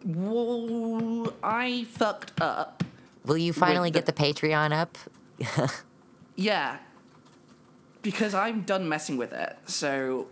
whoa, 0.03 1.31
I 1.43 1.83
fucked 1.83 2.31
up. 2.41 2.82
Will 3.25 3.37
you 3.37 3.53
finally 3.53 3.89
the- 3.89 3.99
get 3.99 4.05
the 4.05 4.13
Patreon 4.13 4.71
up? 4.71 4.97
Yeah. 6.35 6.77
Because 8.01 8.33
I'm 8.33 8.61
done 8.63 8.89
messing 8.89 9.17
with 9.17 9.33
it. 9.33 9.55
So 9.65 10.27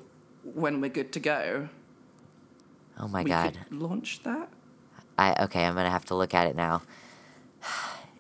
when 0.55 0.81
we're 0.81 0.89
good 0.89 1.11
to 1.13 1.19
go, 1.19 1.69
Oh 2.99 3.07
my 3.07 3.21
we 3.23 3.29
god. 3.29 3.57
launch 3.69 4.23
that. 4.23 4.49
I 5.17 5.43
okay, 5.43 5.63
I'm 5.65 5.75
gonna 5.75 5.91
have 5.91 6.05
to 6.05 6.15
look 6.15 6.33
at 6.33 6.47
it 6.47 6.55
now. 6.55 6.81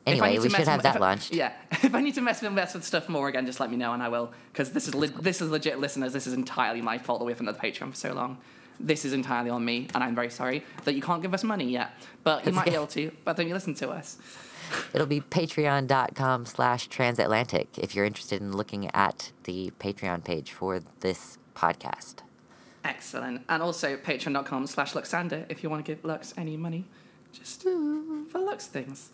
Anyway, 0.07 0.39
we 0.39 0.49
should 0.49 0.67
have 0.67 0.77
with- 0.77 0.83
that 0.83 0.95
I- 0.95 0.99
launched. 0.99 1.31
Yeah, 1.31 1.53
if 1.71 1.93
I 1.93 2.01
need 2.01 2.15
to 2.15 2.21
mess 2.21 2.41
with, 2.41 2.51
mess 2.53 2.73
with 2.73 2.83
stuff 2.83 3.07
more 3.07 3.27
again, 3.29 3.45
just 3.45 3.59
let 3.59 3.69
me 3.69 3.77
know 3.77 3.93
and 3.93 4.01
I 4.01 4.09
will. 4.09 4.31
Because 4.51 4.71
this 4.71 4.87
is 4.87 4.95
le- 4.95 5.07
this 5.07 5.41
is 5.41 5.51
legit, 5.51 5.79
listeners. 5.79 6.11
This 6.11 6.25
is 6.25 6.33
entirely 6.33 6.81
my 6.81 6.97
fault 6.97 7.19
that 7.19 7.25
we 7.25 7.31
haven't 7.31 7.45
had 7.45 7.55
the 7.55 7.59
Patreon 7.59 7.91
for 7.91 7.95
so 7.95 8.13
long. 8.13 8.39
This 8.79 9.05
is 9.05 9.13
entirely 9.13 9.51
on 9.51 9.63
me, 9.63 9.87
and 9.93 10.03
I'm 10.03 10.15
very 10.15 10.31
sorry 10.31 10.63
that 10.85 10.93
you 10.95 11.03
can't 11.03 11.21
give 11.21 11.35
us 11.35 11.43
money 11.43 11.65
yet. 11.69 11.91
But 12.23 12.47
you 12.47 12.51
might 12.51 12.65
be 12.65 12.73
able 12.73 12.87
to. 12.87 13.11
But 13.25 13.37
then 13.37 13.47
you 13.47 13.53
listen 13.53 13.75
to 13.75 13.89
us. 13.91 14.17
It'll 14.93 15.07
be 15.07 15.21
patreon.com 15.21 16.45
slash 16.45 16.87
transatlantic 16.87 17.67
if 17.77 17.95
you're 17.95 18.05
interested 18.05 18.41
in 18.41 18.51
looking 18.51 18.89
at 18.95 19.31
the 19.43 19.71
Patreon 19.79 20.23
page 20.23 20.51
for 20.51 20.81
this 20.99 21.37
podcast. 21.55 22.15
Excellent. 22.83 23.43
And 23.47 23.61
also 23.61 23.97
patreon.com 23.97 24.67
slash 24.67 24.93
Luxander 24.93 25.45
if 25.49 25.63
you 25.63 25.69
want 25.69 25.85
to 25.85 25.91
give 25.95 26.03
Lux 26.03 26.33
any 26.37 26.57
money. 26.57 26.85
Just 27.31 27.63
for 27.63 28.39
Lux 28.39 28.67
things. 28.67 29.09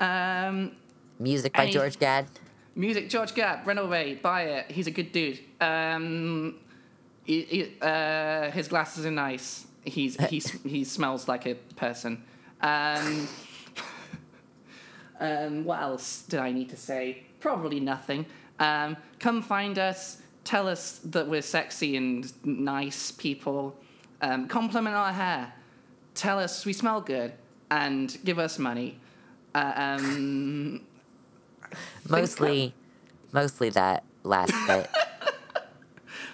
Um, 0.00 0.72
Music 1.18 1.52
by 1.52 1.64
Any- 1.64 1.72
George 1.72 1.98
Gad. 1.98 2.26
Music, 2.74 3.08
George 3.10 3.34
Gap, 3.34 3.66
run 3.66 3.76
away, 3.78 4.14
buy 4.14 4.42
it. 4.42 4.70
He's 4.70 4.86
a 4.86 4.92
good 4.92 5.10
dude. 5.10 5.40
Um, 5.60 6.54
he, 7.24 7.42
he, 7.42 7.76
uh, 7.82 8.52
his 8.52 8.68
glasses 8.68 9.04
are 9.04 9.10
nice. 9.10 9.66
He's 9.84 10.16
he 10.28 10.38
he 10.68 10.84
smells 10.84 11.26
like 11.26 11.44
a 11.46 11.54
person. 11.76 12.22
Um, 12.60 13.26
um, 15.20 15.64
what 15.64 15.80
else 15.80 16.22
did 16.22 16.40
I 16.40 16.52
need 16.52 16.68
to 16.70 16.76
say? 16.76 17.22
Probably 17.40 17.80
nothing. 17.80 18.26
Um, 18.58 18.96
come 19.18 19.42
find 19.42 19.78
us. 19.78 20.20
Tell 20.44 20.66
us 20.68 21.00
that 21.04 21.28
we're 21.28 21.42
sexy 21.42 21.96
and 21.96 22.32
nice 22.44 23.12
people. 23.12 23.76
Um, 24.22 24.48
compliment 24.48 24.96
our 24.96 25.12
hair. 25.12 25.52
Tell 26.14 26.38
us 26.38 26.64
we 26.66 26.72
smell 26.72 27.00
good, 27.00 27.32
and 27.70 28.16
give 28.24 28.38
us 28.38 28.58
money. 28.58 28.98
Uh, 29.54 29.72
um, 29.76 30.80
Mostly, 32.08 32.74
mostly 33.32 33.70
that 33.70 34.04
last 34.24 34.52
bit. 34.66 34.88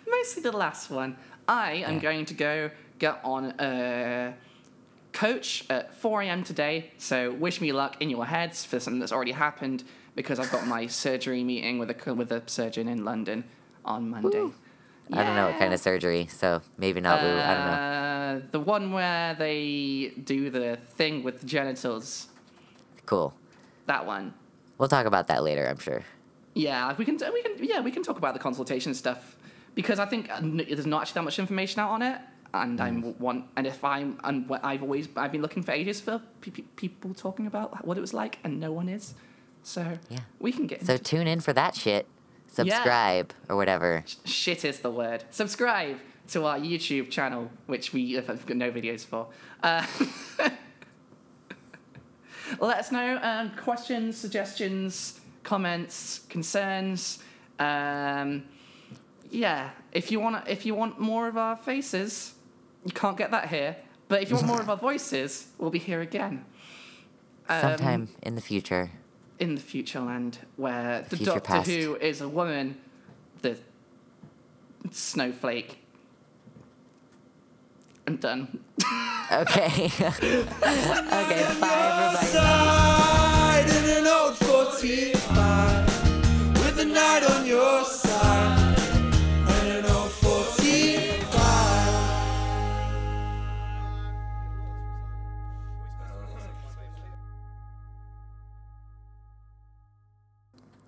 mostly 0.08 0.42
the 0.42 0.52
last 0.52 0.90
one. 0.90 1.16
I 1.48 1.72
am 1.86 1.94
Yeah. 1.96 2.00
going 2.00 2.24
to 2.26 2.34
go 2.34 2.70
get 2.98 3.20
on 3.24 3.52
a 3.58 4.34
coach 5.14 5.64
at 5.70 5.94
4 5.94 6.22
a.m. 6.22 6.44
today. 6.44 6.90
So 6.98 7.32
wish 7.32 7.60
me 7.60 7.72
luck 7.72 7.96
in 8.00 8.10
your 8.10 8.26
heads 8.26 8.64
for 8.64 8.78
something 8.78 9.00
that's 9.00 9.12
already 9.12 9.32
happened 9.32 9.84
because 10.14 10.38
I've 10.38 10.50
got 10.52 10.66
my 10.66 10.86
surgery 11.04 11.42
meeting 11.42 11.78
with 11.78 11.90
a 11.90 12.14
with 12.14 12.30
a 12.32 12.42
surgeon 12.46 12.88
in 12.88 13.04
London 13.04 13.44
on 13.84 14.10
Monday. 14.10 14.50
I 15.12 15.22
don't 15.22 15.36
know 15.36 15.46
what 15.48 15.58
kind 15.58 15.74
of 15.74 15.80
surgery, 15.80 16.26
so 16.26 16.62
maybe 16.78 17.00
not 17.00 17.22
woo. 17.22 17.28
I 17.28 17.54
don't 17.54 17.66
know. 17.66 17.72
Uh, 17.72 18.40
the 18.50 18.60
one 18.60 18.92
where 18.92 19.34
they 19.34 20.12
do 20.24 20.50
the 20.50 20.76
thing 20.96 21.22
with 21.22 21.40
the 21.40 21.46
genitals. 21.46 22.28
Cool. 23.04 23.34
That 23.86 24.06
one. 24.06 24.32
We'll 24.78 24.88
talk 24.88 25.06
about 25.06 25.28
that 25.28 25.42
later, 25.42 25.68
I'm 25.68 25.78
sure. 25.78 26.02
Yeah, 26.54 26.94
we 26.96 27.04
can. 27.04 27.18
We 27.32 27.42
can. 27.42 27.52
Yeah, 27.62 27.80
we 27.80 27.90
can 27.90 28.02
talk 28.02 28.16
about 28.16 28.32
the 28.32 28.40
consultation 28.40 28.94
stuff 28.94 29.36
because 29.74 29.98
I 29.98 30.06
think 30.06 30.30
uh, 30.30 30.40
there's 30.42 30.86
not 30.86 31.02
actually 31.02 31.14
that 31.20 31.24
much 31.24 31.38
information 31.38 31.80
out 31.80 31.90
on 31.90 32.02
it, 32.02 32.18
and 32.62 32.80
I'm 32.80 33.02
one, 33.18 33.48
And 33.56 33.66
if 33.66 33.82
I'm, 33.84 34.18
and 34.24 34.46
wh- 34.48 34.62
I've 34.62 34.82
always, 34.82 35.08
I've 35.16 35.32
been 35.32 35.42
looking 35.42 35.62
for 35.62 35.72
ages 35.72 36.00
for 36.00 36.20
pe- 36.40 36.50
pe- 36.52 36.62
people 36.76 37.12
talking 37.14 37.46
about 37.46 37.84
what 37.86 37.98
it 37.98 38.00
was 38.00 38.14
like, 38.14 38.38
and 38.44 38.60
no 38.60 38.70
one 38.72 38.88
is. 38.88 39.14
So 39.62 39.98
Yeah. 40.08 40.20
we 40.38 40.52
can 40.52 40.66
get. 40.66 40.84
So 40.84 40.96
tune 40.96 41.26
in 41.26 41.40
for 41.40 41.52
that 41.52 41.74
shit. 41.74 42.06
Subscribe 42.48 43.32
or 43.48 43.56
whatever. 43.56 44.04
shit 44.24 44.64
is 44.64 44.80
the 44.80 44.90
word. 44.90 45.24
Subscribe 45.30 45.98
to 46.28 46.44
our 46.44 46.58
YouTube 46.58 47.10
channel, 47.10 47.50
which 47.66 47.92
we 47.92 48.12
have 48.12 48.46
got 48.46 48.56
no 48.56 48.70
videos 48.70 49.04
for. 49.04 49.26
Uh, 49.62 49.84
let 52.60 52.78
us 52.78 52.92
know 52.92 53.18
um, 53.22 53.50
questions, 53.56 54.16
suggestions, 54.16 55.20
comments, 55.42 56.20
concerns. 56.28 57.18
Um, 57.58 58.44
yeah, 59.30 59.70
if 59.92 60.10
you 60.12 60.20
want, 60.20 60.46
if 60.48 60.64
you 60.66 60.74
want 60.74 61.00
more 61.00 61.26
of 61.28 61.36
our 61.36 61.56
faces, 61.56 62.33
you 62.84 62.92
can't 62.92 63.16
get 63.16 63.30
that 63.30 63.48
here. 63.48 63.76
But 64.08 64.22
if 64.22 64.30
you 64.30 64.36
want 64.36 64.46
more 64.46 64.60
of 64.60 64.68
our 64.70 64.76
voices, 64.90 65.48
we'll 65.58 65.70
be 65.70 65.78
here 65.78 66.00
again. 66.00 66.44
Um, 67.48 67.60
Sometime 67.60 68.08
in 68.22 68.34
the 68.34 68.40
future. 68.40 68.90
in 69.38 69.54
the 69.54 69.60
future 69.60 70.00
land 70.00 70.38
where 70.56 71.02
the 71.08 71.16
Future 71.16 71.32
Doctor 71.32 71.40
past. 71.40 71.70
Who 71.70 71.96
is 71.96 72.20
a 72.20 72.28
woman, 72.28 72.76
the 73.42 73.58
snowflake. 74.90 75.78
I'm 78.06 78.16
done. 78.16 78.60
Okay. 79.32 79.86
okay, 80.00 80.44
bye 81.60 82.14
everybody. 82.20 82.64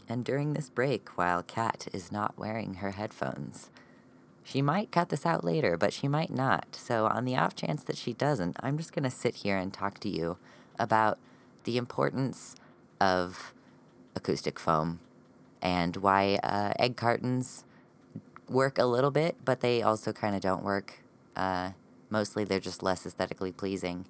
And 0.08 0.24
during 0.24 0.52
this 0.52 0.70
break, 0.70 1.16
while 1.16 1.42
Kat 1.42 1.88
is 1.92 2.12
not 2.12 2.38
wearing 2.38 2.74
her 2.74 2.92
headphones, 2.92 3.70
she 4.44 4.62
might 4.62 4.92
cut 4.92 5.08
this 5.08 5.26
out 5.26 5.42
later, 5.42 5.76
but 5.76 5.92
she 5.92 6.06
might 6.06 6.30
not. 6.30 6.76
So, 6.76 7.06
on 7.06 7.24
the 7.24 7.36
off 7.36 7.56
chance 7.56 7.82
that 7.84 7.96
she 7.96 8.12
doesn't, 8.12 8.56
I'm 8.60 8.78
just 8.78 8.92
going 8.92 9.02
to 9.02 9.10
sit 9.10 9.36
here 9.36 9.56
and 9.56 9.72
talk 9.72 9.98
to 10.00 10.08
you 10.08 10.38
about 10.78 11.18
the 11.64 11.76
importance 11.76 12.54
of 13.00 13.52
acoustic 14.14 14.60
foam 14.60 15.00
and 15.60 15.96
why 15.96 16.38
uh, 16.44 16.72
egg 16.78 16.96
cartons 16.96 17.64
work 18.48 18.78
a 18.78 18.84
little 18.84 19.10
bit, 19.10 19.34
but 19.44 19.60
they 19.60 19.82
also 19.82 20.12
kind 20.12 20.36
of 20.36 20.40
don't 20.40 20.62
work. 20.62 21.00
Uh, 21.34 21.72
mostly, 22.08 22.44
they're 22.44 22.60
just 22.60 22.84
less 22.84 23.04
aesthetically 23.04 23.50
pleasing. 23.50 24.06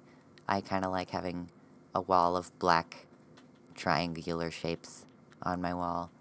I 0.47 0.61
kind 0.61 0.85
of 0.85 0.91
like 0.91 1.09
having 1.09 1.49
a 1.95 2.01
wall 2.01 2.37
of 2.37 2.57
black 2.59 3.07
triangular 3.73 4.51
shapes 4.51 5.06
on 5.43 5.61
my 5.61 5.73
wall, 5.73 6.11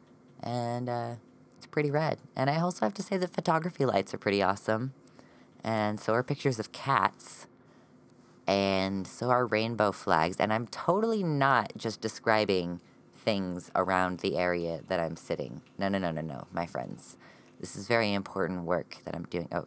and 0.42 0.88
uh, 0.88 1.14
it's 1.56 1.66
pretty 1.66 1.90
red. 1.90 2.18
And 2.34 2.50
I 2.50 2.60
also 2.60 2.84
have 2.86 2.94
to 2.94 3.02
say 3.02 3.16
that 3.16 3.32
photography 3.34 3.84
lights 3.84 4.14
are 4.14 4.18
pretty 4.18 4.42
awesome, 4.42 4.92
and 5.64 5.98
so 6.00 6.12
are 6.12 6.22
pictures 6.22 6.58
of 6.58 6.72
cats, 6.72 7.46
and 8.46 9.06
so 9.06 9.30
are 9.30 9.46
rainbow 9.46 9.92
flags. 9.92 10.36
And 10.38 10.52
I'm 10.52 10.66
totally 10.66 11.22
not 11.22 11.72
just 11.76 12.00
describing 12.00 12.80
things 13.14 13.70
around 13.74 14.20
the 14.20 14.36
area 14.36 14.80
that 14.86 15.00
I'm 15.00 15.16
sitting. 15.16 15.62
No, 15.78 15.88
no, 15.88 15.98
no, 15.98 16.12
no, 16.12 16.20
no, 16.20 16.46
my 16.52 16.66
friends. 16.66 17.16
This 17.58 17.74
is 17.74 17.88
very 17.88 18.12
important 18.12 18.64
work 18.64 18.98
that 19.04 19.14
I'm 19.14 19.24
doing. 19.24 19.48
Oh, 19.50 19.66